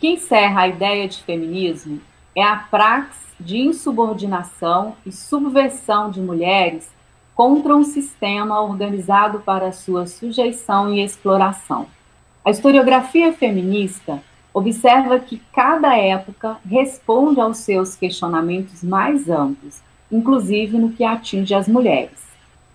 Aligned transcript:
Que 0.00 0.08
encerra 0.08 0.62
a 0.62 0.68
ideia 0.68 1.06
de 1.06 1.22
feminismo 1.22 2.00
é 2.34 2.42
a 2.42 2.56
praxe 2.56 3.20
de 3.38 3.58
insubordinação 3.58 4.96
e 5.04 5.12
subversão 5.12 6.10
de 6.10 6.20
mulheres 6.20 6.88
contra 7.34 7.76
um 7.76 7.84
sistema 7.84 8.62
organizado 8.62 9.40
para 9.40 9.72
sua 9.72 10.06
sujeição 10.06 10.92
e 10.92 11.04
exploração. 11.04 11.86
A 12.42 12.50
historiografia 12.50 13.30
feminista 13.34 14.22
observa 14.54 15.20
que 15.20 15.40
cada 15.52 15.94
época 15.94 16.56
responde 16.64 17.38
aos 17.38 17.58
seus 17.58 17.94
questionamentos 17.94 18.82
mais 18.82 19.28
amplos, 19.28 19.82
inclusive 20.10 20.78
no 20.78 20.92
que 20.92 21.04
atinge 21.04 21.54
as 21.54 21.68
mulheres. 21.68 22.18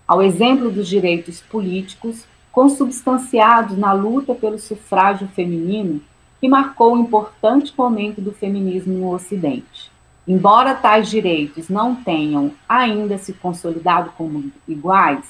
Ao 0.07 0.21
exemplo 0.21 0.69
dos 0.69 0.87
direitos 0.87 1.41
políticos, 1.41 2.25
consubstanciados 2.51 3.77
na 3.77 3.93
luta 3.93 4.35
pelo 4.35 4.59
sufrágio 4.59 5.27
feminino, 5.29 6.01
que 6.45 6.49
marcou 6.49 6.93
um 6.93 6.99
importante 6.99 7.73
momento 7.75 8.21
do 8.21 8.31
feminismo 8.31 8.93
no 8.93 9.11
Ocidente. 9.11 9.91
Embora 10.27 10.75
tais 10.75 11.09
direitos 11.09 11.69
não 11.69 11.95
tenham 11.95 12.51
ainda 12.69 13.17
se 13.17 13.33
consolidado 13.33 14.11
como 14.15 14.51
iguais, 14.67 15.25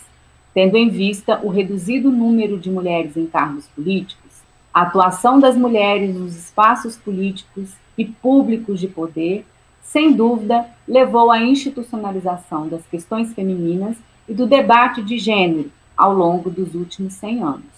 tendo 0.53 0.75
em 0.75 0.89
vista 0.89 1.39
o 1.41 1.47
reduzido 1.47 2.11
número 2.11 2.59
de 2.59 2.69
mulheres 2.69 3.16
em 3.16 3.25
cargos 3.25 3.66
políticos, 3.67 4.41
a 4.73 4.81
atuação 4.81 5.39
das 5.39 5.55
mulheres 5.55 6.13
nos 6.13 6.36
espaços 6.36 6.97
políticos 6.97 7.71
e 7.97 8.03
públicos 8.03 8.77
de 8.77 8.89
poder, 8.89 9.45
sem 9.81 10.11
dúvida, 10.11 10.66
levou 10.86 11.31
à 11.31 11.39
institucionalização 11.39 12.67
das 12.67 12.86
questões 12.88 13.33
femininas 13.33 13.95
e 14.27 14.33
do 14.33 14.45
debate 14.45 15.02
de 15.02 15.17
gênero 15.17 15.71
ao 15.95 16.13
longo 16.13 16.49
dos 16.49 16.75
últimos 16.75 17.13
100 17.13 17.41
anos. 17.41 17.75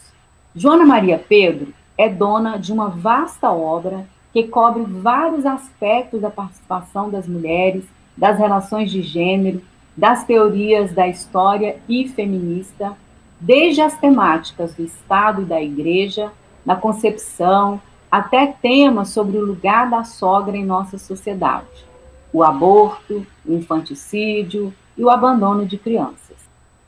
Joana 0.55 0.87
Maria 0.87 1.19
Pedro 1.19 1.71
é 1.97 2.07
dona 2.07 2.57
de 2.57 2.71
uma 2.71 2.89
vasta 2.89 3.51
obra 3.51 4.05
que 4.31 4.43
cobre 4.43 4.83
vários 4.83 5.45
aspectos 5.45 6.21
da 6.21 6.29
participação 6.29 7.09
das 7.09 7.27
mulheres, 7.27 7.83
das 8.15 8.37
relações 8.37 8.91
de 8.91 9.01
gênero, 9.01 9.61
das 9.95 10.23
teorias 10.23 10.93
da 10.93 11.07
história 11.07 11.77
e 11.89 12.07
feminista, 12.07 12.95
desde 13.39 13.81
as 13.81 13.97
temáticas 13.97 14.75
do 14.75 14.83
Estado 14.83 15.41
e 15.41 15.45
da 15.45 15.61
Igreja, 15.61 16.31
na 16.63 16.75
concepção, 16.75 17.81
até 18.11 18.45
temas 18.45 19.09
sobre 19.09 19.37
o 19.37 19.45
lugar 19.45 19.89
da 19.89 20.03
sogra 20.03 20.55
em 20.55 20.65
nossa 20.65 20.97
sociedade, 20.97 21.85
o 22.31 22.43
aborto, 22.43 23.25
o 23.45 23.53
infanticídio 23.53 24.73
e 24.95 25.03
o 25.03 25.09
abandono 25.09 25.65
de 25.65 25.77
crianças. 25.77 26.37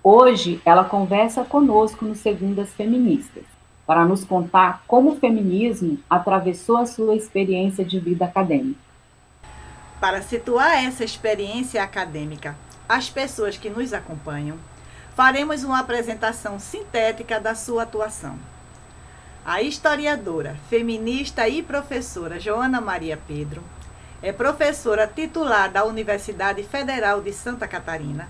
Hoje, 0.03 0.62
ela 0.63 0.83
conversa 0.83 1.44
conosco 1.44 2.06
no 2.06 2.16
Segundas 2.16 2.73
Feministas 2.73 3.44
para 3.89 4.05
nos 4.05 4.23
contar 4.23 4.83
como 4.85 5.13
o 5.13 5.16
feminismo 5.16 5.97
atravessou 6.07 6.77
a 6.77 6.85
sua 6.85 7.16
experiência 7.16 7.83
de 7.83 8.00
vida 8.00 8.23
acadêmica. 8.23 8.79
Para 10.00 10.22
situar 10.22 10.85
essa 10.85 11.03
experiência 11.03 11.81
acadêmica 11.81 12.55
às 12.88 13.09
pessoas 13.09 13.57
que 13.57 13.67
nos 13.67 13.91
acompanham, 13.91 14.59
faremos 15.16 15.63
uma 15.63 15.79
apresentação 15.79 16.59
sintética 16.59 17.39
da 17.39 17.55
sua 17.55 17.81
atuação. 17.81 18.38
A 19.44 19.63
historiadora, 19.63 20.56
feminista 20.69 21.50
e 21.50 21.63
professora 21.63 22.39
Joana 22.39 22.79
Maria 22.79 23.17
Pedro 23.27 23.63
é 24.21 24.31
professora 24.31 25.07
titular 25.07 25.71
da 25.71 25.83
Universidade 25.83 26.61
Federal 26.61 27.23
de 27.23 27.33
Santa 27.33 27.67
Catarina, 27.67 28.29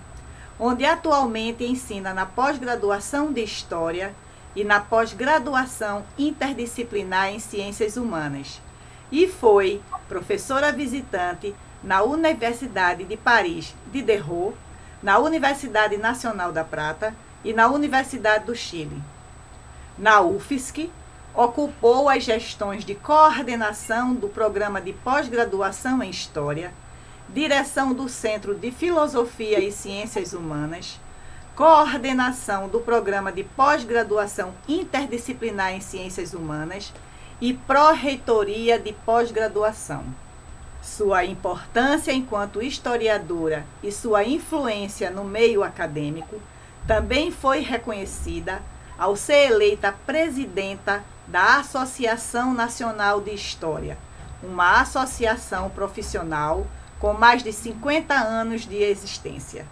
onde 0.58 0.86
atualmente 0.86 1.64
ensina 1.64 2.14
na 2.14 2.24
pós-graduação 2.24 3.30
de 3.30 3.42
História 3.44 4.14
e 4.54 4.64
na 4.64 4.80
pós-graduação 4.80 6.04
interdisciplinar 6.18 7.28
em 7.28 7.38
Ciências 7.38 7.96
Humanas. 7.96 8.60
E 9.10 9.26
foi 9.26 9.80
professora 10.08 10.72
visitante 10.72 11.54
na 11.82 12.02
Universidade 12.02 13.04
de 13.04 13.16
Paris 13.16 13.74
Diderot, 13.92 14.54
na 15.02 15.18
Universidade 15.18 15.96
Nacional 15.96 16.52
da 16.52 16.64
Prata 16.64 17.14
e 17.44 17.52
na 17.52 17.68
Universidade 17.68 18.44
do 18.44 18.54
Chile. 18.54 19.02
Na 19.96 20.20
UFSC, 20.20 20.90
ocupou 21.34 22.08
as 22.08 22.24
gestões 22.24 22.84
de 22.84 22.94
coordenação 22.94 24.14
do 24.14 24.28
programa 24.28 24.80
de 24.80 24.92
pós-graduação 24.92 26.02
em 26.02 26.10
História, 26.10 26.72
direção 27.28 27.94
do 27.94 28.08
Centro 28.08 28.54
de 28.54 28.70
Filosofia 28.70 29.60
e 29.60 29.70
Ciências 29.70 30.32
Humanas, 30.32 30.98
coordenação 31.60 32.68
do 32.68 32.80
programa 32.80 33.30
de 33.30 33.44
pós-graduação 33.44 34.54
interdisciplinar 34.66 35.74
em 35.74 35.80
Ciências 35.82 36.32
Humanas 36.32 36.90
e 37.38 37.52
pró-reitoria 37.52 38.78
de 38.78 38.94
pós-graduação. 38.94 40.02
Sua 40.80 41.22
importância 41.26 42.12
enquanto 42.12 42.62
historiadora 42.62 43.66
e 43.82 43.92
sua 43.92 44.24
influência 44.24 45.10
no 45.10 45.22
meio 45.22 45.62
acadêmico 45.62 46.40
também 46.86 47.30
foi 47.30 47.60
reconhecida 47.60 48.62
ao 48.98 49.14
ser 49.14 49.50
eleita 49.50 49.94
presidenta 50.06 51.04
da 51.26 51.58
Associação 51.58 52.54
Nacional 52.54 53.20
de 53.20 53.34
História, 53.34 53.98
uma 54.42 54.80
associação 54.80 55.68
profissional 55.68 56.66
com 56.98 57.12
mais 57.12 57.42
de 57.42 57.52
50 57.52 58.14
anos 58.14 58.62
de 58.62 58.76
existência. 58.76 59.66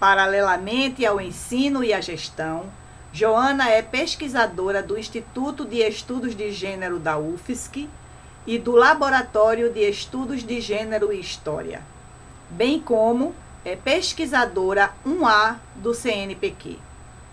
Paralelamente 0.00 1.04
ao 1.04 1.20
ensino 1.20 1.84
e 1.84 1.92
à 1.92 2.00
gestão, 2.00 2.72
Joana 3.12 3.68
é 3.68 3.82
pesquisadora 3.82 4.82
do 4.82 4.96
Instituto 4.98 5.62
de 5.66 5.86
Estudos 5.86 6.34
de 6.34 6.50
Gênero 6.52 6.98
da 6.98 7.18
UFSC 7.18 7.86
e 8.46 8.58
do 8.58 8.72
Laboratório 8.72 9.70
de 9.70 9.80
Estudos 9.80 10.42
de 10.42 10.58
Gênero 10.58 11.12
e 11.12 11.20
História, 11.20 11.82
bem 12.48 12.80
como 12.80 13.34
é 13.62 13.76
pesquisadora 13.76 14.90
1A 15.06 15.56
do 15.74 15.92
CNPq, 15.92 16.78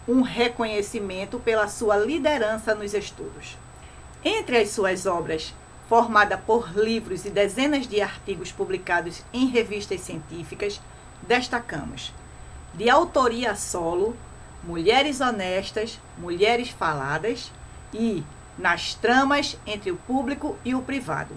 um 0.06 0.22
reconhecimento 0.22 1.40
pela 1.40 1.70
sua 1.70 1.96
liderança 1.96 2.76
nos 2.76 2.94
estudos. 2.94 3.58
Entre 4.26 4.58
as 4.58 4.72
suas 4.72 5.06
obras, 5.06 5.54
formada 5.88 6.38
por 6.38 6.78
livros 6.78 7.24
e 7.24 7.30
dezenas 7.30 7.88
de 7.88 8.02
artigos 8.02 8.52
publicados 8.52 9.24
em 9.32 9.46
revistas 9.48 10.02
científicas, 10.02 10.82
destacamos 11.26 12.12
de 12.74 12.90
autoria 12.90 13.56
solo, 13.56 14.16
Mulheres 14.64 15.22
Honestas, 15.22 16.00
Mulheres 16.18 16.70
Faladas 16.70 17.52
e 17.94 18.24
Nas 18.58 18.94
Tramas 18.94 19.58
entre 19.66 19.92
o 19.92 19.98
Público 19.98 20.58
e 20.66 20.76
o 20.76 20.82
Privado. 20.82 21.36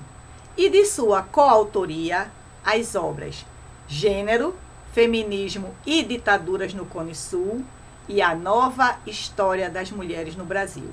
E 0.56 0.69
de 0.69 0.85
sua 0.85 1.23
coautoria, 1.23 2.31
as 2.65 2.94
obras 2.94 3.47
Gênero, 3.88 4.56
Feminismo 4.93 5.75
e 5.85 6.03
Ditaduras 6.03 6.73
no 6.73 6.87
Cone 6.87 7.15
Sul 7.15 7.65
e 8.09 8.23
A 8.23 8.35
Nova 8.35 8.99
História 9.06 9.69
das 9.69 9.91
Mulheres 9.91 10.37
no 10.37 10.44
Brasil. 10.44 10.91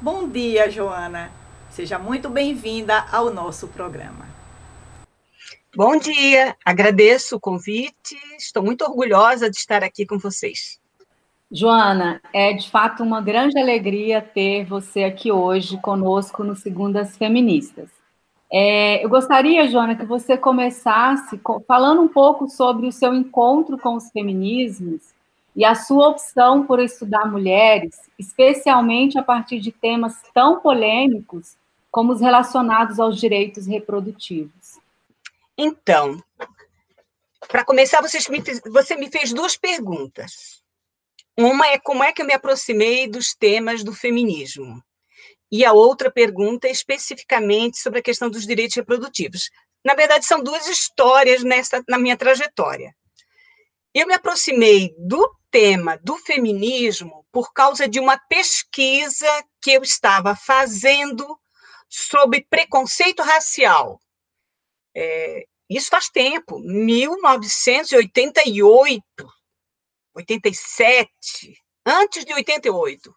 Bom 0.00 0.28
dia, 0.28 0.70
Joana. 0.70 1.30
Seja 1.70 1.98
muito 1.98 2.28
bem-vinda 2.28 3.06
ao 3.12 3.32
nosso 3.32 3.68
programa. 3.68 4.29
Bom 5.76 5.96
dia, 5.96 6.56
agradeço 6.64 7.36
o 7.36 7.40
convite, 7.40 8.16
estou 8.36 8.60
muito 8.60 8.82
orgulhosa 8.82 9.48
de 9.48 9.56
estar 9.56 9.84
aqui 9.84 10.04
com 10.04 10.18
vocês. 10.18 10.80
Joana, 11.48 12.20
é 12.32 12.52
de 12.52 12.68
fato 12.68 13.04
uma 13.04 13.20
grande 13.20 13.56
alegria 13.56 14.20
ter 14.20 14.64
você 14.64 15.04
aqui 15.04 15.30
hoje 15.30 15.78
conosco 15.80 16.42
no 16.42 16.56
Segundas 16.56 17.16
Feministas. 17.16 17.88
É, 18.52 19.04
eu 19.04 19.08
gostaria, 19.08 19.68
Joana, 19.68 19.94
que 19.94 20.04
você 20.04 20.36
começasse 20.36 21.40
falando 21.68 22.02
um 22.02 22.08
pouco 22.08 22.48
sobre 22.48 22.88
o 22.88 22.92
seu 22.92 23.14
encontro 23.14 23.78
com 23.78 23.94
os 23.94 24.10
feminismos 24.10 25.02
e 25.54 25.64
a 25.64 25.76
sua 25.76 26.08
opção 26.08 26.66
por 26.66 26.80
estudar 26.80 27.30
mulheres, 27.30 27.96
especialmente 28.18 29.16
a 29.16 29.22
partir 29.22 29.60
de 29.60 29.70
temas 29.70 30.16
tão 30.34 30.58
polêmicos 30.58 31.54
como 31.92 32.12
os 32.12 32.20
relacionados 32.20 32.98
aos 32.98 33.20
direitos 33.20 33.68
reprodutivos. 33.68 34.79
Então, 35.62 36.18
para 37.46 37.66
começar, 37.66 38.00
você 38.00 38.18
me, 38.30 38.42
você 38.72 38.96
me 38.96 39.10
fez 39.10 39.30
duas 39.30 39.58
perguntas. 39.58 40.62
Uma 41.36 41.66
é 41.66 41.78
como 41.78 42.02
é 42.02 42.14
que 42.14 42.22
eu 42.22 42.26
me 42.26 42.32
aproximei 42.32 43.06
dos 43.06 43.34
temas 43.34 43.84
do 43.84 43.92
feminismo. 43.92 44.82
E 45.52 45.62
a 45.62 45.74
outra 45.74 46.10
pergunta 46.10 46.66
é 46.66 46.70
especificamente 46.70 47.78
sobre 47.78 47.98
a 47.98 48.02
questão 48.02 48.30
dos 48.30 48.46
direitos 48.46 48.74
reprodutivos. 48.74 49.50
Na 49.84 49.94
verdade, 49.94 50.24
são 50.24 50.42
duas 50.42 50.66
histórias 50.66 51.44
nessa, 51.44 51.84
na 51.86 51.98
minha 51.98 52.16
trajetória. 52.16 52.96
Eu 53.92 54.06
me 54.06 54.14
aproximei 54.14 54.94
do 54.96 55.30
tema 55.50 55.98
do 56.02 56.16
feminismo 56.16 57.26
por 57.30 57.52
causa 57.52 57.86
de 57.86 58.00
uma 58.00 58.16
pesquisa 58.16 59.28
que 59.60 59.72
eu 59.72 59.82
estava 59.82 60.34
fazendo 60.34 61.38
sobre 61.86 62.46
preconceito 62.48 63.22
racial. 63.22 64.00
É, 64.94 65.44
isso 65.68 65.88
faz 65.88 66.08
tempo, 66.08 66.58
1988, 66.58 69.04
87, 70.14 71.10
antes 71.86 72.24
de 72.24 72.34
88 72.34 73.14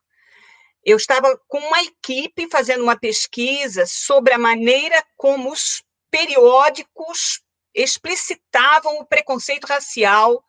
eu 0.85 0.97
estava 0.97 1.39
com 1.47 1.59
uma 1.59 1.81
equipe 1.81 2.49
fazendo 2.51 2.83
uma 2.83 2.99
pesquisa 2.99 3.85
sobre 3.87 4.33
a 4.33 4.37
maneira 4.37 5.01
como 5.15 5.51
os 5.51 5.81
periódicos 6.11 7.41
explicitavam 7.73 8.99
o 8.99 9.05
preconceito 9.05 9.65
racial 9.65 10.43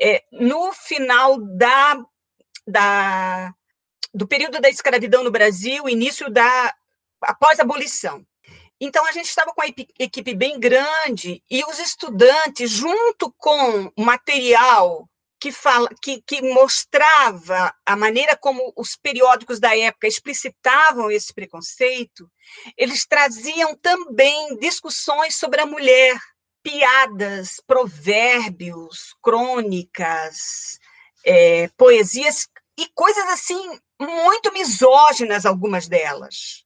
é, 0.00 0.22
no 0.30 0.72
final 0.72 1.38
da, 1.56 2.04
da, 2.66 3.54
do 4.12 4.28
período 4.28 4.60
da 4.60 4.68
escravidão 4.68 5.24
no 5.24 5.30
Brasil, 5.30 5.88
início 5.88 6.30
da 6.30 6.74
após 7.22 7.58
a 7.58 7.62
abolição. 7.62 8.24
Então 8.80 9.06
a 9.06 9.12
gente 9.12 9.26
estava 9.26 9.52
com 9.52 9.60
uma 9.60 9.74
equipe 9.98 10.34
bem 10.34 10.58
grande 10.58 11.42
e 11.50 11.64
os 11.64 11.78
estudantes, 11.78 12.70
junto 12.70 13.32
com 13.38 13.92
material 13.96 15.08
que, 15.44 15.52
fala, 15.52 15.90
que, 16.00 16.22
que 16.22 16.40
mostrava 16.40 17.74
a 17.84 17.94
maneira 17.94 18.34
como 18.36 18.72
os 18.74 18.96
periódicos 18.96 19.60
da 19.60 19.76
época 19.76 20.08
explicitavam 20.08 21.10
esse 21.10 21.34
preconceito, 21.34 22.30
eles 22.78 23.06
traziam 23.06 23.76
também 23.76 24.56
discussões 24.58 25.36
sobre 25.36 25.60
a 25.60 25.66
mulher, 25.66 26.18
piadas, 26.62 27.60
provérbios, 27.66 29.14
crônicas, 29.22 30.78
é, 31.24 31.68
poesias 31.76 32.48
e 32.78 32.88
coisas 32.94 33.24
assim 33.28 33.78
muito 34.00 34.50
misóginas, 34.50 35.44
algumas 35.44 35.86
delas. 35.86 36.63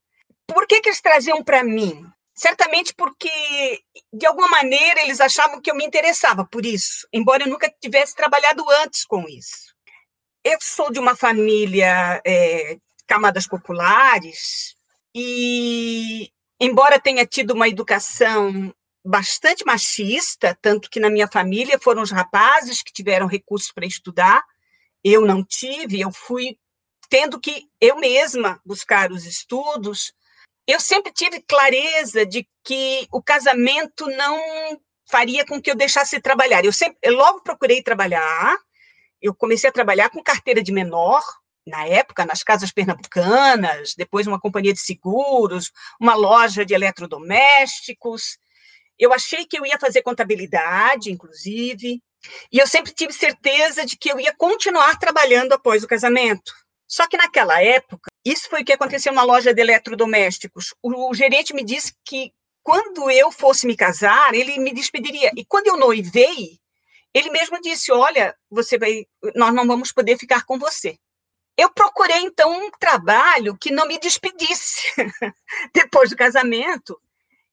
Por 0.49 0.67
que, 0.67 0.81
que 0.81 0.89
eles 0.89 1.01
traziam 1.01 1.45
para 1.45 1.63
mim? 1.63 2.11
certamente 2.39 2.95
porque, 2.95 3.83
de 4.13 4.25
alguma 4.25 4.49
maneira, 4.49 5.03
eles 5.03 5.21
achavam 5.21 5.61
que 5.61 5.71
eu 5.71 5.75
me 5.75 5.85
interessava 5.85 6.47
por 6.47 6.65
isso, 6.65 7.07
embora 7.13 7.43
eu 7.43 7.49
nunca 7.49 7.69
tivesse 7.81 8.15
trabalhado 8.15 8.65
antes 8.85 9.05
com 9.05 9.29
isso. 9.29 9.75
Eu 10.45 10.57
sou 10.61 10.93
de 10.93 11.01
uma 11.01 11.17
família 11.17 12.23
é, 12.25 12.79
camadas 13.09 13.47
populares 13.47 14.77
e, 15.13 16.31
embora 16.61 17.01
tenha 17.01 17.27
tido 17.27 17.55
uma 17.55 17.69
educação 17.69 18.73
bastante 19.05 19.65
machista, 19.67 20.57
tanto 20.63 20.89
que 20.89 21.01
na 21.01 21.11
minha 21.11 21.27
família 21.27 21.79
foram 21.83 22.03
os 22.03 22.13
rapazes 22.13 22.83
que 22.83 22.93
tiveram 22.93 23.27
recursos 23.27 23.73
para 23.73 23.87
estudar, 23.87 24.45
eu 25.03 25.27
não 25.27 25.45
tive, 25.45 26.01
eu 26.01 26.13
fui 26.13 26.57
tendo 27.09 27.41
que 27.41 27.67
eu 27.81 27.97
mesma 27.97 28.61
buscar 28.65 29.11
os 29.11 29.25
estudos, 29.25 30.13
eu 30.69 30.79
sempre 30.79 31.11
tive 31.11 31.41
clareza 31.41 32.27
de 32.27 32.47
que 32.63 33.09
o 33.11 33.23
casamento 33.23 34.07
não 34.07 34.39
faria 35.11 35.47
com 35.47 35.63
que 35.63 35.71
eu 35.71 35.75
deixasse 35.75 36.17
de 36.17 36.23
trabalhar. 36.23 36.63
Eu 36.63 36.73
sempre, 36.75 36.99
eu 37.03 37.15
logo 37.15 37.43
procurei 37.43 37.83
trabalhar. 37.83 38.55
Eu 39.21 39.35
comecei 39.35 39.71
a 39.71 39.73
trabalhar 39.73 40.11
com 40.11 40.23
carteira 40.23 40.63
de 40.63 40.71
menor 40.71 41.23
na 41.67 41.87
época 41.87 42.27
nas 42.27 42.43
casas 42.43 42.71
pernambucanas, 42.71 43.95
depois 43.97 44.27
uma 44.27 44.39
companhia 44.39 44.75
de 44.75 44.81
seguros, 44.81 45.73
uma 45.99 46.15
loja 46.15 46.67
de 46.67 46.75
eletrodomésticos. 46.75 48.39
Eu 48.99 49.13
achei 49.15 49.47
que 49.47 49.59
eu 49.59 49.65
ia 49.65 49.79
fazer 49.79 50.03
contabilidade, 50.03 51.11
inclusive, 51.11 52.03
e 52.53 52.59
eu 52.59 52.67
sempre 52.67 52.93
tive 52.93 53.13
certeza 53.15 53.87
de 53.87 53.97
que 53.97 54.11
eu 54.11 54.21
ia 54.21 54.35
continuar 54.37 54.99
trabalhando 54.99 55.53
após 55.53 55.83
o 55.83 55.89
casamento. 55.89 56.53
Só 56.87 57.07
que 57.07 57.17
naquela 57.17 57.63
época, 57.63 58.08
isso 58.25 58.49
foi 58.49 58.63
o 58.63 58.65
que 58.65 58.73
aconteceu 58.73 59.13
na 59.13 59.23
loja 59.23 59.55
de 59.55 59.61
eletrodomésticos. 59.61 60.75
O, 60.83 61.11
o 61.11 61.15
gerente 61.15 61.55
me 61.55 61.65
disse 61.65 61.95
que 62.05 62.33
quando 62.63 63.11
eu 63.11 63.33
fosse 63.33 63.67
me 63.67 63.77
casar, 63.77 64.35
ele 64.35 64.59
me 64.59 64.73
despediria. 64.73 65.33
E 65.37 65.45
quando 65.45 65.69
eu 65.69 65.77
noivei, 65.77 66.59
ele 67.15 67.31
mesmo 67.31 67.61
disse: 67.61 67.91
"Olha, 67.93 68.37
você 68.51 68.79
vai, 68.79 69.07
nós 69.35 69.55
não 69.55 69.67
vamos 69.67 69.93
poder 69.93 70.19
ficar 70.19 70.45
com 70.45 70.59
você". 70.59 70.99
Eu 71.57 71.71
procurei 71.71 72.19
então 72.19 72.53
um 72.53 72.71
trabalho 72.71 73.57
que 73.57 73.71
não 73.71 73.87
me 73.87 73.99
despedisse 73.99 74.83
depois 75.75 76.11
do 76.11 76.17
casamento. 76.17 77.01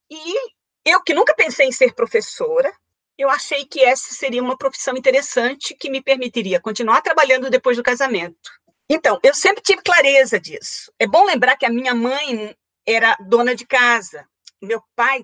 E 0.09 0.51
eu 0.85 1.01
que 1.01 1.13
nunca 1.13 1.33
pensei 1.33 1.67
em 1.67 1.71
ser 1.71 1.95
professora, 1.95 2.71
eu 3.17 3.29
achei 3.29 3.65
que 3.65 3.81
essa 3.83 4.13
seria 4.13 4.43
uma 4.43 4.57
profissão 4.57 4.95
interessante 4.95 5.73
que 5.73 5.89
me 5.89 6.03
permitiria 6.03 6.59
continuar 6.59 7.01
trabalhando 7.01 7.49
depois 7.49 7.77
do 7.77 7.83
casamento. 7.83 8.51
Então, 8.89 9.19
eu 9.23 9.33
sempre 9.33 9.63
tive 9.63 9.81
clareza 9.81 10.39
disso. 10.39 10.91
É 10.99 11.07
bom 11.07 11.25
lembrar 11.25 11.57
que 11.57 11.65
a 11.65 11.69
minha 11.69 11.93
mãe 11.93 12.55
era 12.85 13.15
dona 13.19 13.55
de 13.55 13.65
casa. 13.65 14.27
Meu 14.61 14.81
pai 14.95 15.21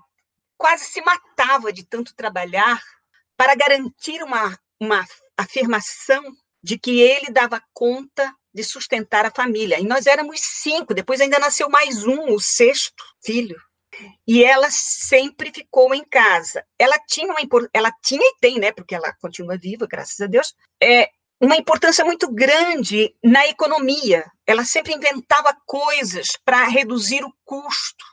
quase 0.58 0.86
se 0.86 1.02
matava 1.02 1.72
de 1.72 1.86
tanto 1.86 2.16
trabalhar 2.16 2.82
para 3.38 3.56
garantir 3.56 4.22
uma, 4.24 4.58
uma 4.80 5.06
afirmação 5.38 6.24
de 6.64 6.78
que 6.78 7.00
ele 7.02 7.32
dava 7.32 7.62
conta 7.74 8.34
de 8.54 8.64
sustentar 8.64 9.26
a 9.26 9.32
família. 9.32 9.80
E 9.80 9.86
nós 9.86 10.06
éramos 10.06 10.40
cinco, 10.42 10.94
depois 10.94 11.22
ainda 11.22 11.40
nasceu 11.40 11.70
mais 11.70 12.06
um, 12.06 12.34
o 12.34 12.40
sexto 12.40 13.04
filho. 13.24 13.60
E 14.28 14.44
ela 14.44 14.70
sempre 14.72 15.52
ficou 15.54 15.94
em 15.94 16.04
casa. 16.04 16.66
Ela 16.80 16.98
tinha 17.08 17.28
uma 17.28 17.40
ela 17.74 17.92
tinha 18.04 18.24
e 18.24 18.36
tem, 18.40 18.60
né, 18.60 18.72
porque 18.72 18.96
ela 18.96 19.14
continua 19.14 19.58
viva, 19.58 19.88
graças 19.88 20.20
a 20.20 20.28
Deus. 20.28 20.54
É, 20.82 21.10
uma 21.42 21.58
importância 21.58 22.06
muito 22.06 22.32
grande 22.32 23.16
na 23.24 23.48
economia. 23.48 24.32
Ela 24.46 24.64
sempre 24.64 24.94
inventava 24.94 25.58
coisas 25.66 26.38
para 26.46 26.68
reduzir 26.68 27.24
o 27.26 27.34
custo. 27.44 28.06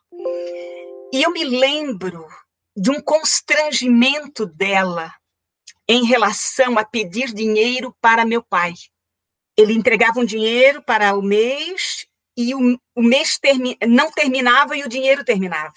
E 1.12 1.22
eu 1.22 1.30
me 1.30 1.44
lembro 1.44 2.26
de 2.74 2.90
um 2.90 3.02
constrangimento 3.02 4.46
dela 4.46 5.12
em 5.86 6.04
relação 6.04 6.78
a 6.78 6.84
pedir 6.84 7.32
dinheiro 7.32 7.94
para 8.00 8.24
meu 8.24 8.42
pai. 8.42 8.72
Ele 9.56 9.74
entregava 9.74 10.20
um 10.20 10.24
dinheiro 10.24 10.82
para 10.82 11.14
o 11.14 11.22
mês 11.22 12.06
e 12.36 12.54
o, 12.54 12.78
o 12.94 13.02
mês 13.02 13.38
termi 13.38 13.76
não 13.86 14.10
terminava 14.10 14.76
e 14.76 14.84
o 14.84 14.88
dinheiro 14.88 15.24
terminava 15.24 15.74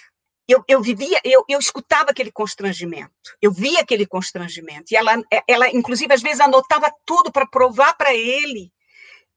eu, 0.51 0.63
eu 0.67 0.81
vivia, 0.81 1.19
eu, 1.23 1.43
eu 1.47 1.59
escutava 1.59 2.11
aquele 2.11 2.31
constrangimento, 2.31 3.11
eu 3.41 3.51
via 3.51 3.79
aquele 3.79 4.05
constrangimento, 4.05 4.91
e 4.91 4.95
ela, 4.95 5.13
ela 5.47 5.69
inclusive, 5.69 6.13
às 6.13 6.21
vezes 6.21 6.39
anotava 6.39 6.91
tudo 7.05 7.31
para 7.31 7.47
provar 7.47 7.95
para 7.95 8.13
ele 8.13 8.71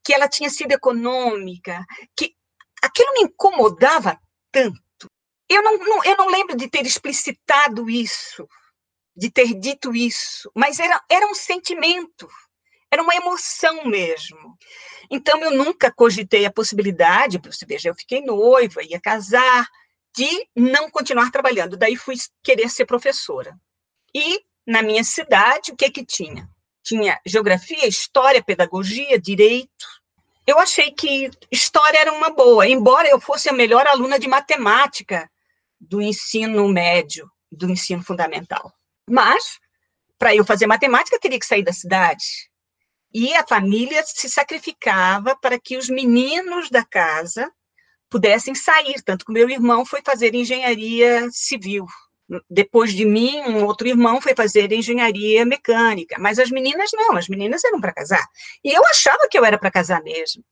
que 0.05 0.13
ela 0.13 0.29
tinha 0.29 0.51
sido 0.51 0.73
econômica, 0.73 1.85
que 2.17 2.35
aquilo 2.83 3.13
me 3.15 3.23
incomodava 3.23 4.21
tanto. 4.53 4.81
Eu 5.49 5.63
não, 5.63 5.79
não, 5.79 6.05
eu 6.05 6.17
não 6.17 6.29
lembro 6.29 6.57
de 6.57 6.69
ter 6.69 6.85
explicitado 6.85 7.89
isso, 7.89 8.47
de 9.17 9.31
ter 9.31 9.55
dito 9.55 9.95
isso, 9.95 10.51
mas 10.55 10.79
era, 10.79 11.03
era 11.11 11.27
um 11.27 11.35
sentimento, 11.35 12.29
era 12.91 13.03
uma 13.03 13.15
emoção 13.15 13.87
mesmo. 13.87 14.57
Então, 15.11 15.41
eu 15.41 15.53
nunca 15.53 15.93
cogitei 15.93 16.45
a 16.45 16.53
possibilidade, 16.53 17.41
você 17.45 17.65
veja, 17.67 17.89
eu 17.89 17.95
fiquei 17.95 18.21
noiva, 18.23 18.83
ia 18.83 19.01
casar, 19.01 19.67
de 20.17 20.49
não 20.55 20.91
continuar 20.91 21.31
trabalhando. 21.31 21.77
Daí 21.77 21.97
fui 21.97 22.15
querer 22.43 22.69
ser 22.69 22.87
professora. 22.87 23.59
E 24.15 24.45
na 24.67 24.83
minha 24.83 25.03
cidade, 25.03 25.73
o 25.73 25.77
que 25.77 25.91
que 25.91 26.05
tinha? 26.05 26.49
Tinha 26.83 27.21
geografia, 27.27 27.87
história, 27.87 28.43
pedagogia, 28.43 29.19
direito. 29.19 29.87
Eu 30.47 30.59
achei 30.59 30.91
que 30.93 31.31
história 31.51 31.99
era 31.99 32.13
uma 32.13 32.31
boa, 32.31 32.67
embora 32.69 33.09
eu 33.09 33.19
fosse 33.19 33.49
a 33.49 33.53
melhor 33.53 33.87
aluna 33.87 34.19
de 34.19 34.29
matemática 34.29 35.29
do 35.81 36.01
ensino 36.01 36.69
médio, 36.69 37.31
do 37.51 37.71
ensino 37.71 38.03
fundamental. 38.03 38.73
Mas, 39.09 39.59
para 40.19 40.35
eu 40.35 40.45
fazer 40.45 40.67
matemática, 40.67 41.17
eu 41.17 41.21
teria 41.21 41.39
que 41.39 41.47
sair 41.47 41.63
da 41.63 41.73
cidade. 41.73 42.25
E 43.13 43.35
a 43.35 43.47
família 43.47 44.03
se 44.05 44.29
sacrificava 44.29 45.37
para 45.37 45.59
que 45.59 45.77
os 45.77 45.89
meninos 45.89 46.69
da 46.71 46.85
casa 46.85 47.51
pudessem 48.15 48.55
sair, 48.55 49.03
tanto 49.03 49.25
que 49.25 49.33
meu 49.33 49.51
irmão 49.51 49.85
foi 49.85 50.01
fazer 50.01 50.37
engenharia 50.37 51.29
civil. 51.33 51.85
Depois 52.49 52.93
de 52.93 53.05
mim, 53.05 53.41
um 53.41 53.65
outro 53.65 53.89
irmão 53.89 54.21
foi 54.21 54.37
fazer 54.37 54.73
engenharia 54.73 55.45
mecânica, 55.45 56.15
mas 56.21 56.39
as 56.39 56.49
meninas 56.49 56.91
não, 56.93 57.17
as 57.17 57.27
meninas 57.27 57.65
eram 57.65 57.81
para 57.81 57.93
casar. 57.93 58.25
E 58.63 58.73
eu 58.73 58.87
achava 58.87 59.27
que 59.29 59.37
eu 59.37 59.45
era 59.45 59.59
para 59.59 59.69
casar 59.69 60.01
mesmo. 60.01 60.45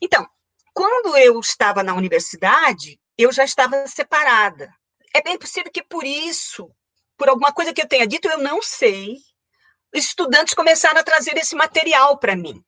Então, 0.00 0.24
quando 0.72 1.16
eu 1.16 1.40
estava 1.40 1.82
na 1.82 1.94
universidade, 1.94 2.96
eu 3.18 3.32
já 3.32 3.42
estava 3.42 3.88
separada. 3.88 4.72
É 5.12 5.20
bem 5.20 5.36
possível 5.36 5.72
que 5.72 5.82
por 5.82 6.04
isso, 6.04 6.70
por 7.18 7.28
alguma 7.28 7.52
coisa 7.52 7.72
que 7.72 7.82
eu 7.82 7.88
tenha 7.88 8.06
dito, 8.06 8.28
eu 8.28 8.38
não 8.38 8.62
sei, 8.62 9.16
estudantes 9.92 10.54
começaram 10.54 11.00
a 11.00 11.04
trazer 11.04 11.36
esse 11.36 11.56
material 11.56 12.18
para 12.18 12.36
mim, 12.36 12.64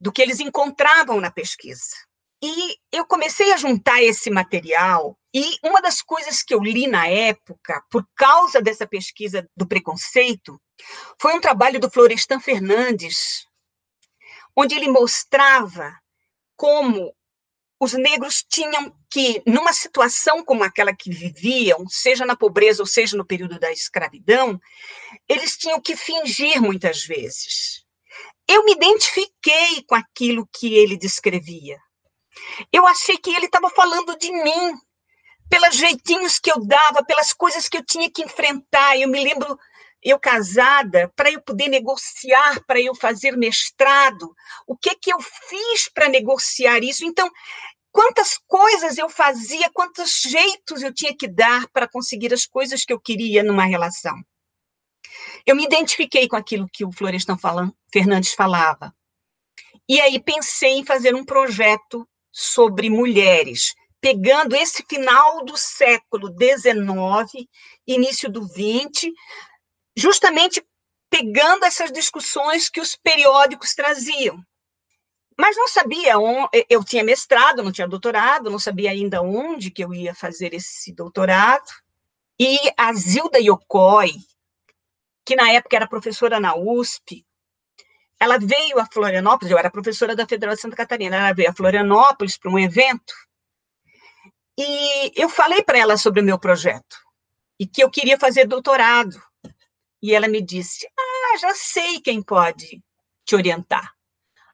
do 0.00 0.10
que 0.10 0.22
eles 0.22 0.40
encontravam 0.40 1.20
na 1.20 1.30
pesquisa. 1.30 1.94
E 2.42 2.76
eu 2.90 3.04
comecei 3.06 3.52
a 3.52 3.56
juntar 3.56 4.02
esse 4.02 4.30
material, 4.30 5.18
e 5.34 5.58
uma 5.62 5.82
das 5.82 6.00
coisas 6.00 6.42
que 6.42 6.54
eu 6.54 6.60
li 6.60 6.86
na 6.86 7.06
época, 7.06 7.84
por 7.90 8.06
causa 8.16 8.62
dessa 8.62 8.86
pesquisa 8.86 9.46
do 9.54 9.66
preconceito, 9.66 10.60
foi 11.20 11.34
um 11.34 11.40
trabalho 11.40 11.78
do 11.78 11.90
Florestan 11.90 12.40
Fernandes, 12.40 13.46
onde 14.56 14.74
ele 14.74 14.88
mostrava 14.88 15.94
como 16.56 17.14
os 17.78 17.92
negros 17.94 18.44
tinham 18.46 18.94
que, 19.10 19.42
numa 19.46 19.72
situação 19.72 20.44
como 20.44 20.62
aquela 20.62 20.94
que 20.94 21.10
viviam, 21.10 21.88
seja 21.88 22.26
na 22.26 22.36
pobreza 22.36 22.82
ou 22.82 22.86
seja 22.86 23.16
no 23.16 23.24
período 23.24 23.58
da 23.58 23.72
escravidão, 23.72 24.60
eles 25.28 25.56
tinham 25.56 25.80
que 25.80 25.96
fingir 25.96 26.60
muitas 26.60 27.04
vezes. 27.04 27.84
Eu 28.46 28.64
me 28.64 28.72
identifiquei 28.72 29.82
com 29.86 29.94
aquilo 29.94 30.46
que 30.52 30.74
ele 30.74 30.96
descrevia. 30.96 31.78
Eu 32.72 32.86
achei 32.86 33.16
que 33.18 33.30
ele 33.34 33.46
estava 33.46 33.70
falando 33.70 34.16
de 34.18 34.30
mim, 34.30 34.74
pelos 35.48 35.76
jeitinhos 35.76 36.38
que 36.38 36.50
eu 36.50 36.64
dava, 36.64 37.04
pelas 37.04 37.32
coisas 37.32 37.68
que 37.68 37.76
eu 37.76 37.84
tinha 37.84 38.10
que 38.10 38.22
enfrentar. 38.22 38.96
Eu 38.96 39.08
me 39.08 39.22
lembro, 39.22 39.58
eu 40.02 40.18
casada, 40.18 41.12
para 41.14 41.30
eu 41.30 41.42
poder 41.42 41.68
negociar, 41.68 42.64
para 42.66 42.80
eu 42.80 42.94
fazer 42.94 43.36
mestrado, 43.36 44.34
o 44.66 44.76
que 44.76 44.94
que 44.94 45.12
eu 45.12 45.20
fiz 45.20 45.88
para 45.92 46.08
negociar 46.08 46.82
isso? 46.82 47.04
Então, 47.04 47.30
quantas 47.90 48.38
coisas 48.46 48.96
eu 48.96 49.08
fazia, 49.08 49.68
quantos 49.70 50.20
jeitos 50.20 50.82
eu 50.82 50.94
tinha 50.94 51.14
que 51.16 51.28
dar 51.28 51.68
para 51.68 51.88
conseguir 51.88 52.32
as 52.32 52.46
coisas 52.46 52.84
que 52.84 52.92
eu 52.92 53.00
queria 53.00 53.42
numa 53.42 53.64
relação. 53.64 54.14
Eu 55.44 55.56
me 55.56 55.64
identifiquei 55.64 56.28
com 56.28 56.36
aquilo 56.36 56.68
que 56.72 56.84
o 56.84 56.92
Florestan 56.92 57.36
Fernandes 57.92 58.32
falava. 58.34 58.94
E 59.88 60.00
aí 60.00 60.22
pensei 60.22 60.74
em 60.74 60.84
fazer 60.84 61.14
um 61.14 61.24
projeto 61.24 62.08
sobre 62.32 62.88
mulheres, 62.88 63.74
pegando 64.00 64.54
esse 64.56 64.84
final 64.88 65.44
do 65.44 65.56
século 65.56 66.28
XIX, 66.28 67.48
início 67.86 68.30
do 68.30 68.46
XX, 68.46 69.12
justamente 69.96 70.64
pegando 71.10 71.64
essas 71.64 71.90
discussões 71.92 72.68
que 72.68 72.80
os 72.80 72.96
periódicos 72.96 73.74
traziam. 73.74 74.40
Mas 75.38 75.56
não 75.56 75.68
sabia, 75.68 76.14
eu 76.68 76.84
tinha 76.84 77.02
mestrado, 77.02 77.62
não 77.62 77.72
tinha 77.72 77.88
doutorado, 77.88 78.50
não 78.50 78.58
sabia 78.58 78.90
ainda 78.90 79.22
onde 79.22 79.70
que 79.70 79.82
eu 79.82 79.92
ia 79.92 80.14
fazer 80.14 80.54
esse 80.54 80.92
doutorado. 80.94 81.68
E 82.38 82.58
a 82.76 82.92
Zilda 82.92 83.38
Yokoi, 83.38 84.12
que 85.24 85.34
na 85.34 85.50
época 85.50 85.76
era 85.76 85.88
professora 85.88 86.38
na 86.38 86.54
USP, 86.56 87.24
ela 88.20 88.38
veio 88.38 88.78
a 88.78 88.86
Florianópolis, 88.86 89.50
eu 89.50 89.58
era 89.58 89.70
professora 89.70 90.14
da 90.14 90.26
Federal 90.26 90.54
de 90.54 90.60
Santa 90.60 90.76
Catarina, 90.76 91.16
ela 91.16 91.32
veio 91.32 91.50
a 91.50 91.54
Florianópolis 91.54 92.36
para 92.36 92.50
um 92.50 92.58
evento, 92.58 93.14
e 94.58 95.12
eu 95.16 95.30
falei 95.30 95.62
para 95.62 95.78
ela 95.78 95.96
sobre 95.96 96.20
o 96.20 96.24
meu 96.24 96.38
projeto, 96.38 96.96
e 97.58 97.66
que 97.66 97.82
eu 97.82 97.90
queria 97.90 98.18
fazer 98.18 98.46
doutorado. 98.46 99.18
E 100.02 100.14
ela 100.14 100.28
me 100.28 100.42
disse, 100.42 100.86
ah, 100.98 101.38
já 101.38 101.54
sei 101.54 102.00
quem 102.00 102.22
pode 102.22 102.82
te 103.24 103.34
orientar. 103.34 103.90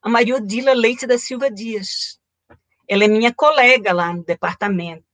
A 0.02 0.08
Maria 0.08 0.37
Odila 0.37 0.73
Leite 0.73 1.06
da 1.06 1.18
Silva 1.18 1.50
Dias. 1.50 2.20
Ela 2.88 3.04
é 3.04 3.08
minha 3.08 3.35
colega 3.35 3.92
lá 3.92 4.12
no 4.12 4.25
departamento. 4.25 5.04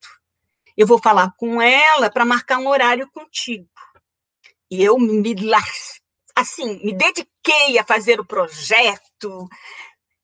Eu 0.76 0.86
vou 0.86 0.98
falar 0.98 1.32
com 1.38 1.60
ela 1.60 2.10
para 2.10 2.24
marcar 2.24 2.58
um 2.58 2.68
horário 2.68 3.10
contigo. 3.10 3.68
E 4.70 4.82
eu 4.82 4.98
me 4.98 5.34
assim, 6.34 6.84
me 6.84 6.92
dediquei 6.92 7.78
a 7.78 7.84
fazer 7.84 8.20
o 8.20 8.26
projeto. 8.26 9.48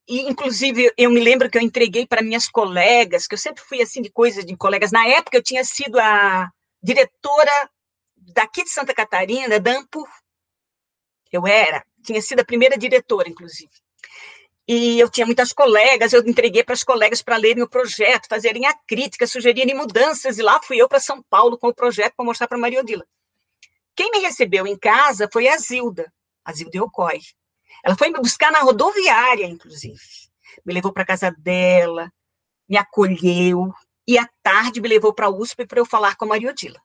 E, 0.09 0.23
inclusive, 0.23 0.93
eu 0.97 1.11
me 1.11 1.21
lembro 1.21 1.51
que 1.51 1.59
eu 1.59 1.63
entreguei 1.63 2.07
para 2.07 2.23
minhas 2.23 2.49
colegas, 2.49 3.27
que 3.27 3.35
eu 3.35 3.39
sempre 3.39 3.63
fui 3.63 3.83
assim 3.83 4.01
de 4.01 4.11
coisas 4.11 4.45
de 4.45 4.57
colegas. 4.57 4.91
Na 4.91 5.07
época, 5.07 5.37
eu 5.37 5.43
tinha 5.43 5.65
sido 5.65 5.99
a 5.99 6.51
diretora 6.83 7.71
daqui 8.17 8.65
de 8.65 8.71
Santa 8.71 8.95
Catarina, 8.95 9.61
da 9.61 9.79
Ampur. 9.79 10.09
Eu 11.31 11.47
era, 11.47 11.85
tinha 12.03 12.23
sido 12.23 12.41
a 12.41 12.45
primeira 12.45 12.79
diretora, 12.79 13.29
inclusive. 13.29 13.71
E 14.67 14.99
eu 15.01 15.11
tinha 15.11 15.25
muitas 15.27 15.53
colegas, 15.53 16.13
eu 16.13 16.23
entreguei 16.27 16.63
para 16.63 16.75
as 16.75 16.83
colegas 16.83 17.23
para 17.23 17.37
lerem 17.37 17.63
o 17.63 17.69
projeto, 17.69 18.29
fazerem 18.29 18.67
a 18.67 18.75
crítica, 18.87 19.27
sugerirem 19.27 19.75
mudanças, 19.75 20.39
e 20.39 20.43
lá 20.43 20.61
fui 20.63 20.77
eu 20.77 20.89
para 20.89 21.01
São 21.01 21.23
Paulo 21.23 21.57
com 21.57 21.69
o 21.69 21.75
projeto 21.75 22.15
para 22.15 22.25
mostrar 22.25 22.49
para 22.49 22.59
Maria 22.59 22.81
Odila. 22.81 23.07
Quem 23.99 24.13
me 24.13 24.21
recebeu 24.21 24.65
em 24.65 24.79
casa 24.79 25.29
foi 25.33 25.49
a 25.49 25.59
Zilda, 25.59 26.13
a 26.45 26.53
Zilda 26.53 26.79
Eocói. 26.79 27.19
Ela 27.85 27.97
foi 27.97 28.11
me 28.11 28.21
buscar 28.21 28.53
na 28.53 28.61
rodoviária, 28.61 29.45
inclusive. 29.45 29.99
Me 30.65 30.73
levou 30.73 30.93
para 30.93 31.05
casa 31.05 31.33
dela, 31.33 32.09
me 32.69 32.77
acolheu, 32.77 33.75
e 34.07 34.17
à 34.17 34.25
tarde 34.41 34.81
me 34.81 34.87
levou 34.87 35.13
para 35.13 35.27
a 35.27 35.31
USP 35.31 35.67
para 35.67 35.81
eu 35.81 35.85
falar 35.85 36.15
com 36.15 36.27
a 36.27 36.29
Maria 36.29 36.51
Odila. 36.51 36.81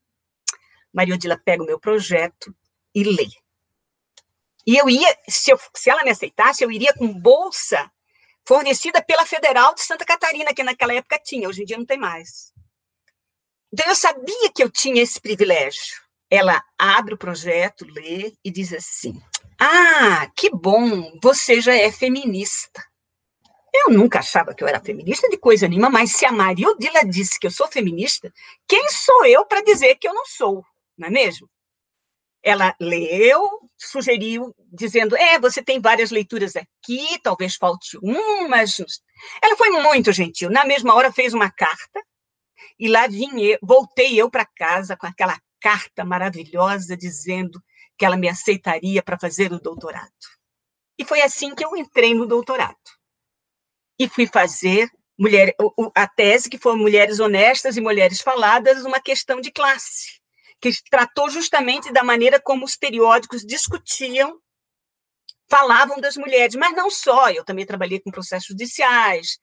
Maria 0.91 1.13
Odila 1.13 1.37
pega 1.37 1.61
o 1.61 1.67
meu 1.67 1.79
projeto 1.79 2.51
e 2.95 3.03
lê. 3.03 3.29
E 4.65 4.75
eu 4.75 4.89
ia, 4.89 5.15
se, 5.29 5.51
eu, 5.51 5.59
se 5.75 5.91
ela 5.91 6.03
me 6.03 6.09
aceitasse, 6.09 6.63
eu 6.63 6.71
iria 6.71 6.95
com 6.95 7.13
bolsa 7.13 7.91
fornecida 8.43 9.03
pela 9.03 9.23
Federal 9.23 9.75
de 9.75 9.83
Santa 9.83 10.03
Catarina, 10.03 10.51
que 10.51 10.63
naquela 10.63 10.95
época 10.95 11.21
tinha, 11.23 11.47
hoje 11.47 11.61
em 11.61 11.65
dia 11.65 11.77
não 11.77 11.85
tem 11.85 11.99
mais. 11.99 12.51
Então 13.71 13.85
eu 13.87 13.95
sabia 13.95 14.51
que 14.51 14.63
eu 14.63 14.71
tinha 14.71 15.03
esse 15.03 15.21
privilégio 15.21 16.02
ela 16.33 16.63
abre 16.79 17.13
o 17.13 17.17
projeto, 17.17 17.85
lê 17.85 18.33
e 18.43 18.49
diz 18.49 18.73
assim: 18.73 19.21
Ah, 19.59 20.27
que 20.35 20.49
bom, 20.49 21.19
você 21.21 21.61
já 21.61 21.75
é 21.75 21.91
feminista. 21.91 22.83
Eu 23.71 23.91
nunca 23.91 24.17
achava 24.17 24.53
que 24.55 24.63
eu 24.63 24.67
era 24.67 24.79
feminista 24.79 25.29
de 25.29 25.37
coisa 25.37 25.67
nenhuma, 25.67 25.91
mas 25.91 26.15
se 26.15 26.25
a 26.25 26.31
Maria 26.31 26.69
Odila 26.69 27.05
disse 27.05 27.39
que 27.39 27.45
eu 27.45 27.51
sou 27.51 27.67
feminista, 27.67 28.33
quem 28.67 28.87
sou 28.89 29.27
eu 29.27 29.45
para 29.45 29.61
dizer 29.61 29.95
que 29.95 30.07
eu 30.07 30.13
não 30.13 30.25
sou, 30.25 30.65
não 30.97 31.07
é 31.07 31.11
mesmo? 31.11 31.47
Ela 32.41 32.75
leu, 32.79 33.47
sugeriu, 33.77 34.55
dizendo: 34.71 35.15
É, 35.15 35.39
você 35.39 35.61
tem 35.61 35.79
várias 35.79 36.09
leituras 36.09 36.55
aqui, 36.55 37.19
talvez 37.21 37.55
falte 37.57 37.95
uma, 38.01 38.47
mas. 38.47 38.75
Ela 39.39 39.55
foi 39.55 39.69
muito 39.69 40.11
gentil. 40.11 40.49
Na 40.49 40.65
mesma 40.65 40.95
hora 40.95 41.11
fez 41.11 41.31
uma 41.35 41.51
carta, 41.51 42.01
e 42.79 42.87
lá 42.87 43.05
eu, 43.07 43.59
voltei 43.61 44.19
eu 44.19 44.31
para 44.31 44.47
casa 44.47 44.97
com 44.97 45.05
aquela 45.05 45.37
carta 45.63 46.03
maravilhosa 46.03 46.97
dizendo 46.97 47.63
que 47.97 48.05
ela 48.05 48.17
me 48.17 48.27
aceitaria 48.27 49.01
para 49.01 49.17
fazer 49.17 49.53
o 49.53 49.59
doutorado. 49.59 50.11
E 50.99 51.05
foi 51.05 51.21
assim 51.21 51.55
que 51.55 51.63
eu 51.63 51.75
entrei 51.77 52.13
no 52.13 52.27
doutorado. 52.27 52.75
E 53.97 54.09
fui 54.09 54.27
fazer 54.27 54.91
mulher, 55.17 55.55
a 55.95 56.07
tese 56.07 56.49
que 56.49 56.57
foi 56.57 56.75
Mulheres 56.75 57.19
Honestas 57.19 57.77
e 57.77 57.81
Mulheres 57.81 58.19
Faladas, 58.19 58.83
uma 58.83 58.99
questão 58.99 59.39
de 59.39 59.51
classe, 59.51 60.19
que 60.59 60.69
tratou 60.89 61.29
justamente 61.29 61.93
da 61.93 62.03
maneira 62.03 62.41
como 62.41 62.65
os 62.65 62.75
periódicos 62.75 63.45
discutiam, 63.45 64.37
falavam 65.49 66.01
das 66.01 66.17
mulheres, 66.17 66.55
mas 66.55 66.75
não 66.75 66.89
só, 66.89 67.29
eu 67.29 67.45
também 67.45 67.65
trabalhei 67.65 67.99
com 68.01 68.11
processos 68.11 68.47
judiciais, 68.47 69.39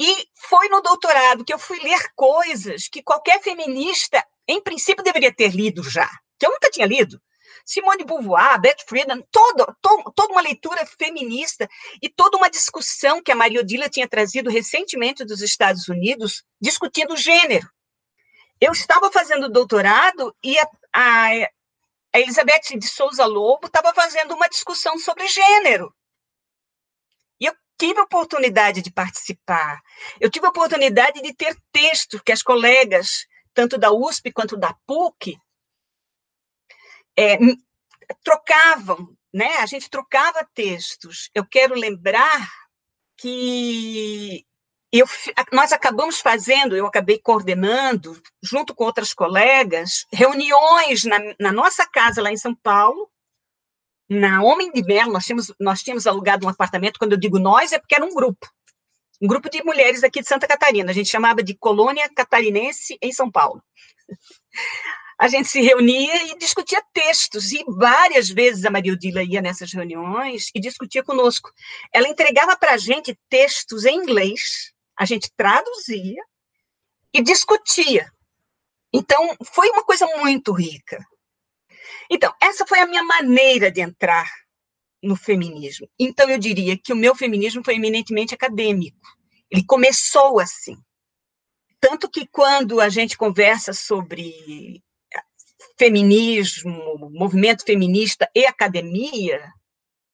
e 0.00 0.28
foi 0.34 0.68
no 0.68 0.80
doutorado 0.80 1.44
que 1.44 1.52
eu 1.52 1.58
fui 1.58 1.78
ler 1.80 2.00
coisas 2.14 2.88
que 2.88 3.02
qualquer 3.02 3.42
feminista 3.42 4.24
em 4.48 4.62
princípio, 4.62 5.04
deveria 5.04 5.32
ter 5.32 5.54
lido 5.54 5.82
já, 5.82 6.08
que 6.38 6.46
eu 6.46 6.50
nunca 6.50 6.70
tinha 6.70 6.86
lido. 6.86 7.20
Simone 7.68 8.02
Beauvoir, 8.02 8.58
Beth 8.58 8.78
Friedan, 8.86 9.20
todo, 9.30 9.76
todo, 9.82 10.10
toda 10.12 10.32
uma 10.32 10.40
leitura 10.40 10.86
feminista 10.86 11.68
e 12.00 12.08
toda 12.08 12.38
uma 12.38 12.48
discussão 12.48 13.22
que 13.22 13.30
a 13.30 13.34
Maria 13.34 13.60
Odila 13.60 13.90
tinha 13.90 14.08
trazido 14.08 14.48
recentemente 14.48 15.22
dos 15.22 15.42
Estados 15.42 15.86
Unidos, 15.86 16.44
discutindo 16.58 17.14
gênero. 17.14 17.68
Eu 18.58 18.72
estava 18.72 19.12
fazendo 19.12 19.50
doutorado 19.50 20.34
e 20.42 20.58
a, 20.58 20.68
a, 20.94 21.28
a 22.14 22.18
Elizabeth 22.18 22.78
de 22.78 22.88
Souza 22.88 23.26
Lobo 23.26 23.66
estava 23.66 23.92
fazendo 23.92 24.34
uma 24.34 24.48
discussão 24.48 24.98
sobre 24.98 25.28
gênero. 25.28 25.94
E 27.38 27.44
eu 27.44 27.54
tive 27.76 28.00
a 28.00 28.04
oportunidade 28.04 28.80
de 28.80 28.90
participar. 28.90 29.82
Eu 30.18 30.30
tive 30.30 30.46
a 30.46 30.50
oportunidade 30.50 31.20
de 31.20 31.34
ter 31.34 31.54
textos 31.70 32.22
que 32.22 32.32
as 32.32 32.42
colegas 32.42 33.26
tanto 33.58 33.76
da 33.76 33.90
USP 33.90 34.30
quanto 34.30 34.56
da 34.56 34.72
PUC, 34.86 35.36
é, 37.18 37.36
trocavam, 38.22 39.12
né? 39.34 39.56
A 39.56 39.66
gente 39.66 39.90
trocava 39.90 40.48
textos. 40.54 41.28
Eu 41.34 41.44
quero 41.44 41.74
lembrar 41.74 42.48
que 43.16 44.46
eu, 44.92 45.06
nós 45.52 45.72
acabamos 45.72 46.20
fazendo, 46.20 46.76
eu 46.76 46.86
acabei 46.86 47.18
coordenando, 47.18 48.22
junto 48.40 48.72
com 48.76 48.84
outras 48.84 49.12
colegas, 49.12 50.06
reuniões 50.12 51.02
na, 51.02 51.18
na 51.40 51.50
nossa 51.50 51.84
casa 51.84 52.22
lá 52.22 52.30
em 52.30 52.36
São 52.36 52.54
Paulo, 52.54 53.10
na 54.08 54.40
Homem 54.40 54.70
de 54.70 54.84
Melo, 54.84 55.12
nós 55.12 55.24
tínhamos, 55.24 55.52
nós 55.58 55.82
tínhamos 55.82 56.06
alugado 56.06 56.46
um 56.46 56.48
apartamento, 56.48 56.96
quando 56.96 57.14
eu 57.14 57.18
digo 57.18 57.40
nós, 57.40 57.72
é 57.72 57.78
porque 57.80 57.96
era 57.96 58.04
um 58.04 58.14
grupo, 58.14 58.48
um 59.20 59.26
grupo 59.26 59.50
de 59.50 59.62
mulheres 59.62 60.04
aqui 60.04 60.20
de 60.20 60.28
Santa 60.28 60.46
Catarina, 60.46 60.90
a 60.90 60.94
gente 60.94 61.08
chamava 61.08 61.42
de 61.42 61.54
Colônia 61.54 62.08
Catarinense 62.08 62.96
em 63.02 63.12
São 63.12 63.30
Paulo. 63.30 63.62
A 65.18 65.26
gente 65.26 65.48
se 65.48 65.60
reunia 65.60 66.30
e 66.30 66.38
discutia 66.38 66.80
textos, 66.92 67.50
e 67.50 67.64
várias 67.66 68.28
vezes 68.28 68.64
a 68.64 68.70
Maria 68.70 68.92
Odila 68.92 69.22
ia 69.24 69.42
nessas 69.42 69.72
reuniões 69.72 70.48
e 70.54 70.60
discutia 70.60 71.02
conosco. 71.02 71.50
Ela 71.92 72.08
entregava 72.08 72.56
para 72.56 72.74
a 72.74 72.76
gente 72.76 73.18
textos 73.28 73.84
em 73.84 73.96
inglês, 73.96 74.72
a 74.96 75.04
gente 75.04 75.28
traduzia 75.36 76.22
e 77.12 77.20
discutia. 77.20 78.08
Então, 78.92 79.36
foi 79.44 79.68
uma 79.70 79.84
coisa 79.84 80.06
muito 80.18 80.52
rica. 80.52 81.04
Então, 82.08 82.32
essa 82.40 82.64
foi 82.64 82.78
a 82.78 82.86
minha 82.86 83.02
maneira 83.02 83.72
de 83.72 83.80
entrar 83.80 84.30
no 85.02 85.16
feminismo. 85.16 85.88
Então, 85.98 86.28
eu 86.28 86.38
diria 86.38 86.76
que 86.76 86.92
o 86.92 86.96
meu 86.96 87.14
feminismo 87.14 87.62
foi 87.64 87.74
eminentemente 87.74 88.34
acadêmico. 88.34 88.98
Ele 89.50 89.64
começou 89.64 90.40
assim. 90.40 90.76
Tanto 91.80 92.10
que 92.10 92.26
quando 92.26 92.80
a 92.80 92.88
gente 92.88 93.16
conversa 93.16 93.72
sobre 93.72 94.82
feminismo, 95.78 97.10
movimento 97.12 97.64
feminista 97.64 98.28
e 98.34 98.44
academia, 98.44 99.40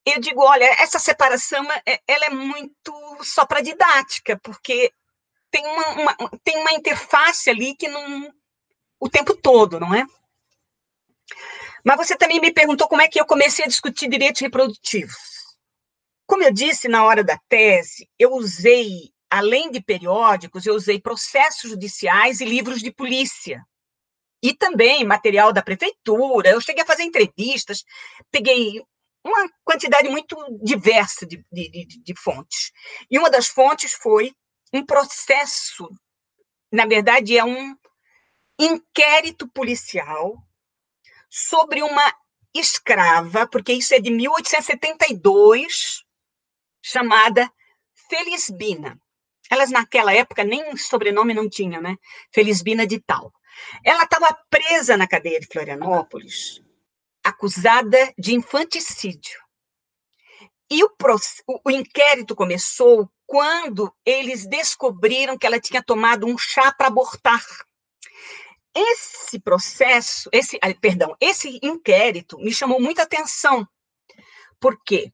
eu 0.05 0.21
digo, 0.21 0.43
olha, 0.43 0.64
essa 0.79 0.99
separação 0.99 1.67
é, 1.87 2.00
ela 2.07 2.26
é 2.26 2.31
muito 2.31 2.93
só 3.23 3.47
para 3.47 3.62
didática, 3.62 4.38
porque 4.43 4.93
tem 5.50 5.67
uma, 5.67 5.88
uma, 5.93 6.17
tem 6.43 6.59
uma 6.59 6.75
interface 6.75 7.49
ali 7.49 7.75
que 7.75 7.88
não 7.88 8.31
o 9.00 9.09
tempo 9.09 9.35
todo, 9.35 9.81
não 9.81 9.95
é? 9.95 10.05
Mas 11.85 11.99
você 11.99 12.17
também 12.17 12.41
me 12.41 12.50
perguntou 12.50 12.88
como 12.88 13.03
é 13.03 13.09
que 13.09 13.21
eu 13.21 13.26
comecei 13.26 13.67
a 13.67 13.69
discutir 13.69 14.09
direitos 14.09 14.41
reprodutivos. 14.41 15.14
Como 16.26 16.43
eu 16.43 16.50
disse 16.50 16.88
na 16.88 17.05
hora 17.05 17.23
da 17.23 17.38
tese, 17.49 18.09
eu 18.19 18.33
usei, 18.33 19.12
além 19.29 19.71
de 19.71 19.83
periódicos, 19.83 20.64
eu 20.64 20.75
usei 20.75 20.99
processos 20.99 21.71
judiciais 21.71 22.41
e 22.41 22.47
livros 22.47 22.81
de 22.81 22.91
polícia. 22.91 23.62
E 24.43 24.55
também 24.55 25.05
material 25.05 25.53
da 25.53 25.62
prefeitura. 25.62 26.49
Eu 26.49 26.61
cheguei 26.61 26.83
a 26.83 26.87
fazer 26.87 27.03
entrevistas, 27.03 27.85
peguei 28.31 28.83
uma 29.23 29.49
quantidade 29.62 30.09
muito 30.09 30.37
diversa 30.62 31.26
de, 31.26 31.45
de, 31.53 31.69
de, 31.71 32.03
de 32.03 32.14
fontes. 32.19 32.73
E 33.11 33.19
uma 33.19 33.31
das 33.31 33.47
fontes 33.47 33.93
foi 33.93 34.35
um 34.73 34.85
processo, 34.85 35.88
na 36.73 36.87
verdade, 36.87 37.37
é 37.37 37.45
um 37.45 37.76
inquérito 38.59 39.49
policial 39.49 40.37
sobre 41.35 41.83
uma 41.83 42.14
escrava, 42.55 43.45
porque 43.49 43.73
isso 43.73 43.93
é 43.93 43.99
de 43.99 44.09
1872, 44.09 46.05
chamada 46.81 47.50
Felisbina. 48.09 48.97
Elas 49.50 49.71
naquela 49.71 50.14
época 50.14 50.45
nem 50.45 50.76
sobrenome 50.76 51.35
não 51.35 51.49
tinham, 51.49 51.83
né? 51.83 51.97
Felisbina 52.33 52.87
de 52.87 53.00
tal. 53.00 53.33
Ela 53.85 54.05
estava 54.05 54.33
presa 54.49 54.97
na 54.97 55.09
cadeia 55.09 55.41
de 55.41 55.49
Florianópolis, 55.49 56.62
acusada 57.25 58.14
de 58.17 58.33
infanticídio. 58.33 59.43
E 60.71 60.85
o, 60.85 60.91
o, 61.64 61.71
inquérito 61.71 62.37
começou 62.37 63.11
quando 63.26 63.93
eles 64.05 64.47
descobriram 64.47 65.37
que 65.37 65.47
ela 65.47 65.61
tinha 65.61 65.82
tomado 65.82 66.26
um 66.26 66.39
chá 66.39 66.73
para 66.73 66.87
abortar. 66.87 67.45
Esse 68.75 69.39
processo, 69.39 70.28
esse, 70.32 70.58
perdão, 70.80 71.17
esse 71.21 71.60
inquérito 71.63 72.39
me 72.39 72.52
chamou 72.52 72.80
muita 72.80 73.02
atenção. 73.04 73.67
Por 74.58 74.82
quê? 74.84 75.13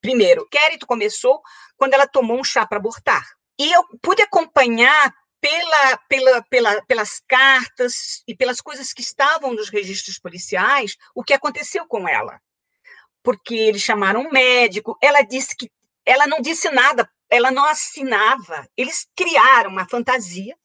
Primeiro, 0.00 0.42
o 0.42 0.44
inquérito 0.46 0.86
começou 0.86 1.40
quando 1.76 1.94
ela 1.94 2.06
tomou 2.06 2.38
um 2.38 2.44
chá 2.44 2.66
para 2.66 2.78
abortar. 2.78 3.24
E 3.58 3.72
eu 3.72 3.84
pude 4.00 4.22
acompanhar 4.22 5.12
pela, 5.40 5.96
pela, 6.08 6.42
pela, 6.42 6.82
pelas 6.86 7.20
cartas 7.26 8.22
e 8.28 8.36
pelas 8.36 8.60
coisas 8.60 8.92
que 8.92 9.02
estavam 9.02 9.52
nos 9.52 9.68
registros 9.68 10.18
policiais 10.18 10.96
o 11.14 11.24
que 11.24 11.34
aconteceu 11.34 11.86
com 11.86 12.08
ela. 12.08 12.40
Porque 13.22 13.54
eles 13.54 13.82
chamaram 13.82 14.20
um 14.20 14.30
médico, 14.30 14.96
ela 15.02 15.22
disse 15.22 15.56
que 15.56 15.70
ela 16.06 16.26
não 16.26 16.40
disse 16.40 16.70
nada, 16.70 17.10
ela 17.28 17.50
não 17.50 17.64
assinava. 17.64 18.68
Eles 18.76 19.08
criaram 19.16 19.70
uma 19.70 19.88
fantasia 19.88 20.56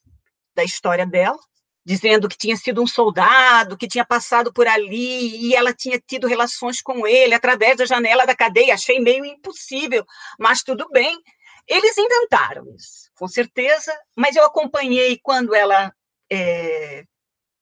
da 0.55 0.63
história 0.63 1.05
dela, 1.05 1.39
dizendo 1.87 2.27
que 2.27 2.37
tinha 2.37 2.57
sido 2.57 2.83
um 2.83 2.85
soldado, 2.85 3.77
que 3.77 3.87
tinha 3.87 4.03
passado 4.03 4.51
por 4.51 4.67
ali 4.67 5.47
e 5.47 5.55
ela 5.55 5.73
tinha 5.73 5.97
tido 6.05 6.27
relações 6.27 6.81
com 6.81 7.07
ele 7.07 7.33
através 7.33 7.77
da 7.77 7.85
janela 7.85 8.25
da 8.25 8.35
cadeia. 8.35 8.73
Achei 8.73 8.99
meio 8.99 9.23
impossível, 9.23 10.05
mas 10.37 10.61
tudo 10.63 10.89
bem. 10.89 11.17
Eles 11.65 11.97
inventaram 11.97 12.65
isso, 12.75 13.09
com 13.15 13.25
certeza, 13.25 13.97
mas 14.13 14.35
eu 14.35 14.43
acompanhei 14.43 15.17
quando 15.23 15.55
ela 15.55 15.89
é, 16.29 17.05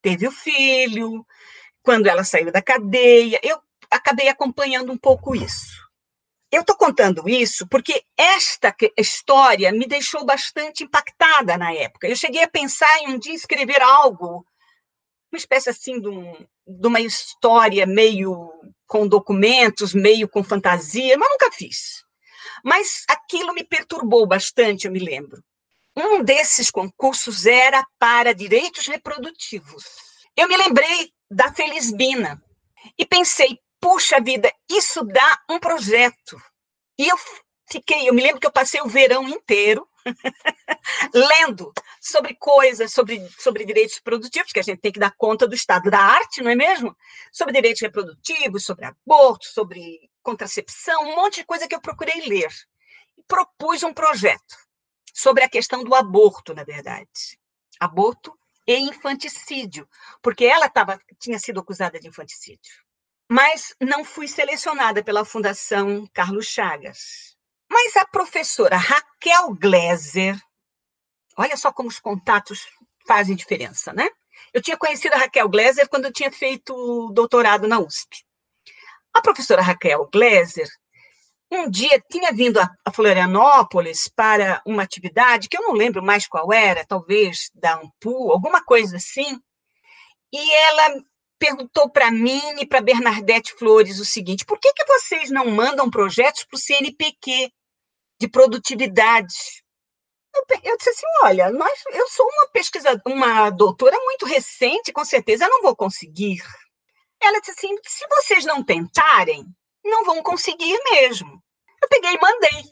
teve 0.01 0.27
o 0.27 0.31
filho, 0.31 1.23
quando 1.83 2.07
ela 2.07 2.23
saiu 2.23 2.51
da 2.51 2.63
cadeia, 2.63 3.39
eu 3.43 3.59
acabei 3.91 4.27
acompanhando 4.27 4.91
um 4.91 4.97
pouco 4.97 5.35
isso. 5.35 5.84
Eu 6.55 6.61
estou 6.61 6.77
contando 6.77 7.27
isso 7.27 7.67
porque 7.67 8.01
esta 8.15 8.73
história 8.97 9.73
me 9.73 9.85
deixou 9.85 10.23
bastante 10.23 10.85
impactada 10.85 11.57
na 11.57 11.73
época. 11.73 12.07
Eu 12.07 12.15
cheguei 12.15 12.43
a 12.43 12.47
pensar 12.47 12.99
em 12.99 13.09
um 13.09 13.19
dia 13.19 13.33
escrever 13.33 13.81
algo, 13.81 14.45
uma 15.29 15.37
espécie 15.37 15.69
assim 15.69 15.99
de, 15.99 16.07
um, 16.07 16.47
de 16.65 16.87
uma 16.87 17.01
história 17.01 17.85
meio 17.85 18.49
com 18.87 19.05
documentos, 19.05 19.93
meio 19.93 20.29
com 20.29 20.45
fantasia, 20.45 21.17
mas 21.17 21.29
nunca 21.29 21.51
fiz. 21.51 22.05
Mas 22.63 23.03
aquilo 23.09 23.53
me 23.53 23.65
perturbou 23.65 24.25
bastante, 24.25 24.85
eu 24.85 24.93
me 24.93 24.99
lembro. 24.99 25.43
Um 25.93 26.23
desses 26.23 26.71
concursos 26.71 27.45
era 27.45 27.85
para 27.99 28.33
direitos 28.33 28.87
reprodutivos. 28.87 29.83
Eu 30.37 30.47
me 30.47 30.55
lembrei 30.55 31.11
da 31.29 31.51
Felisbina 31.51 32.41
e 32.97 33.05
pensei, 33.05 33.59
puxa 33.85 34.19
vida, 34.19 34.51
isso 34.67 35.03
dá 35.03 35.43
um 35.47 35.59
projeto. 35.59 36.41
E 36.97 37.07
eu 37.07 37.15
fiquei, 37.69 38.09
eu 38.09 38.15
me 38.15 38.23
lembro 38.23 38.39
que 38.39 38.47
eu 38.47 38.51
passei 38.51 38.81
o 38.81 38.87
verão 38.87 39.29
inteiro 39.29 39.87
lendo 41.13 41.71
sobre 42.01 42.33
coisas, 42.33 42.91
sobre, 42.91 43.29
sobre 43.37 43.63
direitos 43.63 43.99
produtivos, 43.99 44.51
que 44.51 44.59
a 44.59 44.63
gente 44.63 44.81
tem 44.81 44.91
que 44.91 44.99
dar 44.99 45.13
conta 45.15 45.47
do 45.47 45.53
estado 45.53 45.91
da 45.91 45.99
arte, 45.99 46.41
não 46.41 46.49
é 46.49 46.55
mesmo? 46.55 46.97
Sobre 47.31 47.53
direitos 47.53 47.79
reprodutivos, 47.79 48.65
sobre 48.65 48.85
aborto, 48.85 49.45
sobre 49.45 50.09
contracepção, 50.23 51.03
um 51.03 51.15
monte 51.17 51.41
de 51.41 51.45
coisa 51.45 51.67
que 51.67 51.75
eu 51.75 51.81
procurei 51.81 52.27
ler. 52.27 52.51
E 53.15 53.21
propus 53.27 53.83
um 53.83 53.93
projeto 53.93 54.57
sobre 55.13 55.43
a 55.43 55.49
questão 55.49 55.83
do 55.83 55.93
aborto, 55.93 56.55
na 56.55 56.63
verdade. 56.63 57.39
Aborto 57.79 58.35
e 58.65 58.79
infanticídio, 58.79 59.87
porque 60.23 60.43
ela 60.43 60.67
tava, 60.67 60.99
tinha 61.19 61.37
sido 61.37 61.59
acusada 61.59 61.99
de 61.99 62.07
infanticídio 62.07 62.84
mas 63.29 63.75
não 63.81 64.03
fui 64.03 64.27
selecionada 64.27 65.03
pela 65.03 65.25
Fundação 65.25 66.07
Carlos 66.13 66.45
Chagas. 66.45 67.35
Mas 67.69 67.95
a 67.95 68.05
professora 68.05 68.77
Raquel 68.77 69.53
Gleiser, 69.55 70.39
olha 71.37 71.57
só 71.57 71.71
como 71.73 71.89
os 71.89 71.99
contatos 71.99 72.67
fazem 73.07 73.35
diferença, 73.35 73.91
né? 73.91 74.07
Eu 74.53 74.61
tinha 74.61 74.77
conhecido 74.77 75.13
a 75.13 75.17
Raquel 75.17 75.49
Gleiser 75.49 75.89
quando 75.89 76.05
eu 76.05 76.13
tinha 76.13 76.31
feito 76.31 77.11
doutorado 77.13 77.67
na 77.67 77.79
USP. 77.79 78.23
A 79.13 79.21
professora 79.21 79.61
Raquel 79.61 80.07
Gleiser, 80.11 80.67
um 81.51 81.69
dia 81.69 82.01
tinha 82.09 82.31
vindo 82.31 82.59
a 82.59 82.91
Florianópolis 82.91 84.07
para 84.15 84.61
uma 84.65 84.83
atividade 84.83 85.47
que 85.47 85.57
eu 85.57 85.61
não 85.61 85.73
lembro 85.73 86.03
mais 86.03 86.27
qual 86.27 86.51
era, 86.51 86.85
talvez 86.85 87.49
da 87.53 87.75
Ampu, 87.75 88.31
alguma 88.31 88.63
coisa 88.63 88.97
assim, 88.97 89.39
e 90.33 90.51
ela 90.53 91.01
perguntou 91.37 91.89
para 91.89 92.11
mim 92.11 92.41
e 92.59 92.65
para 92.65 92.81
Bernadette 92.81 93.53
Flores 93.53 93.99
o 93.99 94.05
seguinte: 94.05 94.45
por 94.45 94.59
que, 94.59 94.71
que 94.73 94.85
vocês 94.85 95.29
não 95.29 95.47
mandam 95.47 95.89
projetos 95.89 96.43
para 96.43 96.57
o 96.57 96.59
CNPq 96.59 97.51
de 98.19 98.27
produtividade? 98.27 99.63
Eu, 100.63 100.77
disse 100.77 100.89
assim: 100.89 101.05
olha, 101.23 101.49
nós, 101.49 101.81
eu 101.93 102.07
sou 102.09 102.25
uma 102.27 102.49
pesquisadora, 102.49 103.01
uma 103.05 103.49
doutora 103.49 103.97
muito 104.03 104.25
recente, 104.25 104.91
com 104.91 105.05
certeza 105.05 105.47
não 105.47 105.61
vou 105.61 105.75
conseguir. 105.75 106.41
Ela 107.21 107.39
disse 107.39 107.51
assim: 107.51 107.75
se 107.85 108.05
vocês 108.07 108.45
não 108.45 108.63
tentarem, 108.63 109.45
não 109.83 110.03
vão 110.03 110.21
conseguir 110.21 110.77
mesmo. 110.91 111.41
Eu 111.81 111.87
peguei 111.87 112.13
e 112.13 112.19
mandei. 112.19 112.63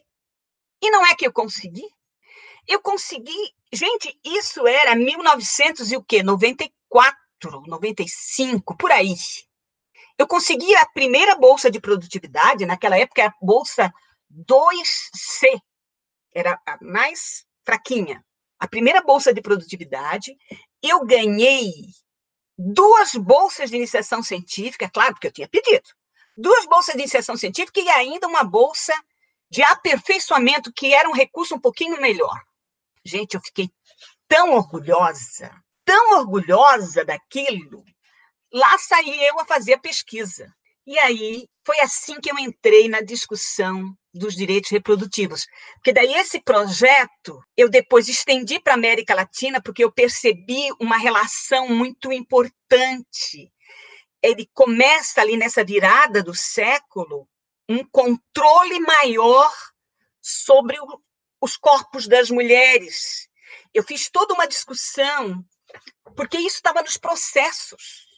E 0.81 0.91
não 0.91 1.05
é 1.05 1.15
que 1.15 1.25
eu 1.25 1.31
consegui. 1.31 1.87
Eu 2.67 2.81
consegui. 2.81 3.53
Gente, 3.71 4.19
isso 4.23 4.67
era 4.67 4.95
1900 4.95 5.91
e 5.91 5.97
o 5.97 6.03
quê? 6.03 6.21
94. 6.21 7.22
95, 7.51 8.75
por 8.77 8.91
aí. 8.91 9.15
Eu 10.17 10.27
consegui 10.27 10.75
a 10.75 10.85
primeira 10.85 11.35
bolsa 11.35 11.69
de 11.71 11.79
produtividade, 11.79 12.65
naquela 12.65 12.97
época 12.97 13.25
a 13.25 13.33
bolsa 13.41 13.93
2C, 14.31 15.59
era 16.33 16.59
a 16.65 16.77
mais 16.81 17.45
fraquinha. 17.63 18.23
A 18.59 18.67
primeira 18.67 19.01
bolsa 19.01 19.33
de 19.33 19.41
produtividade, 19.41 20.35
eu 20.81 21.05
ganhei 21.05 21.71
duas 22.57 23.13
bolsas 23.15 23.69
de 23.69 23.75
iniciação 23.75 24.23
científica, 24.23 24.89
claro, 24.89 25.13
porque 25.13 25.27
eu 25.27 25.31
tinha 25.31 25.47
pedido, 25.47 25.89
duas 26.37 26.65
bolsas 26.65 26.95
de 26.95 27.01
iniciação 27.01 27.35
científica 27.35 27.79
e 27.79 27.89
ainda 27.89 28.27
uma 28.27 28.43
bolsa 28.43 28.93
de 29.49 29.61
aperfeiçoamento, 29.61 30.71
que 30.73 30.93
era 30.93 31.09
um 31.09 31.13
recurso 31.13 31.55
um 31.55 31.59
pouquinho 31.59 31.99
melhor. 32.01 32.41
Gente, 33.05 33.35
eu 33.35 33.41
fiquei 33.41 33.69
tão 34.27 34.53
orgulhosa, 34.53 35.51
tão 35.85 36.19
orgulhosa 36.19 37.03
daquilo. 37.05 37.83
Lá 38.51 38.77
saí 38.77 39.25
eu 39.25 39.39
a 39.39 39.45
fazer 39.45 39.73
a 39.73 39.79
pesquisa. 39.79 40.53
E 40.85 40.99
aí 40.99 41.47
foi 41.65 41.79
assim 41.79 42.19
que 42.19 42.29
eu 42.29 42.37
entrei 42.37 42.89
na 42.89 43.01
discussão 43.01 43.95
dos 44.13 44.35
direitos 44.35 44.69
reprodutivos. 44.69 45.47
Porque 45.75 45.93
daí 45.93 46.13
esse 46.15 46.41
projeto 46.41 47.41
eu 47.55 47.69
depois 47.69 48.07
estendi 48.07 48.59
para 48.59 48.73
a 48.73 48.75
América 48.75 49.15
Latina, 49.15 49.61
porque 49.61 49.83
eu 49.83 49.91
percebi 49.91 50.69
uma 50.79 50.97
relação 50.97 51.69
muito 51.69 52.11
importante. 52.11 53.51
Ele 54.21 54.47
começa 54.53 55.21
ali 55.21 55.37
nessa 55.37 55.63
virada 55.63 56.21
do 56.21 56.35
século 56.35 57.27
um 57.67 57.83
controle 57.85 58.79
maior 58.81 59.51
sobre 60.21 60.79
o, 60.79 61.01
os 61.41 61.57
corpos 61.57 62.07
das 62.07 62.29
mulheres. 62.29 63.29
Eu 63.73 63.83
fiz 63.83 64.09
toda 64.09 64.33
uma 64.33 64.47
discussão, 64.47 65.43
porque 66.15 66.37
isso 66.37 66.57
estava 66.57 66.81
nos 66.81 66.97
processos 66.97 68.13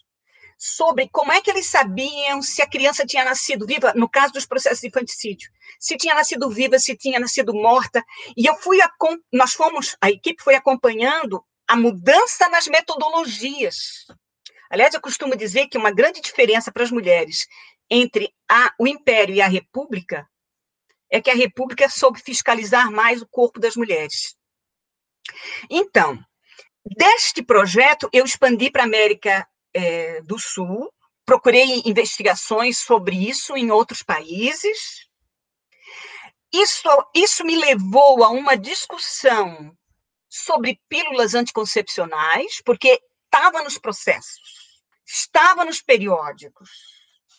sobre 0.57 1.09
como 1.09 1.31
é 1.31 1.41
que 1.41 1.49
eles 1.49 1.67
sabiam 1.67 2.41
se 2.41 2.61
a 2.61 2.69
criança 2.69 3.05
tinha 3.05 3.25
nascido 3.25 3.65
viva, 3.65 3.93
no 3.93 4.09
caso 4.09 4.33
dos 4.33 4.45
processos 4.45 4.79
de 4.79 4.87
infanticídio, 4.87 5.51
se 5.79 5.97
tinha 5.97 6.15
nascido 6.15 6.49
viva, 6.49 6.79
se 6.79 6.95
tinha 6.95 7.19
nascido 7.19 7.53
morta. 7.53 8.03
E 8.37 8.45
eu 8.45 8.55
fui, 8.55 8.81
a, 8.81 8.89
nós 9.33 9.53
fomos, 9.53 9.95
a 9.99 10.09
equipe 10.09 10.41
foi 10.41 10.55
acompanhando 10.55 11.43
a 11.67 11.75
mudança 11.75 12.47
nas 12.49 12.67
metodologias. 12.67 14.05
Aliás, 14.69 14.93
eu 14.93 15.01
costumo 15.01 15.35
dizer 15.35 15.67
que 15.67 15.77
uma 15.77 15.91
grande 15.91 16.21
diferença 16.21 16.71
para 16.71 16.83
as 16.83 16.91
mulheres 16.91 17.47
entre 17.89 18.33
a, 18.49 18.73
o 18.79 18.87
Império 18.87 19.35
e 19.35 19.41
a 19.41 19.47
República 19.47 20.27
é 21.11 21.21
que 21.21 21.29
a 21.29 21.35
República 21.35 21.87
soube 21.89 22.19
fiscalizar 22.19 22.91
mais 22.91 23.21
o 23.21 23.27
corpo 23.27 23.59
das 23.59 23.75
mulheres. 23.75 24.35
Então, 25.69 26.19
deste 26.85 27.41
projeto, 27.41 28.09
eu 28.13 28.25
expandi 28.25 28.69
para 28.69 28.83
a 28.83 28.85
América 28.85 29.47
é, 29.73 30.21
do 30.21 30.37
Sul, 30.37 30.91
procurei 31.25 31.81
investigações 31.85 32.77
sobre 32.79 33.15
isso 33.27 33.57
em 33.57 33.71
outros 33.71 34.03
países. 34.03 35.07
Isso, 36.53 36.87
isso 37.13 37.43
me 37.43 37.55
levou 37.55 38.23
a 38.23 38.29
uma 38.29 38.55
discussão 38.55 39.75
sobre 40.29 40.79
pílulas 40.87 41.33
anticoncepcionais, 41.33 42.61
porque 42.63 43.01
estava 43.25 43.63
nos 43.63 43.77
processos, 43.77 44.81
estava 45.05 45.65
nos 45.65 45.81
periódicos. 45.81 46.69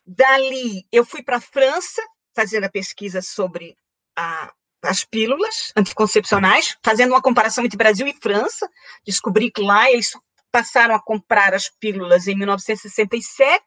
Dali, 0.07 0.87
eu 0.93 1.05
fui 1.05 1.23
para 1.23 1.37
a 1.37 1.41
França 1.41 2.03
fazer 2.35 2.63
a 2.65 2.71
pesquisa 2.71 3.23
sobre 3.23 3.77
a, 4.17 4.53
as 4.87 5.05
pílulas 5.05 5.73
anticoncepcionais, 5.77 6.77
fazendo 6.83 7.11
uma 7.11 7.23
comparação 7.23 7.65
entre 7.65 7.77
Brasil 7.77 8.07
e 8.07 8.15
França. 8.15 8.69
Descobri 9.05 9.51
que 9.51 9.63
lá 9.63 9.91
eles 9.91 10.13
passaram 10.51 10.95
a 10.95 11.03
comprar 11.03 11.55
as 11.55 11.69
pílulas 11.69 12.27
em 12.27 12.37
1967 12.37 13.63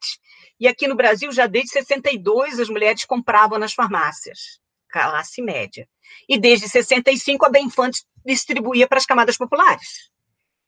e 0.59 0.67
aqui 0.67 0.87
no 0.87 0.95
Brasil 0.95 1.31
já 1.31 1.47
desde 1.47 1.71
62 1.71 2.59
as 2.59 2.69
mulheres 2.69 3.05
compravam 3.05 3.57
nas 3.57 3.73
farmácias, 3.73 4.59
classe 4.89 5.41
média. 5.41 5.87
E 6.27 6.39
desde 6.39 6.67
65 6.67 7.45
a 7.45 7.49
Benfante 7.49 8.03
distribuía 8.25 8.87
para 8.87 8.97
as 8.97 9.05
camadas 9.05 9.37
populares. 9.37 10.09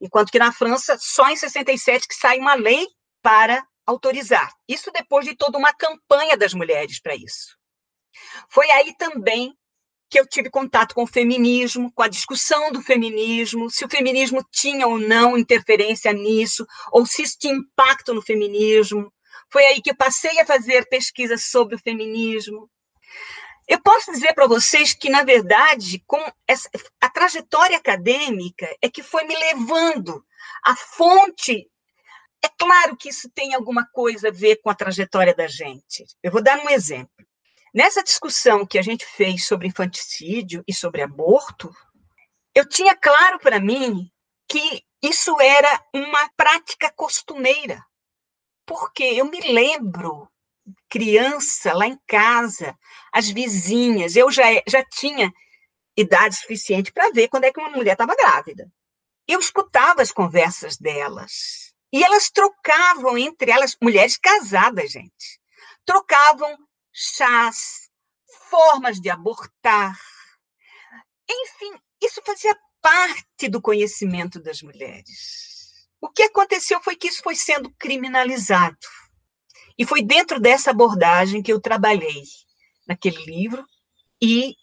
Enquanto 0.00 0.30
que 0.30 0.38
na 0.38 0.52
França 0.52 0.96
só 0.98 1.28
em 1.28 1.36
67 1.36 2.08
que 2.08 2.14
sai 2.14 2.38
uma 2.38 2.54
lei 2.54 2.86
para 3.20 3.66
autorizar. 3.86 4.52
Isso 4.68 4.90
depois 4.92 5.26
de 5.26 5.36
toda 5.36 5.58
uma 5.58 5.72
campanha 5.72 6.36
das 6.36 6.54
mulheres 6.54 7.00
para 7.00 7.14
isso. 7.14 7.56
Foi 8.48 8.70
aí 8.70 8.94
também 8.96 9.54
que 10.12 10.20
eu 10.20 10.26
tive 10.26 10.50
contato 10.50 10.94
com 10.94 11.04
o 11.04 11.06
feminismo, 11.06 11.90
com 11.90 12.02
a 12.02 12.08
discussão 12.08 12.70
do 12.70 12.82
feminismo, 12.82 13.70
se 13.70 13.82
o 13.82 13.88
feminismo 13.88 14.46
tinha 14.50 14.86
ou 14.86 14.98
não 14.98 15.38
interferência 15.38 16.12
nisso, 16.12 16.66
ou 16.92 17.06
se 17.06 17.22
isso 17.22 17.38
tinha 17.40 17.54
impacto 17.54 18.12
no 18.12 18.20
feminismo. 18.20 19.10
Foi 19.50 19.64
aí 19.64 19.80
que 19.80 19.90
eu 19.90 19.96
passei 19.96 20.38
a 20.38 20.44
fazer 20.44 20.86
pesquisas 20.90 21.46
sobre 21.46 21.76
o 21.76 21.78
feminismo. 21.78 22.68
Eu 23.66 23.80
posso 23.80 24.12
dizer 24.12 24.34
para 24.34 24.46
vocês 24.46 24.92
que, 24.92 25.08
na 25.08 25.24
verdade, 25.24 26.04
com 26.06 26.22
essa, 26.46 26.68
a 27.00 27.08
trajetória 27.08 27.78
acadêmica 27.78 28.68
é 28.82 28.90
que 28.90 29.02
foi 29.02 29.24
me 29.24 29.34
levando 29.34 30.22
a 30.62 30.76
fonte. 30.76 31.66
É 32.44 32.48
claro 32.58 32.98
que 32.98 33.08
isso 33.08 33.30
tem 33.30 33.54
alguma 33.54 33.88
coisa 33.94 34.28
a 34.28 34.32
ver 34.32 34.56
com 34.56 34.68
a 34.68 34.74
trajetória 34.74 35.34
da 35.34 35.46
gente. 35.46 36.04
Eu 36.22 36.30
vou 36.30 36.42
dar 36.42 36.62
um 36.62 36.68
exemplo. 36.68 37.31
Nessa 37.74 38.02
discussão 38.02 38.66
que 38.66 38.78
a 38.78 38.82
gente 38.82 39.06
fez 39.06 39.46
sobre 39.46 39.68
infanticídio 39.68 40.62
e 40.68 40.74
sobre 40.74 41.00
aborto, 41.00 41.74
eu 42.54 42.68
tinha 42.68 42.94
claro 42.94 43.38
para 43.38 43.58
mim 43.58 44.10
que 44.46 44.84
isso 45.02 45.40
era 45.40 45.82
uma 45.94 46.28
prática 46.36 46.92
costumeira. 46.92 47.82
Porque 48.66 49.02
eu 49.02 49.24
me 49.24 49.40
lembro, 49.40 50.28
criança, 50.88 51.72
lá 51.72 51.86
em 51.86 51.98
casa, 52.06 52.78
as 53.10 53.30
vizinhas, 53.30 54.16
eu 54.16 54.30
já, 54.30 54.44
já 54.68 54.84
tinha 54.84 55.32
idade 55.96 56.36
suficiente 56.36 56.92
para 56.92 57.10
ver 57.10 57.28
quando 57.28 57.44
é 57.44 57.52
que 57.52 57.60
uma 57.60 57.70
mulher 57.70 57.92
estava 57.92 58.14
grávida. 58.14 58.70
Eu 59.26 59.40
escutava 59.40 60.02
as 60.02 60.12
conversas 60.12 60.76
delas. 60.76 61.72
E 61.90 62.04
elas 62.04 62.30
trocavam 62.30 63.16
entre 63.16 63.50
elas, 63.50 63.76
mulheres 63.80 64.18
casadas, 64.18 64.90
gente, 64.92 65.40
trocavam 65.86 66.56
chás, 66.92 67.88
formas 68.50 69.00
de 69.00 69.08
abortar. 69.10 69.98
Enfim, 71.28 71.72
isso 72.02 72.20
fazia 72.24 72.56
parte 72.80 73.48
do 73.48 73.62
conhecimento 73.62 74.40
das 74.40 74.60
mulheres. 74.60 75.88
O 76.00 76.08
que 76.08 76.24
aconteceu 76.24 76.82
foi 76.82 76.96
que 76.96 77.08
isso 77.08 77.22
foi 77.22 77.36
sendo 77.36 77.70
criminalizado. 77.78 78.76
E 79.78 79.86
foi 79.86 80.02
dentro 80.02 80.40
dessa 80.40 80.70
abordagem 80.70 81.42
que 81.42 81.52
eu 81.52 81.60
trabalhei 81.60 82.24
naquele 82.86 83.24
livro 83.24 83.64
e 84.20 84.54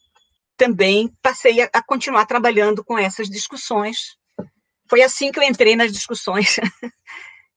também 0.56 1.12
passei 1.22 1.62
a, 1.62 1.70
a 1.74 1.82
continuar 1.82 2.26
trabalhando 2.26 2.84
com 2.84 2.98
essas 2.98 3.30
discussões. 3.30 4.18
Foi 4.90 5.02
assim 5.02 5.32
que 5.32 5.40
eu 5.40 5.44
entrei 5.44 5.76
nas 5.76 5.92
discussões 5.92 6.58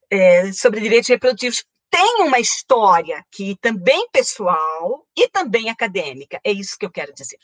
é, 0.09 0.53
sobre 0.55 0.81
direitos 0.81 1.09
reprodutivos, 1.09 1.65
tem 1.93 2.23
uma 2.23 2.41
história 2.41 3.23
que 3.31 3.55
também 3.61 4.09
pessoal 4.11 5.07
e 5.15 5.29
também 5.29 5.69
acadêmica. 5.69 6.41
É 6.43 6.51
isso 6.51 6.79
que 6.79 6.87
eu 6.87 6.91
quero 6.91 7.13
dizer. 7.13 7.39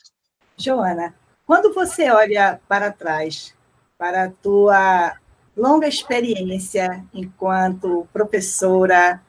Joana, 0.56 1.14
quando 1.46 1.74
você 1.74 2.11
olha 2.11 2.58
para 2.66 2.90
trás, 2.90 3.54
para 3.98 4.24
a 4.24 4.30
tua 4.30 5.14
longa 5.54 5.87
experiência 5.87 7.04
enquanto 7.12 8.08
professora, 8.11 9.20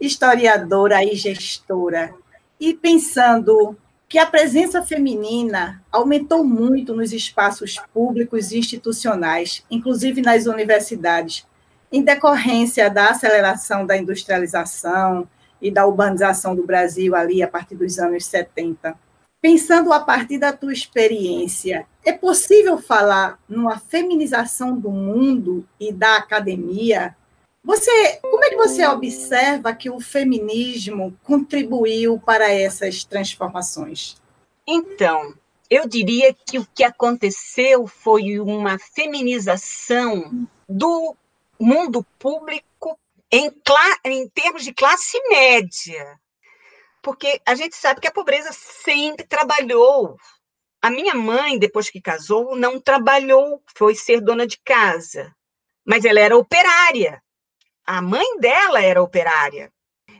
historiadora 0.00 1.04
e 1.04 1.16
gestora, 1.16 2.14
e 2.60 2.72
pensando 2.72 3.76
que 4.08 4.18
a 4.18 4.26
presença 4.26 4.82
feminina 4.84 5.82
aumentou 5.90 6.44
muito 6.44 6.94
nos 6.94 7.12
espaços 7.12 7.76
públicos 7.92 8.52
e 8.52 8.58
institucionais, 8.58 9.64
inclusive 9.68 10.22
nas 10.22 10.46
universidades, 10.46 11.44
em 11.92 12.02
decorrência 12.02 12.88
da 12.88 13.10
aceleração 13.10 13.84
da 13.84 13.96
industrialização 13.96 15.28
e 15.60 15.70
da 15.70 15.86
urbanização 15.86 16.54
do 16.54 16.64
Brasil 16.64 17.14
ali 17.14 17.42
a 17.42 17.48
partir 17.48 17.74
dos 17.74 17.98
anos 17.98 18.24
70. 18.26 18.96
Pensando 19.40 19.92
a 19.92 20.00
partir 20.00 20.38
da 20.38 20.52
tua 20.52 20.72
experiência, 20.72 21.86
é 22.04 22.12
possível 22.12 22.78
falar 22.78 23.38
numa 23.48 23.78
feminização 23.78 24.78
do 24.78 24.90
mundo 24.90 25.66
e 25.78 25.92
da 25.92 26.16
academia? 26.16 27.16
Você, 27.64 28.18
como 28.22 28.44
é 28.44 28.50
que 28.50 28.56
você 28.56 28.86
observa 28.86 29.74
que 29.74 29.90
o 29.90 30.00
feminismo 30.00 31.16
contribuiu 31.22 32.18
para 32.18 32.50
essas 32.50 33.04
transformações? 33.04 34.16
Então, 34.66 35.34
eu 35.70 35.86
diria 35.88 36.34
que 36.34 36.58
o 36.58 36.66
que 36.74 36.84
aconteceu 36.84 37.86
foi 37.86 38.40
uma 38.40 38.78
feminização 38.78 40.46
do 40.68 41.16
mundo 41.60 42.04
público 42.18 42.98
em, 43.30 43.52
em 44.04 44.28
termos 44.30 44.64
de 44.64 44.72
classe 44.72 45.20
média. 45.28 46.18
Porque 47.02 47.40
a 47.46 47.54
gente 47.54 47.76
sabe 47.76 48.00
que 48.00 48.08
a 48.08 48.12
pobreza 48.12 48.50
sempre 48.52 49.26
trabalhou. 49.26 50.16
A 50.82 50.90
minha 50.90 51.14
mãe, 51.14 51.58
depois 51.58 51.90
que 51.90 52.00
casou, 52.00 52.56
não 52.56 52.80
trabalhou, 52.80 53.62
foi 53.76 53.94
ser 53.94 54.20
dona 54.20 54.46
de 54.46 54.58
casa. 54.64 55.34
Mas 55.84 56.04
ela 56.04 56.20
era 56.20 56.36
operária. 56.36 57.22
A 57.84 58.00
mãe 58.00 58.38
dela 58.38 58.82
era 58.82 59.02
operária. 59.02 59.72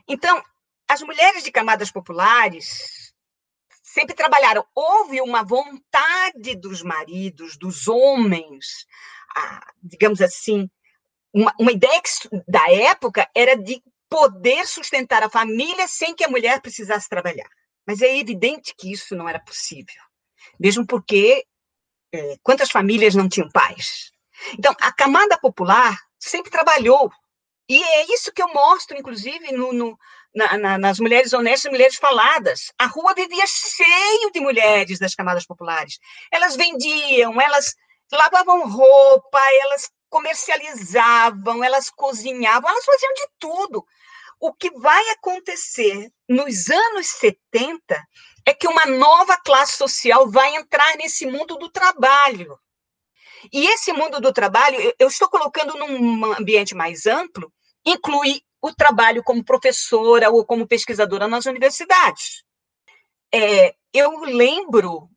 Então, 0.06 0.42
as 0.88 1.02
mulheres 1.02 1.44
de 1.44 1.52
camadas 1.52 1.90
populares 1.90 3.14
sempre 3.82 4.14
trabalharam. 4.14 4.64
Houve 4.74 5.20
uma 5.20 5.42
vontade 5.42 6.54
dos 6.56 6.82
maridos, 6.82 7.56
dos 7.56 7.88
homens, 7.88 8.86
digamos 9.82 10.20
assim, 10.20 10.68
uma, 11.32 11.54
uma 11.58 11.72
ideia 11.72 12.00
que, 12.02 12.10
da 12.48 12.70
época 12.70 13.28
era 13.34 13.56
de 13.56 13.82
poder 14.08 14.66
sustentar 14.66 15.22
a 15.22 15.30
família 15.30 15.86
sem 15.86 16.14
que 16.14 16.24
a 16.24 16.28
mulher 16.28 16.60
precisasse 16.60 17.08
trabalhar. 17.08 17.48
Mas 17.86 18.02
é 18.02 18.18
evidente 18.18 18.74
que 18.76 18.92
isso 18.92 19.14
não 19.14 19.28
era 19.28 19.40
possível, 19.40 20.02
mesmo 20.58 20.86
porque 20.86 21.44
é, 22.12 22.36
quantas 22.42 22.70
famílias 22.70 23.14
não 23.14 23.28
tinham 23.28 23.48
pais? 23.50 24.12
Então, 24.58 24.74
a 24.80 24.92
camada 24.92 25.38
popular 25.38 25.98
sempre 26.18 26.50
trabalhou, 26.50 27.10
e 27.68 27.82
é 27.82 28.12
isso 28.12 28.32
que 28.32 28.42
eu 28.42 28.52
mostro, 28.52 28.98
inclusive, 28.98 29.52
no, 29.52 29.72
no 29.72 29.98
na, 30.34 30.58
na, 30.58 30.78
nas 30.78 30.98
mulheres 30.98 31.32
honestas, 31.32 31.70
mulheres 31.70 31.96
faladas. 31.96 32.72
A 32.78 32.86
rua 32.86 33.14
vivia 33.14 33.44
cheio 33.46 34.30
de 34.32 34.40
mulheres 34.40 34.98
das 34.98 35.14
camadas 35.14 35.46
populares. 35.46 35.98
Elas 36.32 36.56
vendiam, 36.56 37.40
elas 37.40 37.74
lavavam 38.12 38.68
roupa, 38.68 39.40
elas 39.62 39.90
comercializavam, 40.10 41.64
elas 41.64 41.88
cozinhavam, 41.88 42.68
elas 42.68 42.84
faziam 42.84 43.14
de 43.14 43.28
tudo. 43.38 43.86
O 44.38 44.52
que 44.52 44.70
vai 44.70 45.10
acontecer 45.10 46.10
nos 46.28 46.68
anos 46.68 47.06
70 47.06 48.06
é 48.44 48.52
que 48.52 48.66
uma 48.66 48.84
nova 48.86 49.36
classe 49.36 49.76
social 49.76 50.30
vai 50.30 50.56
entrar 50.56 50.96
nesse 50.96 51.26
mundo 51.26 51.56
do 51.56 51.70
trabalho. 51.70 52.58
E 53.52 53.66
esse 53.66 53.92
mundo 53.92 54.20
do 54.20 54.32
trabalho, 54.32 54.76
eu 54.98 55.08
estou 55.08 55.28
colocando 55.28 55.74
num 55.74 56.32
ambiente 56.34 56.74
mais 56.74 57.06
amplo, 57.06 57.52
inclui 57.84 58.42
o 58.60 58.74
trabalho 58.74 59.22
como 59.22 59.44
professora 59.44 60.30
ou 60.30 60.44
como 60.44 60.66
pesquisadora 60.66 61.26
nas 61.26 61.46
universidades. 61.46 62.44
É, 63.32 63.74
eu 63.92 64.20
lembro 64.20 65.08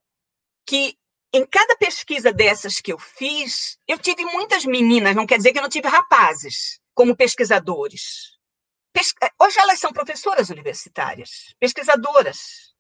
que 0.65 0.97
em 1.33 1.45
cada 1.47 1.75
pesquisa 1.77 2.31
dessas 2.31 2.79
que 2.79 2.93
eu 2.93 2.99
fiz, 2.99 3.79
eu 3.87 3.97
tive 3.97 4.23
muitas 4.25 4.65
meninas, 4.65 5.15
não 5.15 5.25
quer 5.25 5.37
dizer 5.37 5.51
que 5.51 5.57
eu 5.57 5.63
não 5.63 5.69
tive 5.69 5.87
rapazes, 5.87 6.79
como 6.93 7.17
pesquisadores. 7.17 8.37
Hoje 9.41 9.59
elas 9.59 9.79
são 9.79 9.91
professoras 9.91 10.51
universitárias, 10.51 11.55
pesquisadoras. 11.59 12.71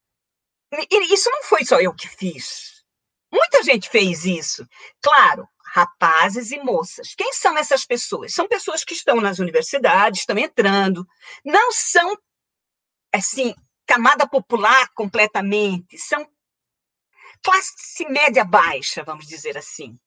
E 0.71 1.13
isso 1.13 1.29
não 1.31 1.43
foi 1.43 1.65
só 1.65 1.81
eu 1.81 1.93
que 1.95 2.07
fiz. 2.07 2.83
Muita 3.31 3.63
gente 3.63 3.89
fez 3.89 4.23
isso. 4.23 4.67
Claro, 5.01 5.49
rapazes 5.73 6.51
e 6.51 6.59
moças. 6.59 7.15
Quem 7.15 7.33
são 7.33 7.57
essas 7.57 7.83
pessoas? 7.83 8.35
São 8.35 8.47
pessoas 8.47 8.83
que 8.83 8.93
estão 8.93 9.19
nas 9.19 9.39
universidades, 9.39 10.19
estão 10.19 10.37
entrando, 10.37 11.03
não 11.43 11.71
são, 11.71 12.15
assim, 13.11 13.55
camada 13.87 14.27
popular 14.27 14.87
completamente, 14.93 15.97
são 15.97 16.27
classe 17.43 18.07
média 18.09 18.43
baixa, 18.43 19.03
vamos 19.03 19.27
dizer 19.27 19.57
assim. 19.57 19.97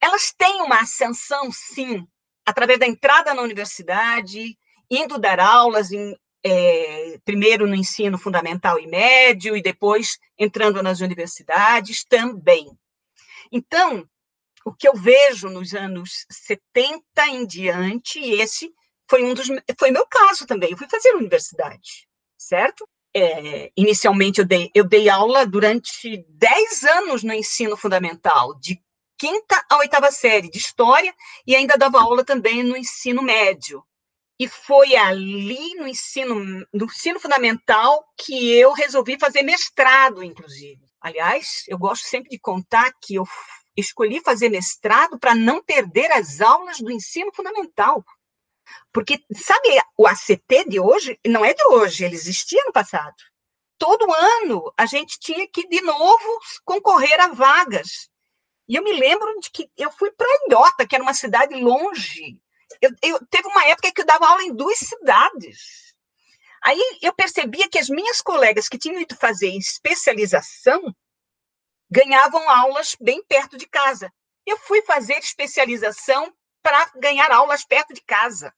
Elas 0.00 0.32
têm 0.36 0.62
uma 0.62 0.80
ascensão, 0.80 1.50
sim, 1.52 2.06
através 2.44 2.78
da 2.78 2.86
entrada 2.86 3.32
na 3.34 3.42
universidade, 3.42 4.58
indo 4.90 5.18
dar 5.18 5.38
aulas 5.38 5.92
em, 5.92 6.16
é, 6.44 7.18
primeiro 7.24 7.66
no 7.66 7.74
ensino 7.74 8.18
fundamental 8.18 8.78
e 8.78 8.86
médio, 8.86 9.56
e 9.56 9.62
depois 9.62 10.18
entrando 10.38 10.82
nas 10.82 11.00
universidades 11.00 12.04
também. 12.04 12.66
Então, 13.52 14.08
o 14.64 14.72
que 14.72 14.88
eu 14.88 14.94
vejo 14.94 15.48
nos 15.48 15.74
anos 15.74 16.26
70 16.30 17.02
em 17.28 17.46
diante, 17.46 18.18
e 18.18 18.40
esse 18.40 18.72
foi 19.08 19.22
um 19.22 19.34
dos 19.34 19.46
foi 19.78 19.90
meu 19.90 20.06
caso 20.06 20.46
também. 20.46 20.70
Eu 20.70 20.78
fui 20.78 20.88
fazer 20.88 21.14
universidade, 21.14 22.08
certo? 22.36 22.88
É, 23.16 23.70
inicialmente 23.76 24.40
eu 24.40 24.44
dei, 24.44 24.70
eu 24.74 24.84
dei 24.84 25.08
aula 25.08 25.46
durante 25.46 26.24
10 26.28 26.84
anos 26.84 27.22
no 27.22 27.32
ensino 27.32 27.76
fundamental, 27.76 28.58
de 28.58 28.82
quinta 29.16 29.64
a 29.70 29.78
oitava 29.78 30.10
série 30.10 30.50
de 30.50 30.58
história, 30.58 31.14
e 31.46 31.54
ainda 31.54 31.78
dava 31.78 32.00
aula 32.00 32.24
também 32.24 32.62
no 32.62 32.76
ensino 32.76 33.22
médio. 33.22 33.84
E 34.38 34.48
foi 34.48 34.96
ali 34.96 35.74
no 35.76 35.86
ensino, 35.86 36.66
no 36.72 36.84
ensino 36.86 37.20
fundamental 37.20 38.04
que 38.18 38.52
eu 38.52 38.72
resolvi 38.72 39.16
fazer 39.18 39.42
mestrado, 39.42 40.24
inclusive. 40.24 40.82
Aliás, 41.00 41.62
eu 41.68 41.78
gosto 41.78 42.04
sempre 42.04 42.30
de 42.30 42.38
contar 42.38 42.92
que 43.00 43.14
eu 43.14 43.24
escolhi 43.76 44.20
fazer 44.20 44.48
mestrado 44.48 45.18
para 45.18 45.34
não 45.34 45.62
perder 45.62 46.10
as 46.12 46.40
aulas 46.40 46.78
do 46.78 46.90
ensino 46.90 47.32
fundamental. 47.32 48.04
Porque, 48.92 49.22
sabe, 49.34 49.68
o 49.96 50.06
ACT 50.06 50.68
de 50.68 50.80
hoje 50.80 51.18
não 51.26 51.44
é 51.44 51.52
de 51.52 51.64
hoje, 51.68 52.04
ele 52.04 52.14
existia 52.14 52.62
no 52.64 52.72
passado. 52.72 53.16
Todo 53.78 54.12
ano 54.12 54.72
a 54.76 54.86
gente 54.86 55.18
tinha 55.18 55.46
que, 55.48 55.66
de 55.68 55.80
novo, 55.82 56.40
concorrer 56.64 57.20
a 57.20 57.28
vagas. 57.28 58.08
E 58.68 58.76
eu 58.76 58.82
me 58.82 58.92
lembro 58.92 59.40
de 59.40 59.50
que 59.50 59.70
eu 59.76 59.90
fui 59.90 60.10
para 60.12 60.26
Ilhota, 60.46 60.86
que 60.86 60.94
era 60.94 61.02
uma 61.02 61.14
cidade 61.14 61.54
longe. 61.54 62.38
Eu, 62.80 62.90
eu, 63.02 63.26
teve 63.26 63.46
uma 63.48 63.64
época 63.66 63.92
que 63.92 64.00
eu 64.00 64.06
dava 64.06 64.26
aula 64.26 64.42
em 64.42 64.54
duas 64.54 64.78
cidades. 64.78 65.94
Aí 66.62 66.80
eu 67.02 67.12
percebia 67.12 67.68
que 67.68 67.78
as 67.78 67.90
minhas 67.90 68.22
colegas 68.22 68.68
que 68.68 68.78
tinham 68.78 69.00
ido 69.00 69.14
fazer 69.16 69.48
especialização 69.48 70.94
ganhavam 71.90 72.48
aulas 72.48 72.96
bem 72.98 73.22
perto 73.24 73.56
de 73.58 73.66
casa. 73.66 74.10
Eu 74.46 74.56
fui 74.58 74.80
fazer 74.82 75.18
especialização 75.18 76.32
para 76.64 76.90
ganhar 76.96 77.30
aulas 77.30 77.62
perto 77.62 77.92
de 77.92 78.00
casa. 78.00 78.50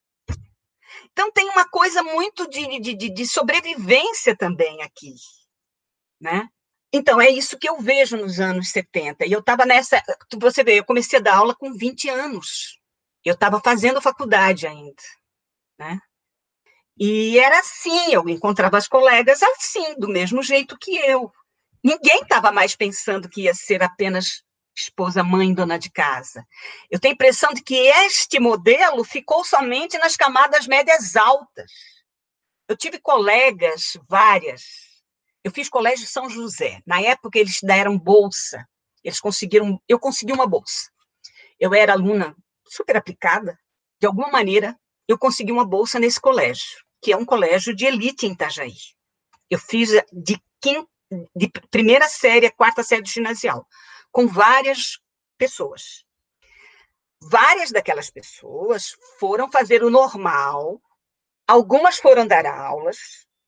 Então, 1.12 1.33
tem 1.33 1.49
uma 1.51 1.69
coisa 1.69 2.05
muito 2.05 2.49
de, 2.49 2.79
de, 2.79 2.95
de 2.95 3.27
sobrevivência 3.27 4.37
também 4.37 4.81
aqui. 4.83 5.12
Né? 6.21 6.49
Então, 6.92 7.21
é 7.21 7.29
isso 7.29 7.59
que 7.59 7.69
eu 7.69 7.81
vejo 7.81 8.16
nos 8.16 8.38
anos 8.38 8.71
70. 8.71 9.27
E 9.27 9.33
eu 9.33 9.40
estava 9.40 9.66
nessa. 9.66 10.01
Você 10.38 10.62
vê, 10.62 10.79
eu 10.79 10.85
comecei 10.85 11.19
a 11.19 11.23
dar 11.23 11.37
aula 11.37 11.55
com 11.55 11.73
20 11.73 12.09
anos. 12.09 12.79
Eu 13.25 13.35
estava 13.35 13.61
fazendo 13.61 14.01
faculdade 14.01 14.69
ainda. 14.69 15.03
Né? 15.77 15.99
E 16.97 17.38
era 17.40 17.59
assim, 17.59 18.12
eu 18.12 18.27
encontrava 18.29 18.79
as 18.79 18.87
colegas 18.87 19.42
assim, 19.42 19.99
do 19.99 20.09
mesmo 20.09 20.42
jeito 20.45 20.79
que 20.79 20.97
eu. 20.97 21.33
Ninguém 21.83 22.23
estava 22.23 22.53
mais 22.53 22.77
pensando 22.77 23.29
que 23.29 23.42
ia 23.42 23.55
ser 23.55 23.83
apenas 23.83 24.45
esposa, 24.80 25.24
mãe, 25.24 25.52
dona 25.52 25.78
de 25.78 25.90
casa. 25.90 26.46
Eu 26.90 27.00
tenho 27.00 27.12
a 27.12 27.14
impressão 27.14 27.52
de 27.52 27.62
que 27.62 27.74
este 27.74 28.38
modelo 28.38 29.02
ficou 29.04 29.44
somente 29.44 29.96
nas 29.98 30.16
camadas 30.16 30.66
médias 30.66 31.16
altas. 31.16 31.70
Eu 32.68 32.76
tive 32.76 32.98
colegas, 32.98 33.96
várias. 34.08 34.62
Eu 35.42 35.50
fiz 35.50 35.68
colégio 35.68 36.06
São 36.06 36.28
José. 36.28 36.80
Na 36.86 37.00
época, 37.00 37.38
eles 37.38 37.60
deram 37.62 37.98
bolsa. 37.98 38.66
Eles 39.02 39.20
conseguiram. 39.20 39.80
Eu 39.88 39.98
consegui 39.98 40.32
uma 40.32 40.46
bolsa. 40.46 40.90
Eu 41.58 41.72
era 41.72 41.92
aluna 41.92 42.36
super 42.68 42.96
aplicada. 42.96 43.58
De 44.00 44.06
alguma 44.06 44.30
maneira, 44.30 44.78
eu 45.08 45.16
consegui 45.16 45.52
uma 45.52 45.64
bolsa 45.64 45.98
nesse 45.98 46.20
colégio, 46.20 46.84
que 47.00 47.12
é 47.12 47.16
um 47.16 47.24
colégio 47.24 47.74
de 47.74 47.86
elite 47.86 48.26
em 48.26 48.32
Itajaí. 48.32 48.74
Eu 49.48 49.58
fiz 49.58 49.90
de 50.12 50.40
de 51.34 51.48
primeira 51.70 52.08
série 52.08 52.46
a 52.46 52.52
quarta 52.52 52.82
série 52.82 53.02
do 53.02 53.08
ginasial, 53.08 53.66
com 54.16 54.26
várias 54.26 54.98
pessoas. 55.37 56.02
Várias 57.20 57.70
daquelas 57.70 58.09
pessoas 58.09 58.96
foram 59.20 59.50
fazer 59.50 59.85
o 59.85 59.90
normal, 59.90 60.81
algumas 61.46 61.98
foram 61.98 62.26
dar 62.26 62.46
aulas, 62.46 62.96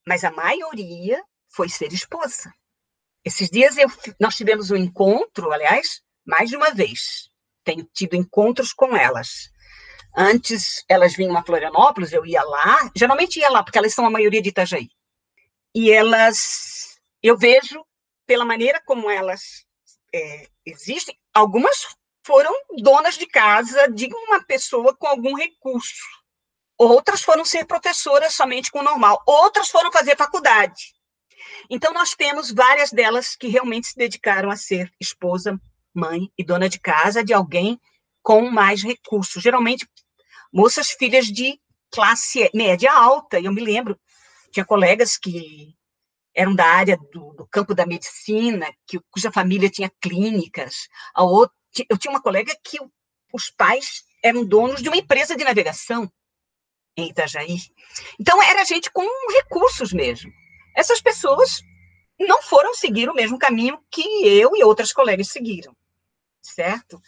mas 0.06 0.24
a 0.24 0.30
maioria 0.30 1.24
foi 1.48 1.70
ser 1.70 1.90
esposa. 1.94 2.52
Esses 3.24 3.48
dias 3.48 3.78
eu, 3.78 3.88
nós 4.20 4.36
tivemos 4.36 4.70
um 4.70 4.76
encontro, 4.76 5.50
aliás, 5.52 6.02
mais 6.26 6.50
de 6.50 6.56
uma 6.56 6.70
vez. 6.74 7.30
Tenho 7.64 7.88
tido 7.94 8.14
encontros 8.14 8.74
com 8.74 8.94
elas. 8.94 9.48
Antes, 10.14 10.84
elas 10.86 11.16
vinham 11.16 11.38
a 11.38 11.42
Florianópolis, 11.42 12.12
eu 12.12 12.26
ia 12.26 12.42
lá, 12.42 12.90
geralmente 12.94 13.40
ia 13.40 13.48
lá, 13.48 13.62
porque 13.62 13.78
elas 13.78 13.94
são 13.94 14.04
a 14.04 14.10
maioria 14.10 14.42
de 14.42 14.50
Itajaí. 14.50 14.90
E 15.74 15.90
elas 15.90 17.00
eu 17.22 17.38
vejo, 17.38 17.82
pela 18.26 18.44
maneira 18.44 18.82
como 18.84 19.08
elas 19.08 19.66
é, 20.14 20.48
existem, 20.64 21.16
algumas 21.34 21.86
foram 22.24 22.52
donas 22.76 23.16
de 23.16 23.26
casa 23.26 23.90
de 23.90 24.06
uma 24.12 24.44
pessoa 24.44 24.94
com 24.96 25.06
algum 25.06 25.34
recurso. 25.34 26.04
Outras 26.76 27.22
foram 27.22 27.44
ser 27.44 27.64
professoras 27.64 28.34
somente 28.34 28.70
com 28.70 28.80
o 28.80 28.84
normal. 28.84 29.22
Outras 29.26 29.68
foram 29.68 29.90
fazer 29.90 30.16
faculdade. 30.16 30.94
Então, 31.70 31.92
nós 31.92 32.14
temos 32.14 32.52
várias 32.52 32.90
delas 32.90 33.34
que 33.34 33.48
realmente 33.48 33.88
se 33.88 33.96
dedicaram 33.96 34.50
a 34.50 34.56
ser 34.56 34.92
esposa, 35.00 35.58
mãe 35.94 36.30
e 36.36 36.44
dona 36.44 36.68
de 36.68 36.78
casa 36.78 37.24
de 37.24 37.32
alguém 37.32 37.80
com 38.22 38.50
mais 38.50 38.82
recursos. 38.82 39.42
Geralmente, 39.42 39.88
moças 40.52 40.90
filhas 40.90 41.26
de 41.26 41.58
classe 41.90 42.50
média 42.54 42.92
alta. 42.92 43.40
Eu 43.40 43.52
me 43.52 43.62
lembro, 43.62 43.98
tinha 44.52 44.64
colegas 44.64 45.16
que 45.16 45.74
eram 46.38 46.54
da 46.54 46.64
área 46.64 46.96
do, 46.96 47.32
do 47.32 47.48
campo 47.48 47.74
da 47.74 47.84
medicina, 47.84 48.72
que, 48.86 49.00
cuja 49.10 49.32
família 49.32 49.68
tinha 49.68 49.90
clínicas. 50.00 50.88
A 51.12 51.24
outra, 51.24 51.52
eu 51.90 51.98
tinha 51.98 52.12
uma 52.12 52.22
colega 52.22 52.56
que 52.62 52.78
os 53.32 53.50
pais 53.50 54.04
eram 54.22 54.44
donos 54.44 54.80
de 54.80 54.88
uma 54.88 54.96
empresa 54.96 55.36
de 55.36 55.42
navegação 55.42 56.08
em 56.96 57.08
Itajaí. 57.08 57.56
Então, 58.20 58.40
era 58.40 58.64
gente 58.64 58.88
com 58.92 59.04
recursos 59.32 59.92
mesmo. 59.92 60.32
Essas 60.76 61.00
pessoas 61.00 61.60
não 62.20 62.40
foram 62.40 62.72
seguir 62.72 63.10
o 63.10 63.14
mesmo 63.14 63.36
caminho 63.36 63.80
que 63.90 64.00
eu 64.24 64.54
e 64.54 64.62
outras 64.62 64.92
colegas 64.92 65.30
seguiram, 65.30 65.76
certo? 66.40 67.02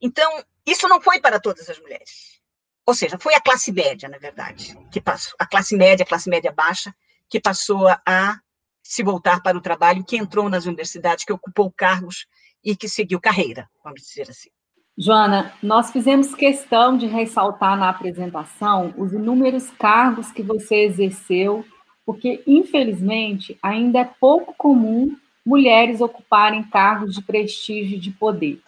Então, 0.00 0.44
isso 0.66 0.88
não 0.88 1.00
foi 1.00 1.20
para 1.20 1.38
todas 1.38 1.70
as 1.70 1.78
mulheres. 1.78 2.40
Ou 2.84 2.94
seja, 2.94 3.16
foi 3.16 3.34
a 3.36 3.40
classe 3.40 3.70
média, 3.70 4.08
na 4.08 4.18
verdade, 4.18 4.76
que 4.90 5.00
passou, 5.00 5.36
a 5.38 5.46
classe 5.46 5.76
média, 5.76 6.02
a 6.02 6.06
classe 6.06 6.28
média 6.28 6.50
baixa, 6.50 6.92
que 7.28 7.40
passou 7.40 7.86
a 7.86 8.40
se 8.82 9.02
voltar 9.02 9.42
para 9.42 9.56
o 9.56 9.60
trabalho, 9.60 10.04
que 10.04 10.16
entrou 10.16 10.48
nas 10.48 10.66
universidades, 10.66 11.24
que 11.24 11.32
ocupou 11.32 11.70
cargos 11.70 12.26
e 12.64 12.74
que 12.76 12.88
seguiu 12.88 13.20
carreira, 13.20 13.68
vamos 13.82 14.02
dizer 14.02 14.28
assim. 14.28 14.50
Joana, 14.96 15.54
nós 15.62 15.90
fizemos 15.90 16.34
questão 16.34 16.98
de 16.98 17.06
ressaltar 17.06 17.78
na 17.78 17.88
apresentação 17.88 18.92
os 18.98 19.12
inúmeros 19.12 19.70
cargos 19.70 20.30
que 20.30 20.42
você 20.42 20.84
exerceu, 20.84 21.64
porque, 22.04 22.42
infelizmente, 22.46 23.58
ainda 23.62 24.00
é 24.00 24.04
pouco 24.04 24.54
comum 24.54 25.16
mulheres 25.44 26.00
ocuparem 26.00 26.62
cargos 26.62 27.14
de 27.14 27.22
prestígio 27.22 27.96
e 27.96 28.00
de 28.00 28.10
poder. 28.10 28.60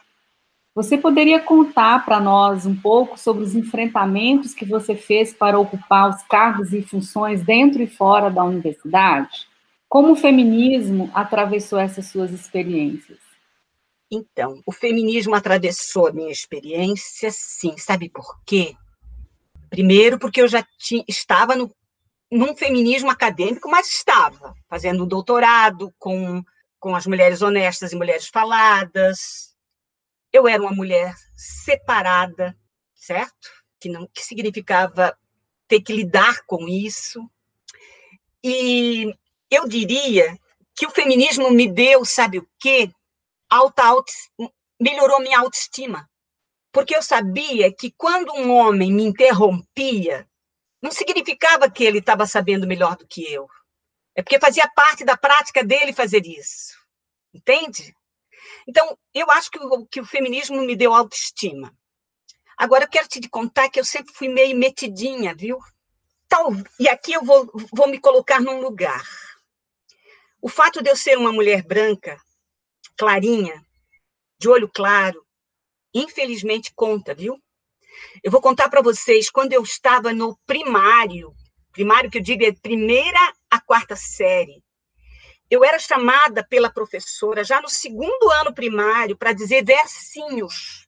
Você 0.75 0.99
poderia 0.99 1.39
contar 1.39 2.05
para 2.05 2.19
nós 2.19 2.67
um 2.67 2.75
pouco 2.75 3.19
sobre 3.19 3.45
os 3.45 3.55
enfrentamentos 3.55 4.55
que 4.55 4.65
você 4.65 4.97
fez 4.97 5.33
para 5.33 5.59
ocupar 5.59 6.11
os 6.11 6.23
cargos 6.23 6.73
e 6.73 6.83
funções 6.83 7.45
dentro 7.45 7.81
e 7.81 7.87
fora 7.87 8.29
da 8.29 8.43
universidade? 8.43 9.47
Como 9.95 10.15
o 10.15 10.17
feminismo 10.17 11.09
atravessou 11.15 11.79
essas 11.79 12.07
suas 12.07 12.33
experiências? 12.33 13.21
Então, 14.11 14.61
o 14.67 14.73
feminismo 14.73 15.37
atravessou 15.37 16.09
a 16.09 16.13
minha 16.13 16.33
experiência, 16.33 17.31
sim. 17.31 17.79
Sabe 17.79 18.09
por 18.09 18.43
quê? 18.45 18.75
Primeiro, 19.71 20.19
porque 20.19 20.43
eu 20.43 20.49
já 20.49 20.67
tinha, 20.81 21.05
estava 21.07 21.55
no, 21.55 21.73
num 22.29 22.57
feminismo 22.57 23.09
acadêmico, 23.09 23.71
mas 23.71 23.87
estava 23.87 24.57
fazendo 24.69 25.05
um 25.05 25.07
doutorado 25.07 25.95
com, 25.97 26.43
com 26.81 26.97
as 26.97 27.07
mulheres 27.07 27.41
honestas 27.41 27.93
e 27.93 27.97
mulheres 27.97 28.27
faladas. 28.27 29.55
Eu 30.33 30.49
era 30.49 30.61
uma 30.61 30.73
mulher 30.73 31.15
separada, 31.37 32.59
certo? 32.97 33.49
Que 33.79 33.89
não 33.89 34.09
que 34.13 34.25
significava 34.25 35.17
ter 35.69 35.81
que 35.81 35.93
lidar 35.93 36.45
com 36.47 36.67
isso. 36.67 37.31
E 38.43 39.15
eu 39.55 39.69
diria 39.69 40.37
que 40.77 40.87
o 40.87 40.91
feminismo 40.91 41.51
me 41.51 41.71
deu, 41.71 42.05
sabe 42.05 42.39
o 42.39 42.49
quê? 42.59 42.91
alta 43.49 43.85
auto, 43.85 44.13
melhorou 44.81 45.21
minha 45.21 45.39
autoestima. 45.39 46.09
Porque 46.73 46.97
eu 46.97 47.03
sabia 47.03 47.73
que 47.73 47.93
quando 47.97 48.33
um 48.35 48.51
homem 48.51 48.93
me 48.93 49.05
interrompia, 49.05 50.29
não 50.83 50.91
significava 50.91 51.71
que 51.71 51.85
ele 51.85 51.99
estava 51.99 52.27
sabendo 52.27 52.67
melhor 52.67 52.97
do 52.97 53.07
que 53.07 53.33
eu. 53.33 53.49
É 54.15 54.23
porque 54.23 54.41
fazia 54.41 54.69
parte 54.75 55.05
da 55.05 55.17
prática 55.17 55.63
dele 55.63 55.93
fazer 55.93 56.27
isso. 56.27 56.75
Entende? 57.33 57.95
Então, 58.67 58.99
eu 59.13 59.31
acho 59.31 59.51
que 59.51 59.59
o, 59.59 59.87
que 59.87 60.01
o 60.01 60.07
feminismo 60.07 60.61
me 60.63 60.75
deu 60.75 60.93
autoestima. 60.93 61.73
Agora, 62.57 62.85
eu 62.85 62.89
quero 62.89 63.09
te 63.09 63.29
contar 63.29 63.69
que 63.69 63.79
eu 63.79 63.85
sempre 63.85 64.13
fui 64.15 64.29
meio 64.29 64.57
metidinha, 64.57 65.35
viu? 65.35 65.59
Tal, 66.29 66.51
e 66.79 66.89
aqui 66.89 67.13
eu 67.13 67.25
vou, 67.25 67.51
vou 67.73 67.89
me 67.89 68.01
colocar 68.01 68.41
num 68.41 68.61
lugar. 68.61 69.05
O 70.45 70.49
fato 70.51 70.83
de 70.83 70.91
eu 70.91 70.95
ser 70.95 71.17
uma 71.17 71.33
mulher 71.33 71.63
branca 71.63 72.21
clarinha, 72.99 73.65
de 74.39 74.47
olho 74.47 74.69
claro, 74.69 75.25
infelizmente 75.95 76.71
conta, 76.77 77.15
viu? 77.15 77.43
Eu 78.23 78.31
vou 78.31 78.43
contar 78.43 78.69
para 78.69 78.83
vocês, 78.83 79.31
quando 79.31 79.55
eu 79.55 79.63
estava 79.63 80.13
no 80.13 80.39
primário, 80.45 81.35
primário 81.73 82.11
que 82.11 82.19
eu 82.19 82.23
digo 82.23 82.45
é 82.45 82.53
primeira 82.53 83.19
a 83.51 83.59
quarta 83.59 83.97
série, 83.97 84.63
eu 85.49 85.65
era 85.65 85.79
chamada 85.79 86.47
pela 86.47 86.71
professora 86.71 87.43
já 87.43 87.63
no 87.63 87.71
segundo 87.71 88.31
ano 88.31 88.53
primário 88.53 89.17
para 89.17 89.33
dizer 89.33 89.65
versinhos. 89.65 90.87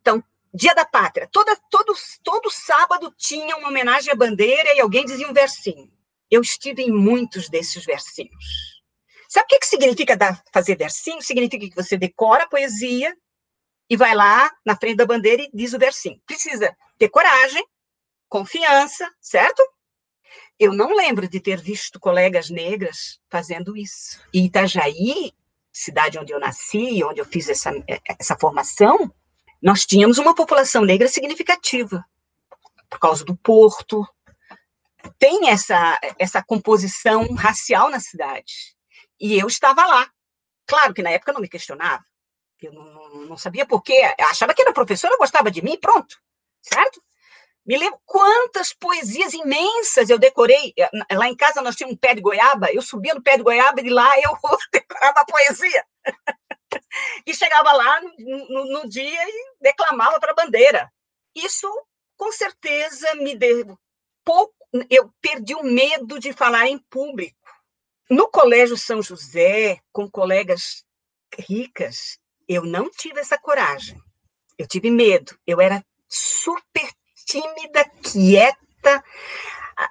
Então, 0.00 0.20
Dia 0.52 0.74
da 0.74 0.84
Pátria, 0.84 1.28
toda, 1.30 1.56
todo, 1.70 1.94
todo 2.24 2.50
sábado 2.50 3.14
tinha 3.16 3.56
uma 3.56 3.68
homenagem 3.68 4.12
à 4.12 4.16
bandeira 4.16 4.74
e 4.74 4.80
alguém 4.80 5.04
dizia 5.04 5.28
um 5.28 5.32
versinho. 5.32 5.94
Eu 6.30 6.40
estive 6.40 6.82
em 6.82 6.90
muitos 6.90 7.48
desses 7.48 7.84
versinhos. 7.84 8.82
Sabe 9.28 9.46
o 9.46 9.48
que, 9.48 9.60
que 9.60 9.66
significa 9.66 10.16
dar, 10.16 10.42
fazer 10.52 10.76
versinho? 10.76 11.20
Significa 11.20 11.68
que 11.68 11.74
você 11.74 11.96
decora 11.96 12.44
a 12.44 12.48
poesia 12.48 13.16
e 13.88 13.96
vai 13.96 14.14
lá 14.14 14.50
na 14.64 14.76
frente 14.76 14.96
da 14.96 15.06
bandeira 15.06 15.42
e 15.42 15.50
diz 15.52 15.72
o 15.72 15.78
versinho. 15.78 16.20
Precisa 16.26 16.76
ter 16.98 17.08
coragem, 17.08 17.64
confiança, 18.28 19.10
certo? 19.20 19.62
Eu 20.58 20.72
não 20.72 20.94
lembro 20.94 21.28
de 21.28 21.40
ter 21.40 21.60
visto 21.60 21.98
colegas 21.98 22.48
negras 22.48 23.18
fazendo 23.28 23.76
isso. 23.76 24.20
E 24.32 24.46
Itajaí, 24.46 25.32
cidade 25.72 26.18
onde 26.18 26.32
eu 26.32 26.38
nasci, 26.38 27.02
onde 27.02 27.20
eu 27.20 27.24
fiz 27.24 27.48
essa, 27.48 27.72
essa 28.18 28.36
formação, 28.38 29.12
nós 29.60 29.84
tínhamos 29.84 30.18
uma 30.18 30.34
população 30.34 30.84
negra 30.84 31.08
significativa, 31.08 32.04
por 32.88 32.98
causa 33.00 33.24
do 33.24 33.36
porto. 33.36 34.06
Tem 35.18 35.48
essa, 35.48 35.98
essa 36.18 36.42
composição 36.42 37.34
racial 37.34 37.90
na 37.90 38.00
cidade. 38.00 38.74
E 39.20 39.38
eu 39.38 39.46
estava 39.46 39.86
lá. 39.86 40.10
Claro 40.66 40.94
que 40.94 41.02
na 41.02 41.10
época 41.10 41.30
eu 41.30 41.34
não 41.34 41.40
me 41.40 41.48
questionava. 41.48 42.04
Eu 42.60 42.72
não, 42.72 43.26
não 43.26 43.36
sabia 43.36 43.66
por 43.66 43.82
quê. 43.82 44.00
Eu 44.18 44.26
achava 44.28 44.54
que 44.54 44.62
era 44.62 44.72
professora, 44.72 45.16
gostava 45.18 45.50
de 45.50 45.62
mim, 45.62 45.78
pronto. 45.78 46.16
Certo? 46.62 47.02
Me 47.66 47.78
lembro 47.78 47.98
quantas 48.04 48.74
poesias 48.74 49.32
imensas 49.32 50.10
eu 50.10 50.18
decorei. 50.18 50.74
Lá 51.10 51.28
em 51.28 51.36
casa 51.36 51.62
nós 51.62 51.76
tínhamos 51.76 51.96
um 51.96 51.98
pé 51.98 52.14
de 52.14 52.20
goiaba, 52.20 52.70
eu 52.72 52.82
subia 52.82 53.14
no 53.14 53.22
pé 53.22 53.36
de 53.36 53.42
goiaba 53.42 53.80
e 53.80 53.88
lá 53.88 54.08
eu 54.20 54.32
decorava 54.72 55.20
a 55.20 55.24
poesia. 55.24 55.84
e 57.26 57.34
chegava 57.34 57.72
lá 57.72 58.00
no, 58.00 58.48
no, 58.48 58.64
no 58.72 58.88
dia 58.88 59.28
e 59.28 59.56
declamava 59.60 60.20
para 60.20 60.32
a 60.32 60.34
bandeira. 60.34 60.92
Isso, 61.34 61.68
com 62.16 62.30
certeza, 62.32 63.14
me 63.16 63.34
deu 63.34 63.78
pouco. 64.24 64.54
Eu 64.90 65.12
perdi 65.20 65.54
o 65.54 65.62
medo 65.62 66.18
de 66.18 66.32
falar 66.32 66.66
em 66.66 66.78
público. 66.78 67.36
No 68.10 68.28
Colégio 68.28 68.76
São 68.76 69.00
José, 69.00 69.80
com 69.92 70.10
colegas 70.10 70.84
ricas, 71.38 72.18
eu 72.48 72.64
não 72.64 72.90
tive 72.90 73.20
essa 73.20 73.38
coragem. 73.38 73.96
Eu 74.58 74.66
tive 74.66 74.90
medo. 74.90 75.38
Eu 75.46 75.60
era 75.60 75.84
super 76.08 76.88
tímida, 77.26 77.84
quieta. 78.02 79.04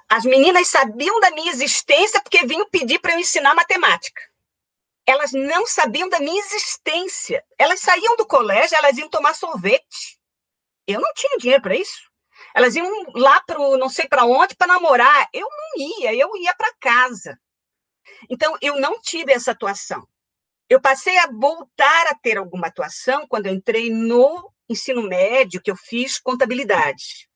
As 0.08 0.24
meninas 0.24 0.68
sabiam 0.68 1.18
da 1.20 1.30
minha 1.30 1.50
existência 1.50 2.20
porque 2.20 2.46
vinham 2.46 2.68
pedir 2.68 2.98
para 2.98 3.14
eu 3.14 3.18
ensinar 3.18 3.54
matemática. 3.54 4.22
Elas 5.06 5.32
não 5.32 5.66
sabiam 5.66 6.08
da 6.08 6.20
minha 6.20 6.40
existência. 6.40 7.44
Elas 7.58 7.80
saíam 7.80 8.16
do 8.16 8.26
colégio, 8.26 8.76
elas 8.76 8.96
iam 8.96 9.08
tomar 9.08 9.34
sorvete. 9.34 10.18
Eu 10.86 11.00
não 11.00 11.12
tinha 11.14 11.38
dinheiro 11.38 11.62
para 11.62 11.76
isso. 11.76 12.10
Elas 12.54 12.76
iam 12.76 12.88
lá 13.14 13.40
para 13.40 13.58
não 13.76 13.88
sei 13.88 14.06
para 14.06 14.24
onde 14.24 14.54
para 14.54 14.68
namorar. 14.68 15.28
Eu 15.32 15.48
não 15.50 15.86
ia, 16.00 16.14
eu 16.14 16.30
ia 16.36 16.54
para 16.54 16.72
casa. 16.78 17.38
Então, 18.30 18.56
eu 18.62 18.80
não 18.80 19.00
tive 19.00 19.32
essa 19.32 19.50
atuação. 19.50 20.06
Eu 20.68 20.80
passei 20.80 21.18
a 21.18 21.26
voltar 21.26 22.06
a 22.06 22.14
ter 22.14 22.38
alguma 22.38 22.68
atuação 22.68 23.26
quando 23.26 23.46
eu 23.46 23.52
entrei 23.52 23.90
no 23.90 24.50
ensino 24.68 25.02
médio, 25.02 25.60
que 25.60 25.70
eu 25.70 25.76
fiz 25.76 26.18
contabilidade, 26.18 27.28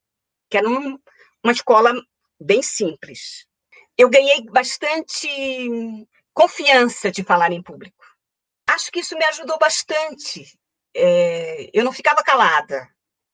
que 0.48 0.56
era 0.56 0.68
um, 0.68 0.98
uma 1.42 1.52
escola 1.52 1.92
bem 2.40 2.62
simples. 2.62 3.46
Eu 3.98 4.08
ganhei 4.08 4.44
bastante 4.44 5.28
confiança 6.32 7.10
de 7.10 7.24
falar 7.24 7.52
em 7.52 7.62
público. 7.62 8.04
Acho 8.66 8.90
que 8.92 9.00
isso 9.00 9.16
me 9.18 9.24
ajudou 9.24 9.58
bastante. 9.58 10.46
É, 10.94 11.68
eu 11.72 11.84
não 11.84 11.92
ficava 11.92 12.22
calada 12.22 12.88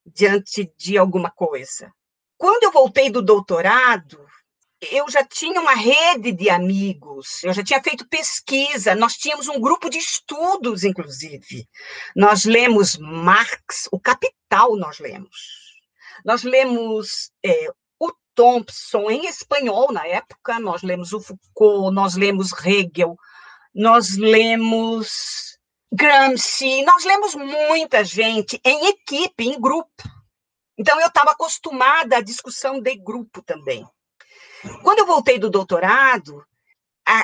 diante 0.06 0.72
de 0.76 0.98
alguma 0.98 1.30
coisa. 1.30 1.92
Quando 2.36 2.64
eu 2.64 2.72
voltei 2.72 3.10
do 3.10 3.22
doutorado, 3.22 4.24
eu 4.90 5.08
já 5.08 5.24
tinha 5.24 5.60
uma 5.60 5.74
rede 5.74 6.32
de 6.32 6.50
amigos, 6.50 7.42
eu 7.42 7.52
já 7.52 7.62
tinha 7.62 7.82
feito 7.82 8.08
pesquisa, 8.08 8.94
nós 8.94 9.14
tínhamos 9.14 9.48
um 9.48 9.60
grupo 9.60 9.88
de 9.88 9.98
estudos, 9.98 10.84
inclusive. 10.84 11.68
Nós 12.14 12.44
lemos 12.44 12.96
Marx, 12.98 13.88
o 13.90 13.98
Capital 13.98 14.76
nós 14.76 14.98
lemos. 14.98 15.64
Nós 16.24 16.42
lemos 16.42 17.30
é, 17.44 17.68
o 17.98 18.12
Thompson 18.34 19.10
em 19.10 19.26
espanhol 19.26 19.92
na 19.92 20.06
época, 20.06 20.58
nós 20.58 20.82
lemos 20.82 21.12
o 21.12 21.20
Foucault, 21.20 21.94
nós 21.94 22.14
lemos 22.14 22.50
Hegel, 22.64 23.16
nós 23.74 24.16
lemos 24.16 25.53
Gramsci, 25.96 26.82
nós 26.82 27.04
lemos 27.04 27.36
muita 27.36 28.04
gente 28.04 28.60
em 28.64 28.86
equipe, 28.86 29.44
em 29.44 29.60
grupo. 29.60 30.02
Então, 30.76 31.00
eu 31.00 31.06
estava 31.06 31.30
acostumada 31.30 32.16
à 32.16 32.20
discussão 32.20 32.80
de 32.80 32.96
grupo 32.96 33.40
também. 33.40 33.86
Quando 34.82 34.98
eu 34.98 35.06
voltei 35.06 35.38
do 35.38 35.48
doutorado, 35.48 36.44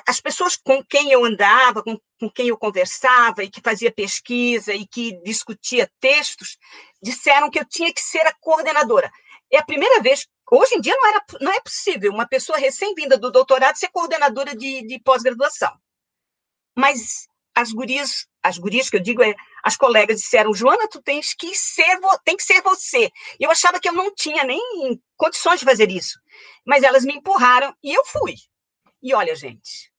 as 0.07 0.21
pessoas 0.21 0.57
com 0.57 0.85
quem 0.85 1.11
eu 1.11 1.25
andava, 1.25 1.83
com, 1.83 1.99
com, 2.21 2.31
quem 2.31 2.49
eu 2.49 2.57
conversava 2.57 3.43
e 3.43 3.51
que 3.51 3.61
fazia 3.61 3.91
pesquisa 3.91 4.73
e 4.73 4.87
que 4.87 5.21
discutia 5.23 5.91
textos, 5.99 6.57
disseram 7.03 7.51
que 7.51 7.59
eu 7.59 7.65
tinha 7.65 7.93
que 7.93 8.01
ser 8.01 8.25
a 8.25 8.35
coordenadora. 8.41 9.11
É 9.51 9.59
a 9.59 9.65
primeira 9.65 10.01
vez, 10.01 10.29
hoje 10.49 10.77
em 10.77 10.81
dia 10.81 10.95
não, 10.95 11.09
era, 11.09 11.25
não 11.41 11.53
é 11.53 11.61
possível 11.61 12.13
uma 12.13 12.29
pessoa 12.29 12.57
recém-vinda 12.57 13.19
do 13.19 13.33
doutorado 13.33 13.77
ser 13.77 13.89
coordenadora 13.89 14.55
de, 14.55 14.87
de 14.87 15.01
pós-graduação. 15.01 15.73
mas 16.77 17.30
as 17.55 17.73
gurias, 17.73 18.27
as 18.43 18.59
gurias 18.59 18.89
que 18.89 18.97
eu 18.97 19.01
digo 19.01 19.23
é, 19.23 19.35
as 19.63 19.77
colegas 19.77 20.21
disseram, 20.21 20.55
Joana, 20.55 20.89
tu 20.89 21.03
tens 21.03 21.35
que 21.35 21.55
ser, 21.55 21.99
tem 22.25 22.37
que 22.37 22.43
ser 22.43 22.63
você. 22.63 23.11
E 23.39 23.45
eu 23.45 23.51
achava 23.51 23.81
que 23.81 23.89
eu 23.89 23.93
não 23.93 24.15
tinha 24.15 24.45
nem 24.45 24.61
condições 25.17 25.61
de 25.61 25.67
fazer 25.67 25.91
isso. 25.91 26.19
Mas 26.65 26.83
elas 26.83 27.05
me 27.05 27.15
empurraram 27.15 27.75
e 27.83 27.93
eu 27.93 28.05
fui. 28.05 28.35
E 29.03 29.15
olha, 29.15 29.35
gente, 29.35 29.91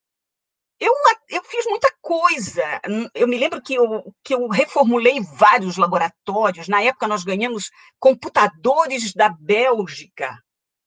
eu, 0.80 0.91
eu 1.30 1.43
fiz 1.43 1.66
muita 1.68 1.93
coisa. 2.02 2.82
Eu 3.14 3.28
me 3.28 3.38
lembro 3.38 3.62
que 3.62 3.76
eu, 3.76 4.14
que 4.24 4.34
eu 4.34 4.47
reformulei 4.47 5.20
vários 5.22 5.78
laboratórios. 5.78 6.68
Na 6.68 6.82
época, 6.82 7.08
nós 7.08 7.24
ganhamos 7.24 7.70
computadores 7.99 9.14
da 9.14 9.30
Bélgica 9.30 10.36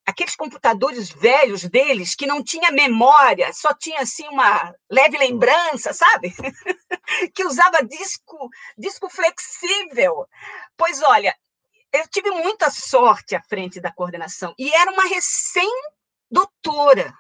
aqueles 0.07 0.37
computadores 0.37 1.11
velhos 1.11 1.65
deles 1.65 2.15
que 2.15 2.27
não 2.27 2.43
tinha 2.43 2.71
memória, 2.71 3.53
só 3.53 3.73
tinha 3.73 4.01
assim 4.01 4.29
uma 4.29 4.75
leve 4.91 5.17
lembrança, 5.17 5.93
sabe? 5.93 6.33
que 7.35 7.45
usava 7.45 7.83
disco, 7.83 8.49
disco 8.77 9.09
flexível. 9.09 10.27
Pois 10.77 11.03
olha, 11.03 11.35
eu 11.93 12.07
tive 12.09 12.31
muita 12.31 12.71
sorte 12.71 13.35
à 13.35 13.43
frente 13.43 13.81
da 13.81 13.93
coordenação 13.93 14.55
e 14.59 14.73
era 14.73 14.93
uma 14.93 15.05
recém-doutora. 15.05 17.15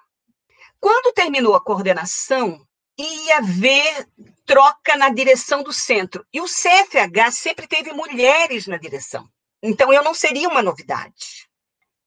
Quando 0.80 1.14
terminou 1.14 1.54
a 1.54 1.64
coordenação, 1.64 2.66
ia 2.98 3.38
haver 3.38 4.08
troca 4.44 4.96
na 4.96 5.08
direção 5.08 5.62
do 5.62 5.72
centro. 5.72 6.26
E 6.32 6.40
o 6.40 6.44
CFH 6.44 7.32
sempre 7.32 7.66
teve 7.66 7.92
mulheres 7.92 8.66
na 8.66 8.76
direção. 8.76 9.26
Então 9.62 9.92
eu 9.92 10.02
não 10.02 10.12
seria 10.12 10.48
uma 10.48 10.62
novidade. 10.62 11.48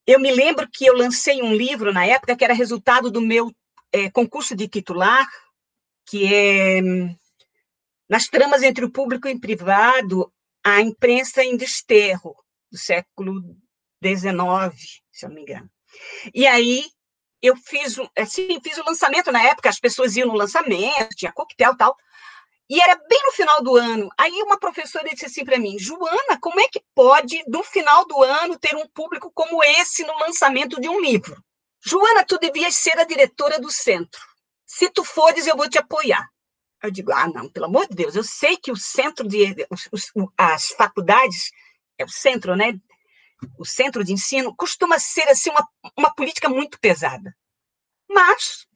Eu 0.08 0.18
me 0.18 0.30
lembro 0.30 0.66
que 0.72 0.86
eu 0.86 0.94
lancei 0.94 1.42
um 1.42 1.52
livro 1.54 1.92
na 1.92 2.06
época 2.06 2.34
que 2.34 2.42
era 2.42 2.54
resultado 2.54 3.10
do 3.10 3.20
meu 3.20 3.54
é, 3.92 4.10
concurso 4.10 4.56
de 4.56 4.66
titular, 4.66 5.28
que 6.06 6.24
é 6.32 6.80
Nas 8.08 8.26
tramas 8.26 8.62
entre 8.62 8.86
o 8.86 8.90
público 8.90 9.28
e 9.28 9.34
o 9.34 9.40
privado, 9.40 10.32
a 10.64 10.80
imprensa 10.80 11.44
em 11.44 11.58
desterro, 11.58 12.34
do 12.72 12.78
século 12.78 13.54
XIX, 14.02 15.02
se 15.12 15.26
eu 15.26 15.28
não 15.28 15.36
me 15.36 15.42
engano. 15.42 15.70
E 16.34 16.46
aí 16.46 16.86
eu 17.42 17.54
fiz, 17.54 17.96
assim, 18.16 18.58
fiz 18.62 18.78
o 18.78 18.84
lançamento 18.84 19.30
na 19.30 19.42
época, 19.42 19.68
as 19.68 19.78
pessoas 19.78 20.16
iam 20.16 20.28
no 20.28 20.34
lançamento, 20.34 21.16
tinha 21.16 21.32
coquetel 21.32 21.74
e 21.74 21.76
tal, 21.76 21.94
e 22.68 22.80
era 22.80 22.94
bem 22.96 23.22
no 23.24 23.32
final 23.32 23.62
do 23.62 23.76
ano. 23.76 24.10
Aí 24.18 24.42
uma 24.42 24.58
professora 24.58 25.08
disse 25.08 25.26
assim 25.26 25.44
para 25.44 25.58
mim: 25.58 25.78
Joana, 25.78 26.38
como 26.40 26.60
é 26.60 26.68
que 26.68 26.82
pode, 26.94 27.42
no 27.48 27.62
final 27.62 28.06
do 28.06 28.22
ano, 28.22 28.58
ter 28.58 28.76
um 28.76 28.86
público 28.88 29.30
como 29.34 29.64
esse 29.64 30.04
no 30.04 30.18
lançamento 30.18 30.80
de 30.80 30.88
um 30.88 31.00
livro? 31.00 31.42
Joana, 31.80 32.24
tu 32.24 32.38
devias 32.38 32.74
ser 32.74 32.98
a 32.98 33.04
diretora 33.04 33.58
do 33.58 33.70
centro. 33.70 34.20
Se 34.66 34.90
tu 34.90 35.02
fores, 35.02 35.46
eu 35.46 35.56
vou 35.56 35.68
te 35.68 35.78
apoiar. 35.78 36.28
Eu 36.82 36.90
digo: 36.90 37.12
ah, 37.12 37.26
não, 37.26 37.48
pelo 37.48 37.66
amor 37.66 37.88
de 37.88 37.94
Deus, 37.94 38.14
eu 38.14 38.24
sei 38.24 38.56
que 38.56 38.70
o 38.70 38.76
centro 38.76 39.26
de. 39.26 39.66
Os, 39.70 39.88
os, 39.90 40.12
as 40.36 40.66
faculdades, 40.68 41.50
é 41.96 42.04
o 42.04 42.08
centro, 42.08 42.54
né? 42.54 42.78
O 43.58 43.64
centro 43.64 44.04
de 44.04 44.12
ensino 44.12 44.54
costuma 44.54 44.98
ser 44.98 45.28
assim 45.28 45.50
uma, 45.50 45.66
uma 45.96 46.14
política 46.14 46.48
muito 46.48 46.78
pesada. 46.78 47.34
Mas 48.08 48.67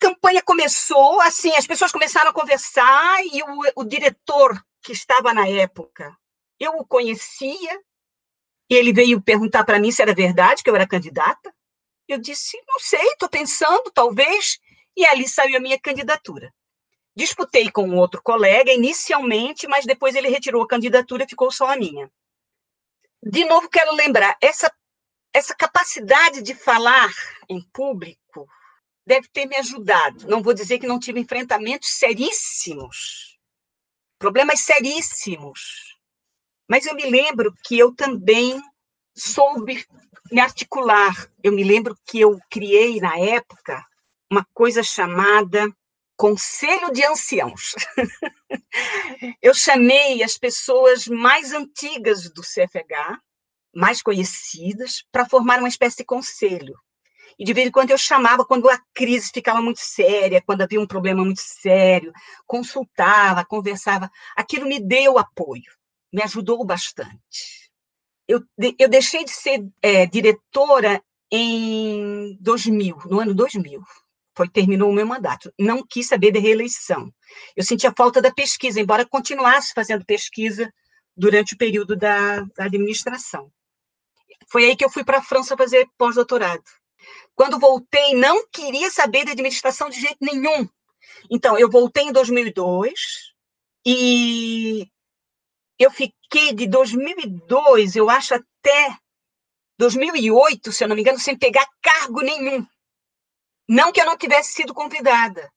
campanha 0.00 0.42
começou, 0.42 1.20
assim, 1.20 1.54
as 1.56 1.66
pessoas 1.66 1.92
começaram 1.92 2.30
a 2.30 2.34
conversar 2.34 3.22
e 3.24 3.42
o, 3.42 3.82
o 3.82 3.84
diretor 3.84 4.58
que 4.82 4.92
estava 4.92 5.34
na 5.34 5.46
época, 5.46 6.16
eu 6.58 6.72
o 6.72 6.86
conhecia, 6.86 7.80
ele 8.68 8.92
veio 8.92 9.20
perguntar 9.20 9.64
para 9.64 9.78
mim 9.78 9.92
se 9.92 10.00
era 10.00 10.14
verdade 10.14 10.62
que 10.62 10.70
eu 10.70 10.74
era 10.74 10.88
candidata. 10.88 11.54
Eu 12.08 12.18
disse, 12.18 12.56
não 12.66 12.78
sei, 12.80 13.06
estou 13.08 13.28
pensando, 13.28 13.90
talvez, 13.92 14.58
e 14.96 15.04
ali 15.04 15.28
saiu 15.28 15.58
a 15.58 15.60
minha 15.60 15.78
candidatura. 15.78 16.52
Disputei 17.14 17.70
com 17.70 17.94
outro 17.96 18.22
colega 18.22 18.72
inicialmente, 18.72 19.66
mas 19.68 19.84
depois 19.84 20.14
ele 20.14 20.28
retirou 20.28 20.62
a 20.62 20.68
candidatura 20.68 21.24
e 21.24 21.28
ficou 21.28 21.50
só 21.50 21.66
a 21.66 21.76
minha. 21.76 22.10
De 23.22 23.44
novo, 23.44 23.68
quero 23.68 23.94
lembrar, 23.94 24.36
essa, 24.40 24.72
essa 25.32 25.54
capacidade 25.54 26.42
de 26.42 26.54
falar 26.54 27.12
em 27.48 27.60
público 27.72 28.19
deve 29.10 29.26
ter 29.26 29.44
me 29.44 29.56
ajudado. 29.56 30.28
Não 30.28 30.40
vou 30.40 30.54
dizer 30.54 30.78
que 30.78 30.86
não 30.86 31.00
tive 31.00 31.18
enfrentamentos 31.18 31.88
seríssimos, 31.88 33.36
problemas 34.20 34.60
seríssimos. 34.60 35.98
Mas 36.68 36.86
eu 36.86 36.94
me 36.94 37.10
lembro 37.10 37.52
que 37.64 37.76
eu 37.76 37.92
também 37.92 38.62
soube 39.12 39.84
me 40.30 40.40
articular. 40.40 41.12
Eu 41.42 41.50
me 41.50 41.64
lembro 41.64 41.98
que 42.06 42.20
eu 42.20 42.38
criei, 42.48 43.00
na 43.00 43.18
época, 43.18 43.84
uma 44.30 44.46
coisa 44.54 44.80
chamada 44.80 45.68
Conselho 46.16 46.92
de 46.92 47.04
Anciãos. 47.04 47.74
eu 49.42 49.52
chamei 49.52 50.22
as 50.22 50.38
pessoas 50.38 51.08
mais 51.08 51.52
antigas 51.52 52.30
do 52.30 52.42
CFH, 52.42 53.18
mais 53.74 54.00
conhecidas, 54.02 55.02
para 55.10 55.28
formar 55.28 55.58
uma 55.58 55.68
espécie 55.68 55.96
de 55.96 56.04
conselho. 56.04 56.78
E 57.40 57.44
de 57.44 57.54
vez 57.54 57.68
em 57.68 57.70
quando 57.70 57.90
eu 57.90 57.96
chamava, 57.96 58.44
quando 58.44 58.68
a 58.68 58.78
crise 58.92 59.30
ficava 59.32 59.62
muito 59.62 59.80
séria, 59.80 60.42
quando 60.42 60.60
havia 60.60 60.78
um 60.78 60.86
problema 60.86 61.24
muito 61.24 61.40
sério, 61.40 62.12
consultava, 62.46 63.46
conversava. 63.46 64.10
Aquilo 64.36 64.66
me 64.66 64.78
deu 64.78 65.16
apoio, 65.16 65.72
me 66.12 66.22
ajudou 66.22 66.62
bastante. 66.66 67.70
Eu, 68.28 68.42
eu 68.78 68.90
deixei 68.90 69.24
de 69.24 69.30
ser 69.30 69.66
é, 69.80 70.04
diretora 70.04 71.02
em 71.32 72.36
2000, 72.40 72.98
no 73.06 73.20
ano 73.20 73.34
2000. 73.34 73.80
Foi, 74.36 74.46
terminou 74.46 74.90
o 74.90 74.94
meu 74.94 75.06
mandato. 75.06 75.50
Não 75.58 75.82
quis 75.82 76.08
saber 76.08 76.32
de 76.32 76.38
reeleição. 76.38 77.10
Eu 77.56 77.64
sentia 77.64 77.92
falta 77.96 78.20
da 78.20 78.30
pesquisa, 78.30 78.78
embora 78.78 79.08
continuasse 79.08 79.72
fazendo 79.74 80.04
pesquisa 80.04 80.70
durante 81.16 81.54
o 81.54 81.58
período 81.58 81.96
da, 81.96 82.40
da 82.54 82.64
administração. 82.64 83.50
Foi 84.46 84.66
aí 84.66 84.76
que 84.76 84.84
eu 84.84 84.90
fui 84.90 85.04
para 85.04 85.18
a 85.18 85.22
França 85.22 85.56
fazer 85.56 85.88
pós-doutorado. 85.96 86.79
Quando 87.34 87.58
voltei, 87.58 88.14
não 88.14 88.46
queria 88.48 88.90
saber 88.90 89.24
de 89.24 89.32
administração 89.32 89.88
de 89.88 90.00
jeito 90.00 90.18
nenhum. 90.20 90.68
Então, 91.30 91.58
eu 91.58 91.70
voltei 91.70 92.04
em 92.04 92.12
2002 92.12 92.92
e 93.86 94.86
eu 95.78 95.90
fiquei 95.90 96.52
de 96.52 96.66
2002, 96.66 97.96
eu 97.96 98.10
acho, 98.10 98.34
até 98.34 98.96
2008, 99.78 100.72
se 100.72 100.84
eu 100.84 100.88
não 100.88 100.94
me 100.94 101.00
engano, 101.00 101.18
sem 101.18 101.38
pegar 101.38 101.66
cargo 101.80 102.20
nenhum. 102.20 102.66
Não 103.66 103.90
que 103.92 104.00
eu 104.00 104.04
não 104.04 104.18
tivesse 104.18 104.52
sido 104.52 104.74
convidada. 104.74 105.50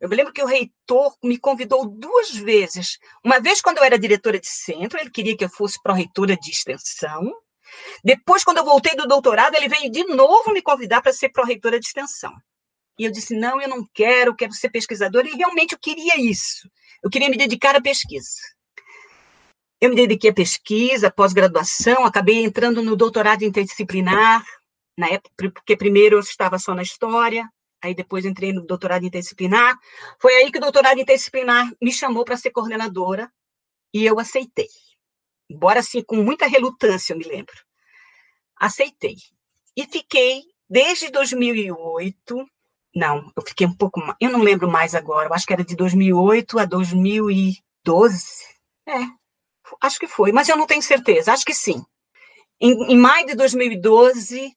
Eu 0.00 0.08
me 0.08 0.16
lembro 0.16 0.32
que 0.32 0.42
o 0.42 0.46
reitor 0.46 1.16
me 1.22 1.38
convidou 1.38 1.88
duas 1.88 2.30
vezes. 2.34 2.98
Uma 3.24 3.40
vez, 3.40 3.62
quando 3.62 3.78
eu 3.78 3.84
era 3.84 3.98
diretora 3.98 4.38
de 4.38 4.48
centro, 4.48 4.98
ele 4.98 5.10
queria 5.10 5.36
que 5.36 5.44
eu 5.44 5.48
fosse 5.48 5.80
pró-reitora 5.82 6.36
de 6.36 6.50
extensão, 6.50 7.32
depois, 8.02 8.44
quando 8.44 8.58
eu 8.58 8.64
voltei 8.64 8.94
do 8.96 9.06
doutorado, 9.06 9.54
ele 9.56 9.68
veio 9.68 9.90
de 9.90 10.04
novo 10.04 10.52
me 10.52 10.62
convidar 10.62 11.00
para 11.02 11.12
ser 11.12 11.30
pró-reitora 11.30 11.80
de 11.80 11.86
extensão. 11.86 12.32
E 12.98 13.04
eu 13.04 13.10
disse: 13.10 13.34
não, 13.34 13.60
eu 13.60 13.68
não 13.68 13.86
quero, 13.92 14.34
quero 14.34 14.52
ser 14.52 14.70
pesquisadora. 14.70 15.28
E 15.28 15.34
realmente 15.34 15.72
eu 15.72 15.78
queria 15.78 16.20
isso. 16.20 16.68
Eu 17.02 17.10
queria 17.10 17.28
me 17.28 17.36
dedicar 17.36 17.74
à 17.76 17.80
pesquisa. 17.80 18.40
Eu 19.80 19.90
me 19.90 19.96
dediquei 19.96 20.30
à 20.30 20.34
pesquisa, 20.34 21.10
pós-graduação, 21.10 22.04
acabei 22.04 22.42
entrando 22.42 22.82
no 22.82 22.96
doutorado 22.96 23.42
interdisciplinar, 23.42 24.44
na 24.96 25.08
época, 25.08 25.50
porque 25.52 25.76
primeiro 25.76 26.16
eu 26.16 26.20
estava 26.20 26.58
só 26.58 26.74
na 26.74 26.82
história, 26.82 27.46
aí 27.82 27.94
depois 27.94 28.24
entrei 28.24 28.52
no 28.52 28.64
doutorado 28.64 29.04
interdisciplinar. 29.04 29.76
Foi 30.18 30.32
aí 30.36 30.50
que 30.50 30.58
o 30.58 30.60
doutorado 30.60 30.98
interdisciplinar 30.98 31.70
me 31.82 31.92
chamou 31.92 32.24
para 32.24 32.36
ser 32.36 32.50
coordenadora 32.50 33.30
e 33.92 34.06
eu 34.06 34.18
aceitei 34.18 34.68
embora 35.48 35.80
assim 35.80 36.02
com 36.02 36.16
muita 36.16 36.46
relutância, 36.46 37.12
eu 37.12 37.18
me 37.18 37.24
lembro. 37.24 37.54
Aceitei. 38.56 39.16
E 39.76 39.84
fiquei 39.86 40.42
desde 40.68 41.10
2008, 41.10 42.46
não, 42.94 43.32
eu 43.36 43.42
fiquei 43.46 43.66
um 43.66 43.74
pouco, 43.74 44.00
eu 44.20 44.30
não 44.30 44.42
lembro 44.42 44.70
mais 44.70 44.94
agora, 44.94 45.28
eu 45.28 45.34
acho 45.34 45.46
que 45.46 45.52
era 45.52 45.64
de 45.64 45.76
2008 45.76 46.58
a 46.58 46.64
2012. 46.64 48.24
É, 48.86 48.92
acho 49.80 49.98
que 49.98 50.06
foi, 50.06 50.32
mas 50.32 50.48
eu 50.48 50.56
não 50.56 50.66
tenho 50.66 50.82
certeza, 50.82 51.32
acho 51.32 51.44
que 51.44 51.54
sim. 51.54 51.84
Em, 52.60 52.92
em 52.92 52.96
maio 52.96 53.26
de 53.26 53.34
2012, 53.34 54.56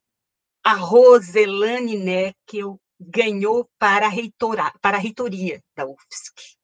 a 0.64 0.74
Roselane 0.74 1.98
Neckel 1.98 2.80
ganhou 3.00 3.70
para 3.78 4.06
a, 4.06 4.10
reitora, 4.10 4.74
para 4.82 4.98
a 4.98 5.00
reitoria 5.00 5.64
da 5.76 5.86
UFSC. 5.86 6.58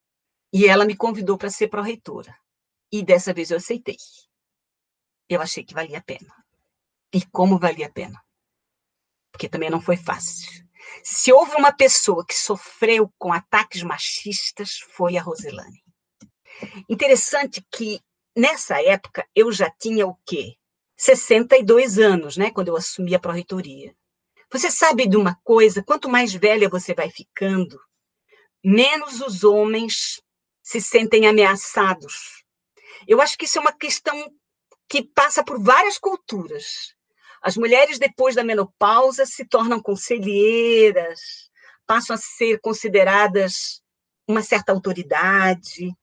E 0.51 0.67
ela 0.67 0.85
me 0.85 0.95
convidou 0.95 1.37
para 1.37 1.49
ser 1.49 1.67
pró-reitora. 1.67 2.35
E 2.93 3.03
dessa 3.03 3.33
vez 3.33 3.49
eu 3.49 3.57
aceitei. 3.57 3.97
Eu 5.27 5.41
achei 5.41 5.63
que 5.63 5.73
valia 5.73 5.97
a 5.97 6.03
pena. 6.03 6.31
E 7.11 7.25
como 7.25 7.57
valia 7.57 7.87
a 7.87 7.91
pena? 7.91 8.23
Porque 9.31 9.49
também 9.49 9.71
não 9.71 9.81
foi 9.81 9.97
fácil. 9.97 10.47
Se 11.03 11.33
houve 11.33 11.55
uma 11.55 11.71
pessoa 11.71 12.23
que 12.23 12.35
sofreu 12.35 13.11
com 13.17 13.33
ataques 13.33 13.81
machistas, 13.81 14.77
foi 14.77 15.17
a 15.17 15.23
Roselane. 15.23 15.83
Interessante 16.87 17.65
que 17.71 17.99
nessa 18.37 18.79
época 18.79 19.27
eu 19.33 19.51
já 19.51 19.71
tinha 19.71 20.05
o 20.05 20.15
quê? 20.23 20.55
62 20.95 21.97
anos, 21.97 22.37
né, 22.37 22.51
quando 22.51 22.67
eu 22.67 22.77
assumi 22.77 23.15
a 23.15 23.19
pró-reitoria. 23.19 23.95
Você 24.51 24.69
sabe 24.69 25.07
de 25.07 25.17
uma 25.17 25.33
coisa, 25.43 25.81
quanto 25.81 26.07
mais 26.07 26.31
velha 26.31 26.69
você 26.69 26.93
vai 26.93 27.09
ficando, 27.09 27.81
menos 28.63 29.19
os 29.19 29.43
homens 29.43 30.21
se 30.61 30.79
sentem 30.79 31.25
ameaçados. 31.25 32.42
Eu 33.07 33.21
acho 33.21 33.37
que 33.37 33.45
isso 33.45 33.57
é 33.57 33.61
uma 33.61 33.73
questão 33.73 34.31
que 34.89 35.03
passa 35.03 35.43
por 35.43 35.61
várias 35.61 35.97
culturas. 35.97 36.93
As 37.41 37.57
mulheres, 37.57 37.99
depois 37.99 38.35
da 38.35 38.43
menopausa, 38.43 39.25
se 39.25 39.45
tornam 39.45 39.81
conselheiras, 39.81 41.19
passam 41.85 42.15
a 42.15 42.19
ser 42.19 42.59
consideradas 42.61 43.81
uma 44.27 44.41
certa 44.41 44.71
autoridade. 44.71 45.93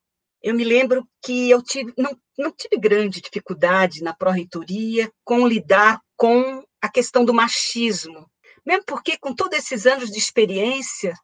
Eu 0.43 0.55
me 0.55 0.65
lembro 0.65 1.09
que 1.23 1.51
eu 1.51 1.63
tive, 1.63 1.93
não, 1.97 2.17
não 2.39 2.53
tive 2.53 2.79
grande 2.79 3.21
dificuldade 3.21 4.03
na 4.03 4.15
pró-reitoria 4.15 5.11
com 5.25 5.47
lidar 5.47 6.01
com 6.17 6.63
a 6.81 6.89
questão 6.89 7.25
do 7.25 7.35
machismo, 7.35 8.31
mesmo 8.65 8.85
porque, 8.87 9.19
com 9.19 9.35
todos 9.35 9.59
esses 9.59 9.87
anos 9.87 10.11
de 10.11 10.19
experiência, 10.19 11.15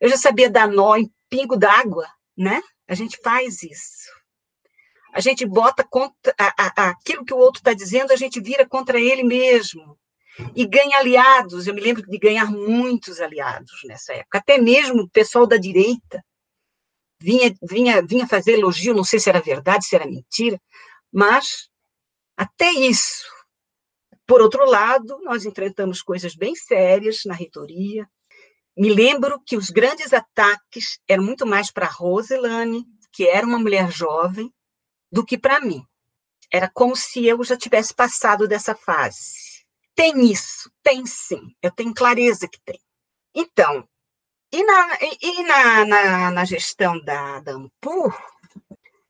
eu 0.00 0.08
já 0.08 0.16
sabia 0.16 0.50
dar 0.50 0.68
nó 0.68 0.96
em 0.96 1.10
pingo 1.30 1.56
d'água, 1.56 2.06
né? 2.36 2.62
A 2.88 2.94
gente 2.94 3.18
faz 3.22 3.62
isso. 3.62 4.10
A 5.14 5.20
gente 5.20 5.46
bota 5.46 5.84
contra 5.84 6.34
a, 6.36 6.82
a, 6.82 6.90
aquilo 6.90 7.24
que 7.24 7.32
o 7.32 7.38
outro 7.38 7.60
está 7.60 7.72
dizendo, 7.72 8.12
a 8.12 8.16
gente 8.16 8.40
vira 8.40 8.68
contra 8.68 9.00
ele 9.00 9.22
mesmo. 9.22 9.96
E 10.56 10.66
ganha 10.66 10.98
aliados. 10.98 11.66
Eu 11.66 11.74
me 11.74 11.80
lembro 11.80 12.02
de 12.02 12.18
ganhar 12.18 12.50
muitos 12.50 13.20
aliados 13.20 13.80
nessa 13.84 14.12
época. 14.12 14.38
Até 14.38 14.58
mesmo 14.58 15.02
o 15.02 15.08
pessoal 15.08 15.46
da 15.46 15.56
direita 15.56 16.20
vinha, 17.20 17.54
vinha, 17.62 18.02
vinha 18.02 18.26
fazer 18.26 18.54
elogio, 18.54 18.92
não 18.92 19.04
sei 19.04 19.20
se 19.20 19.30
era 19.30 19.40
verdade, 19.40 19.86
se 19.86 19.94
era 19.94 20.04
mentira, 20.04 20.60
mas 21.12 21.68
até 22.36 22.70
isso. 22.72 23.24
Por 24.26 24.42
outro 24.42 24.68
lado, 24.68 25.18
nós 25.22 25.44
enfrentamos 25.44 26.02
coisas 26.02 26.34
bem 26.34 26.56
sérias 26.56 27.20
na 27.24 27.34
reitoria, 27.34 28.04
me 28.76 28.92
lembro 28.92 29.40
que 29.46 29.56
os 29.56 29.70
grandes 29.70 30.12
ataques 30.12 30.98
eram 31.08 31.22
muito 31.22 31.46
mais 31.46 31.70
para 31.70 31.86
Roselane, 31.86 32.84
que 33.12 33.24
era 33.24 33.46
uma 33.46 33.58
mulher 33.58 33.90
jovem, 33.92 34.52
do 35.14 35.24
que 35.24 35.38
para 35.38 35.60
mim. 35.60 35.86
Era 36.52 36.68
como 36.68 36.96
se 36.96 37.24
eu 37.24 37.42
já 37.44 37.56
tivesse 37.56 37.94
passado 37.94 38.48
dessa 38.48 38.74
fase. 38.74 39.64
Tem 39.94 40.28
isso, 40.28 40.68
tem 40.82 41.06
sim, 41.06 41.54
eu 41.62 41.70
tenho 41.70 41.94
clareza 41.94 42.48
que 42.48 42.60
tem. 42.64 42.80
Então, 43.32 43.88
e 44.52 44.64
na, 44.64 44.98
e 45.22 45.42
na, 45.44 45.84
na, 45.84 46.30
na 46.32 46.44
gestão 46.44 47.00
da, 47.04 47.38
da 47.38 47.52
Ampur, 47.52 48.12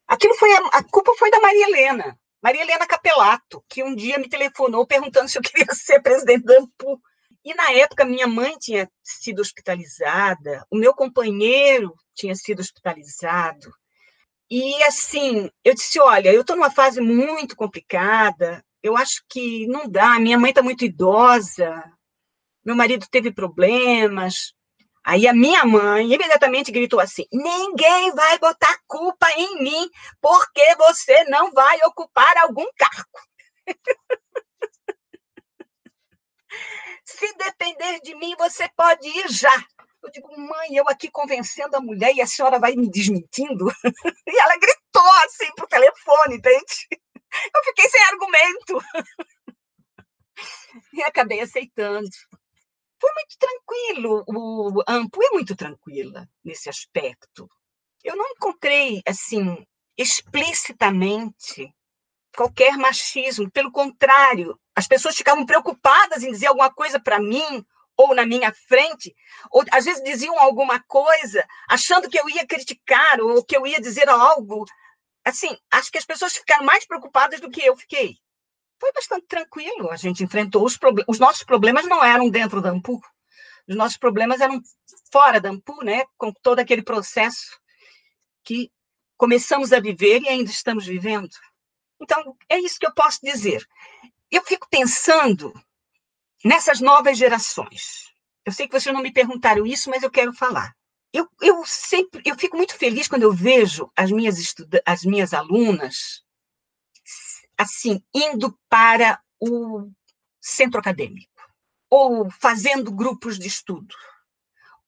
aquilo 0.06 0.34
foi 0.34 0.52
a, 0.52 0.58
a 0.74 0.84
culpa 0.84 1.14
foi 1.18 1.30
da 1.30 1.40
Maria 1.40 1.68
Helena, 1.68 2.18
Maria 2.42 2.60
Helena 2.60 2.86
Capelato, 2.86 3.64
que 3.66 3.82
um 3.82 3.94
dia 3.94 4.18
me 4.18 4.28
telefonou 4.28 4.86
perguntando 4.86 5.30
se 5.30 5.38
eu 5.38 5.42
queria 5.42 5.74
ser 5.74 6.02
presidente 6.02 6.44
da 6.44 6.58
Ampur. 6.58 7.00
E 7.42 7.54
na 7.54 7.72
época, 7.72 8.04
minha 8.04 8.26
mãe 8.26 8.58
tinha 8.58 8.90
sido 9.02 9.40
hospitalizada, 9.40 10.66
o 10.70 10.76
meu 10.76 10.94
companheiro 10.94 11.94
tinha 12.14 12.34
sido 12.34 12.60
hospitalizado. 12.60 13.72
E 14.50 14.82
assim, 14.84 15.50
eu 15.64 15.74
disse: 15.74 15.98
olha, 16.00 16.32
eu 16.32 16.42
estou 16.42 16.56
numa 16.56 16.70
fase 16.70 17.00
muito 17.00 17.56
complicada, 17.56 18.64
eu 18.82 18.96
acho 18.96 19.22
que 19.28 19.66
não 19.66 19.88
dá, 19.88 20.18
minha 20.18 20.38
mãe 20.38 20.50
está 20.50 20.62
muito 20.62 20.84
idosa, 20.84 21.82
meu 22.64 22.76
marido 22.76 23.06
teve 23.10 23.32
problemas. 23.32 24.54
Aí 25.06 25.28
a 25.28 25.34
minha 25.34 25.64
mãe 25.66 26.12
imediatamente 26.12 26.72
gritou 26.72 27.00
assim: 27.00 27.24
ninguém 27.32 28.14
vai 28.14 28.38
botar 28.38 28.78
culpa 28.86 29.28
em 29.36 29.62
mim, 29.62 29.90
porque 30.20 30.74
você 30.76 31.24
não 31.24 31.52
vai 31.52 31.78
ocupar 31.84 32.36
algum 32.38 32.66
cargo. 32.76 33.18
Se 37.04 37.34
depender 37.36 38.00
de 38.00 38.14
mim, 38.14 38.34
você 38.38 38.68
pode 38.76 39.06
ir 39.06 39.30
já. 39.30 39.54
Eu 40.04 40.10
digo, 40.10 40.38
mãe, 40.38 40.76
eu 40.76 40.84
aqui 40.86 41.10
convencendo 41.10 41.76
a 41.76 41.80
mulher 41.80 42.14
e 42.14 42.20
a 42.20 42.26
senhora 42.26 42.58
vai 42.58 42.76
me 42.76 42.90
desmentindo? 42.90 43.66
E 44.28 44.38
ela 44.38 44.58
gritou 44.58 45.10
assim 45.24 45.50
pro 45.56 45.66
telefone, 45.66 46.36
entende? 46.36 46.88
Eu 47.54 47.64
fiquei 47.64 47.88
sem 47.88 48.02
argumento. 48.04 48.78
E 50.92 51.02
acabei 51.02 51.40
aceitando. 51.40 52.08
Foi 53.00 53.10
muito 53.14 53.38
tranquilo. 53.38 54.24
O 54.28 54.82
Ampu 54.86 55.22
é 55.22 55.30
muito 55.30 55.56
tranquila 55.56 56.28
nesse 56.44 56.68
aspecto. 56.68 57.48
Eu 58.02 58.16
não 58.16 58.26
encontrei, 58.28 59.00
assim, 59.06 59.64
explicitamente 59.96 61.72
qualquer 62.36 62.76
machismo. 62.76 63.50
Pelo 63.50 63.72
contrário, 63.72 64.58
as 64.76 64.86
pessoas 64.86 65.16
ficavam 65.16 65.46
preocupadas 65.46 66.22
em 66.22 66.30
dizer 66.30 66.48
alguma 66.48 66.72
coisa 66.72 67.00
para 67.00 67.18
mim 67.18 67.64
ou 67.96 68.14
na 68.14 68.26
minha 68.26 68.52
frente, 68.52 69.14
ou 69.50 69.64
às 69.70 69.84
vezes 69.84 70.02
diziam 70.02 70.38
alguma 70.38 70.82
coisa 70.82 71.46
achando 71.68 72.08
que 72.08 72.18
eu 72.18 72.28
ia 72.28 72.46
criticar 72.46 73.20
ou 73.20 73.44
que 73.44 73.56
eu 73.56 73.66
ia 73.66 73.80
dizer 73.80 74.08
algo. 74.08 74.64
Assim, 75.24 75.56
acho 75.70 75.90
que 75.90 75.98
as 75.98 76.04
pessoas 76.04 76.36
ficaram 76.36 76.64
mais 76.64 76.86
preocupadas 76.86 77.40
do 77.40 77.50
que 77.50 77.62
eu 77.62 77.76
fiquei. 77.76 78.16
Foi 78.80 78.92
bastante 78.92 79.26
tranquilo, 79.26 79.90
a 79.90 79.96
gente 79.96 80.22
enfrentou 80.22 80.64
os 80.64 80.76
problemas. 80.76 81.06
Os 81.08 81.18
nossos 81.18 81.44
problemas 81.44 81.86
não 81.86 82.04
eram 82.04 82.28
dentro 82.28 82.60
da 82.60 82.70
Ampu, 82.70 83.00
os 83.66 83.76
nossos 83.76 83.96
problemas 83.96 84.40
eram 84.40 84.60
fora 85.10 85.40
da 85.40 85.48
Ampu, 85.48 85.82
né? 85.82 86.04
com 86.18 86.32
todo 86.42 86.58
aquele 86.58 86.82
processo 86.82 87.58
que 88.42 88.70
começamos 89.16 89.72
a 89.72 89.80
viver 89.80 90.20
e 90.22 90.28
ainda 90.28 90.50
estamos 90.50 90.84
vivendo. 90.84 91.30
Então, 92.00 92.36
é 92.48 92.58
isso 92.58 92.78
que 92.78 92.86
eu 92.86 92.92
posso 92.92 93.20
dizer. 93.22 93.66
Eu 94.30 94.42
fico 94.42 94.68
pensando 94.68 95.52
nessas 96.44 96.80
novas 96.80 97.16
gerações. 97.16 98.12
Eu 98.44 98.52
sei 98.52 98.68
que 98.68 98.78
vocês 98.78 98.94
não 98.94 99.02
me 99.02 99.12
perguntaram 99.12 99.66
isso, 99.66 99.88
mas 99.88 100.02
eu 100.02 100.10
quero 100.10 100.32
falar. 100.32 100.76
Eu, 101.12 101.28
eu 101.40 101.64
sempre, 101.64 102.22
eu 102.24 102.36
fico 102.36 102.56
muito 102.56 102.76
feliz 102.76 103.08
quando 103.08 103.22
eu 103.22 103.32
vejo 103.32 103.90
as 103.96 104.10
minhas 104.10 104.54
as 104.84 105.04
minhas 105.04 105.32
alunas 105.32 106.22
assim 107.56 108.02
indo 108.12 108.58
para 108.68 109.22
o 109.40 109.88
centro 110.40 110.80
acadêmico 110.80 111.32
ou 111.88 112.28
fazendo 112.28 112.90
grupos 112.90 113.38
de 113.38 113.46
estudo, 113.46 113.94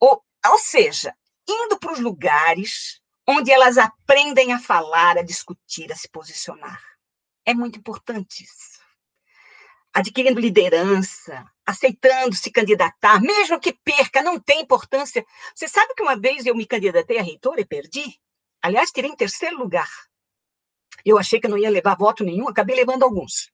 ou, 0.00 0.24
ou 0.44 0.58
seja, 0.58 1.14
indo 1.48 1.78
para 1.78 1.92
os 1.92 2.00
lugares 2.00 3.00
onde 3.28 3.52
elas 3.52 3.78
aprendem 3.78 4.52
a 4.52 4.58
falar, 4.58 5.16
a 5.16 5.22
discutir, 5.22 5.92
a 5.92 5.96
se 5.96 6.08
posicionar. 6.08 6.82
É 7.44 7.54
muito 7.54 7.78
importante 7.78 8.42
isso. 8.42 8.75
Adquirindo 9.96 10.38
liderança, 10.38 11.42
aceitando 11.64 12.36
se 12.36 12.50
candidatar, 12.50 13.18
mesmo 13.18 13.58
que 13.58 13.72
perca, 13.72 14.20
não 14.20 14.38
tem 14.38 14.60
importância. 14.60 15.24
Você 15.54 15.66
sabe 15.66 15.94
que 15.94 16.02
uma 16.02 16.20
vez 16.20 16.44
eu 16.44 16.54
me 16.54 16.66
candidatei 16.66 17.18
a 17.18 17.22
reitora 17.22 17.62
e 17.62 17.64
perdi? 17.64 18.20
Aliás, 18.60 18.90
tirei 18.90 19.10
em 19.10 19.16
terceiro 19.16 19.56
lugar. 19.56 19.88
Eu 21.02 21.16
achei 21.16 21.40
que 21.40 21.48
não 21.48 21.56
ia 21.56 21.70
levar 21.70 21.96
voto 21.96 22.24
nenhum, 22.24 22.46
acabei 22.46 22.76
levando 22.76 23.04
alguns. 23.04 23.50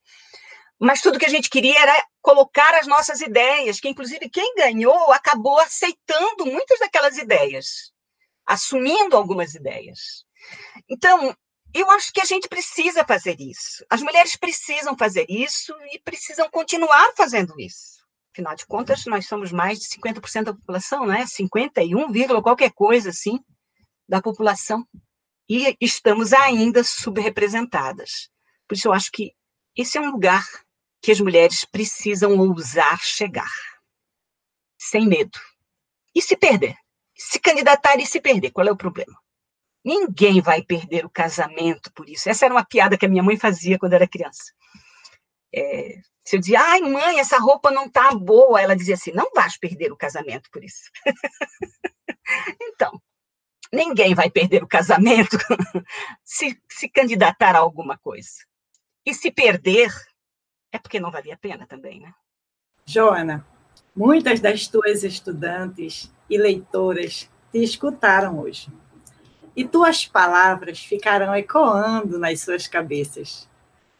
Mas 0.80 1.00
tudo 1.00 1.16
que 1.16 1.26
a 1.26 1.28
gente 1.28 1.48
queria 1.48 1.80
era 1.80 2.06
colocar 2.20 2.74
as 2.74 2.88
nossas 2.88 3.20
ideias, 3.20 3.78
que 3.78 3.88
inclusive 3.88 4.28
quem 4.28 4.56
ganhou 4.56 5.12
acabou 5.12 5.60
aceitando 5.60 6.44
muitas 6.44 6.80
daquelas 6.80 7.18
ideias, 7.18 7.92
assumindo 8.44 9.16
algumas 9.16 9.54
ideias. 9.54 10.24
Então, 10.90 11.36
eu 11.74 11.90
acho 11.90 12.12
que 12.12 12.20
a 12.20 12.24
gente 12.24 12.48
precisa 12.48 13.04
fazer 13.04 13.36
isso. 13.40 13.84
As 13.88 14.02
mulheres 14.02 14.36
precisam 14.36 14.96
fazer 14.96 15.26
isso 15.28 15.74
e 15.92 15.98
precisam 15.98 16.50
continuar 16.50 17.12
fazendo 17.16 17.58
isso. 17.58 18.02
Afinal 18.32 18.54
de 18.54 18.66
contas, 18.66 19.04
nós 19.06 19.26
somos 19.26 19.52
mais 19.52 19.78
de 19.78 19.86
50% 19.86 20.44
da 20.44 20.54
população, 20.54 21.06
né? 21.06 21.26
51, 21.26 22.42
qualquer 22.42 22.72
coisa 22.72 23.10
assim 23.10 23.38
da 24.08 24.20
população. 24.22 24.86
E 25.48 25.76
estamos 25.80 26.32
ainda 26.32 26.82
subrepresentadas. 26.82 28.30
Por 28.66 28.74
isso 28.74 28.88
eu 28.88 28.92
acho 28.92 29.10
que 29.12 29.34
esse 29.76 29.98
é 29.98 30.00
um 30.00 30.10
lugar 30.10 30.46
que 31.00 31.10
as 31.10 31.20
mulheres 31.20 31.64
precisam 31.64 32.38
ousar 32.38 33.00
chegar. 33.00 33.52
Sem 34.78 35.06
medo. 35.06 35.38
E 36.14 36.20
se 36.20 36.36
perder? 36.36 36.76
Se 37.14 37.38
candidatar 37.38 37.96
e 37.96 38.06
se 38.06 38.20
perder, 38.20 38.50
qual 38.50 38.66
é 38.66 38.72
o 38.72 38.76
problema? 38.76 39.21
Ninguém 39.84 40.40
vai 40.40 40.62
perder 40.62 41.04
o 41.04 41.10
casamento 41.10 41.92
por 41.92 42.08
isso. 42.08 42.28
Essa 42.28 42.44
era 42.44 42.54
uma 42.54 42.64
piada 42.64 42.96
que 42.96 43.06
a 43.06 43.08
minha 43.08 43.22
mãe 43.22 43.36
fazia 43.36 43.78
quando 43.78 43.94
era 43.94 44.06
criança. 44.06 44.52
É, 45.54 46.00
se 46.24 46.36
eu 46.36 46.40
dizia, 46.40 46.60
ai, 46.60 46.80
mãe, 46.80 47.18
essa 47.18 47.38
roupa 47.38 47.70
não 47.70 47.88
tá 47.88 48.14
boa, 48.14 48.60
ela 48.60 48.76
dizia 48.76 48.94
assim: 48.94 49.12
não 49.12 49.30
vais 49.34 49.58
perder 49.58 49.90
o 49.92 49.96
casamento 49.96 50.48
por 50.52 50.62
isso. 50.62 50.82
então, 52.62 53.00
ninguém 53.72 54.14
vai 54.14 54.30
perder 54.30 54.62
o 54.62 54.68
casamento 54.68 55.36
se 56.24 56.56
se 56.70 56.88
candidatar 56.88 57.56
a 57.56 57.58
alguma 57.58 57.98
coisa. 57.98 58.30
E 59.04 59.12
se 59.12 59.32
perder, 59.32 59.92
é 60.70 60.78
porque 60.78 61.00
não 61.00 61.10
valia 61.10 61.34
a 61.34 61.38
pena 61.38 61.66
também, 61.66 61.98
né? 61.98 62.14
Joana, 62.86 63.44
muitas 63.96 64.38
das 64.38 64.68
tuas 64.68 65.02
estudantes 65.02 66.12
e 66.30 66.38
leitoras 66.38 67.28
te 67.50 67.62
escutaram 67.62 68.38
hoje 68.38 68.70
e 69.56 69.64
tuas 69.64 70.06
palavras 70.06 70.78
ficarão 70.78 71.34
ecoando 71.34 72.18
nas 72.18 72.40
suas 72.40 72.66
cabeças. 72.66 73.48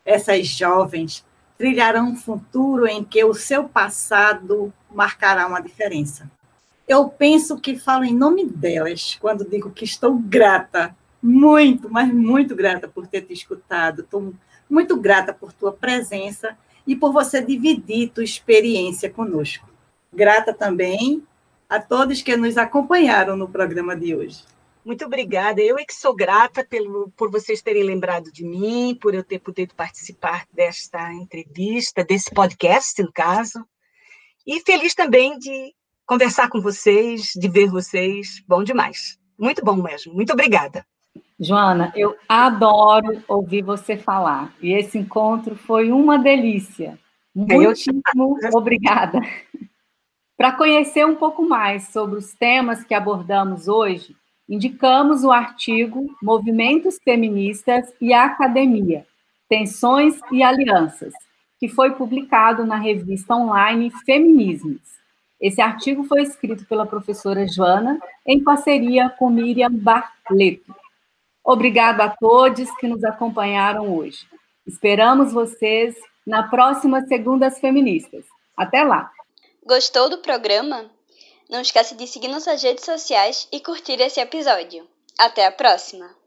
Essas 0.05 0.47
jovens 0.47 1.25
trilharão 1.57 2.11
um 2.11 2.17
futuro 2.17 2.87
em 2.87 3.05
que 3.05 3.23
o 3.25 3.35
seu 3.35 3.69
passado 3.69 4.73
marcará 4.91 5.47
uma 5.47 5.61
diferença. 5.61 6.31
Eu 6.89 7.09
penso 7.09 7.59
que 7.59 7.79
falo 7.79 8.05
em 8.05 8.15
nome 8.15 8.45
delas 8.45 9.17
quando 9.21 9.49
digo 9.49 9.71
que 9.71 9.85
estou 9.85 10.19
grata, 10.19 10.95
muito, 11.23 11.89
mas 11.89 12.13
muito 12.13 12.57
grata 12.57 12.89
por 12.89 13.07
ter 13.07 13.23
te 13.23 13.33
escutado. 13.33 14.01
Estou 14.03 14.35
muito 14.69 14.97
grata 14.97 15.33
por 15.33 15.53
tua 15.53 15.73
presença 15.73 16.57
e 16.87 16.97
por 16.97 17.13
você 17.13 17.41
dividir 17.41 18.11
tua 18.11 18.25
experiência 18.25 19.09
conosco. 19.09 19.69
Grata 20.13 20.53
também 20.53 21.23
a 21.69 21.79
todos 21.79 22.21
que 22.23 22.37
nos 22.37 22.59
acompanharam 22.59 23.37
no 23.37 23.49
programa 23.49 23.95
de 23.95 24.15
hoje. 24.15 24.43
Muito 24.85 25.05
obrigada. 25.05 25.61
Eu 25.61 25.79
é 25.79 25.85
que 25.85 25.95
sou 25.95 26.15
grata 26.15 26.65
pelo, 26.65 27.11
por 27.17 27.31
vocês 27.31 27.63
terem 27.63 27.85
lembrado 27.85 28.33
de 28.33 28.45
mim, 28.45 28.99
por 29.01 29.15
eu 29.15 29.23
ter 29.23 29.39
podido 29.39 29.75
participar 29.75 30.45
desta 30.53 31.13
entrevista, 31.13 32.05
desse 32.05 32.31
podcast, 32.31 33.01
no 33.01 33.13
caso. 33.13 33.65
E 34.47 34.61
feliz 34.61 34.95
também 34.95 35.39
de 35.39 35.73
conversar 36.05 36.49
com 36.49 36.61
vocês, 36.61 37.31
de 37.37 37.49
ver 37.49 37.71
vocês. 37.71 38.43
Bom 38.47 38.65
demais. 38.65 39.19
Muito 39.39 39.65
bom 39.65 39.77
mesmo. 39.77 40.13
Muito 40.13 40.33
obrigada. 40.33 40.85
Joana, 41.39 41.93
eu 41.97 42.17
adoro 42.29 43.23
ouvir 43.29 43.63
você 43.63 43.97
falar. 43.97 44.55
E 44.61 44.73
esse 44.73 44.99
encontro 44.99 45.55
foi 45.55 45.93
uma 45.93 46.19
delícia. 46.19 46.99
Muitíssimo 47.35 48.03
eu... 48.43 48.51
obrigada. 48.59 49.21
Para 50.37 50.53
conhecer 50.53 51.07
um 51.07 51.15
pouco 51.15 51.49
mais 51.49 51.89
sobre 51.89 52.19
os 52.19 52.35
temas 52.35 52.85
que 52.85 52.95
abordamos 52.95 53.69
hoje, 53.69 54.17
indicamos 54.53 55.25
o 55.25 55.33
artigo 55.33 56.15
Movimentos 56.23 56.99
Feministas 57.03 57.91
e 57.99 58.13
a 58.13 58.27
Academia, 58.27 59.07
Tensões 59.49 60.21
e 60.31 60.43
Alianças, 60.43 61.15
que 61.59 61.71
foi 61.71 61.93
publicado 61.93 62.67
na 62.67 62.77
revista 62.77 63.35
online 63.35 63.91
Feminismos. 64.05 64.83
Esse 65.41 65.63
artigo 65.63 66.05
foi 66.05 66.21
escrito 66.21 66.67
pela 66.67 66.85
professora 66.85 67.49
Joana 67.49 67.99
em 68.27 68.45
parceria 68.45 69.09
com 69.09 69.31
Miriam 69.31 69.73
Barleto. 69.73 70.77
Obrigado 71.43 72.03
a 72.03 72.11
todos 72.11 72.71
que 72.77 72.87
nos 72.87 73.03
acompanharam 73.05 73.97
hoje. 73.97 74.27
Esperamos 74.67 75.33
vocês 75.33 75.95
na 76.27 76.43
próxima 76.43 77.01
Segundas 77.07 77.59
Feministas. 77.59 78.27
Até 78.55 78.85
lá! 78.85 79.11
Gostou 79.65 80.11
do 80.11 80.19
programa? 80.19 80.91
Não 81.53 81.61
esqueça 81.61 81.95
de 81.95 82.07
seguir 82.07 82.29
nossas 82.29 82.63
redes 82.63 82.83
sociais 82.83 83.47
e 83.53 83.61
curtir 83.61 84.01
esse 84.01 84.19
episódio. 84.19 84.89
Até 85.19 85.45
a 85.45 85.53
próxima! 85.53 86.22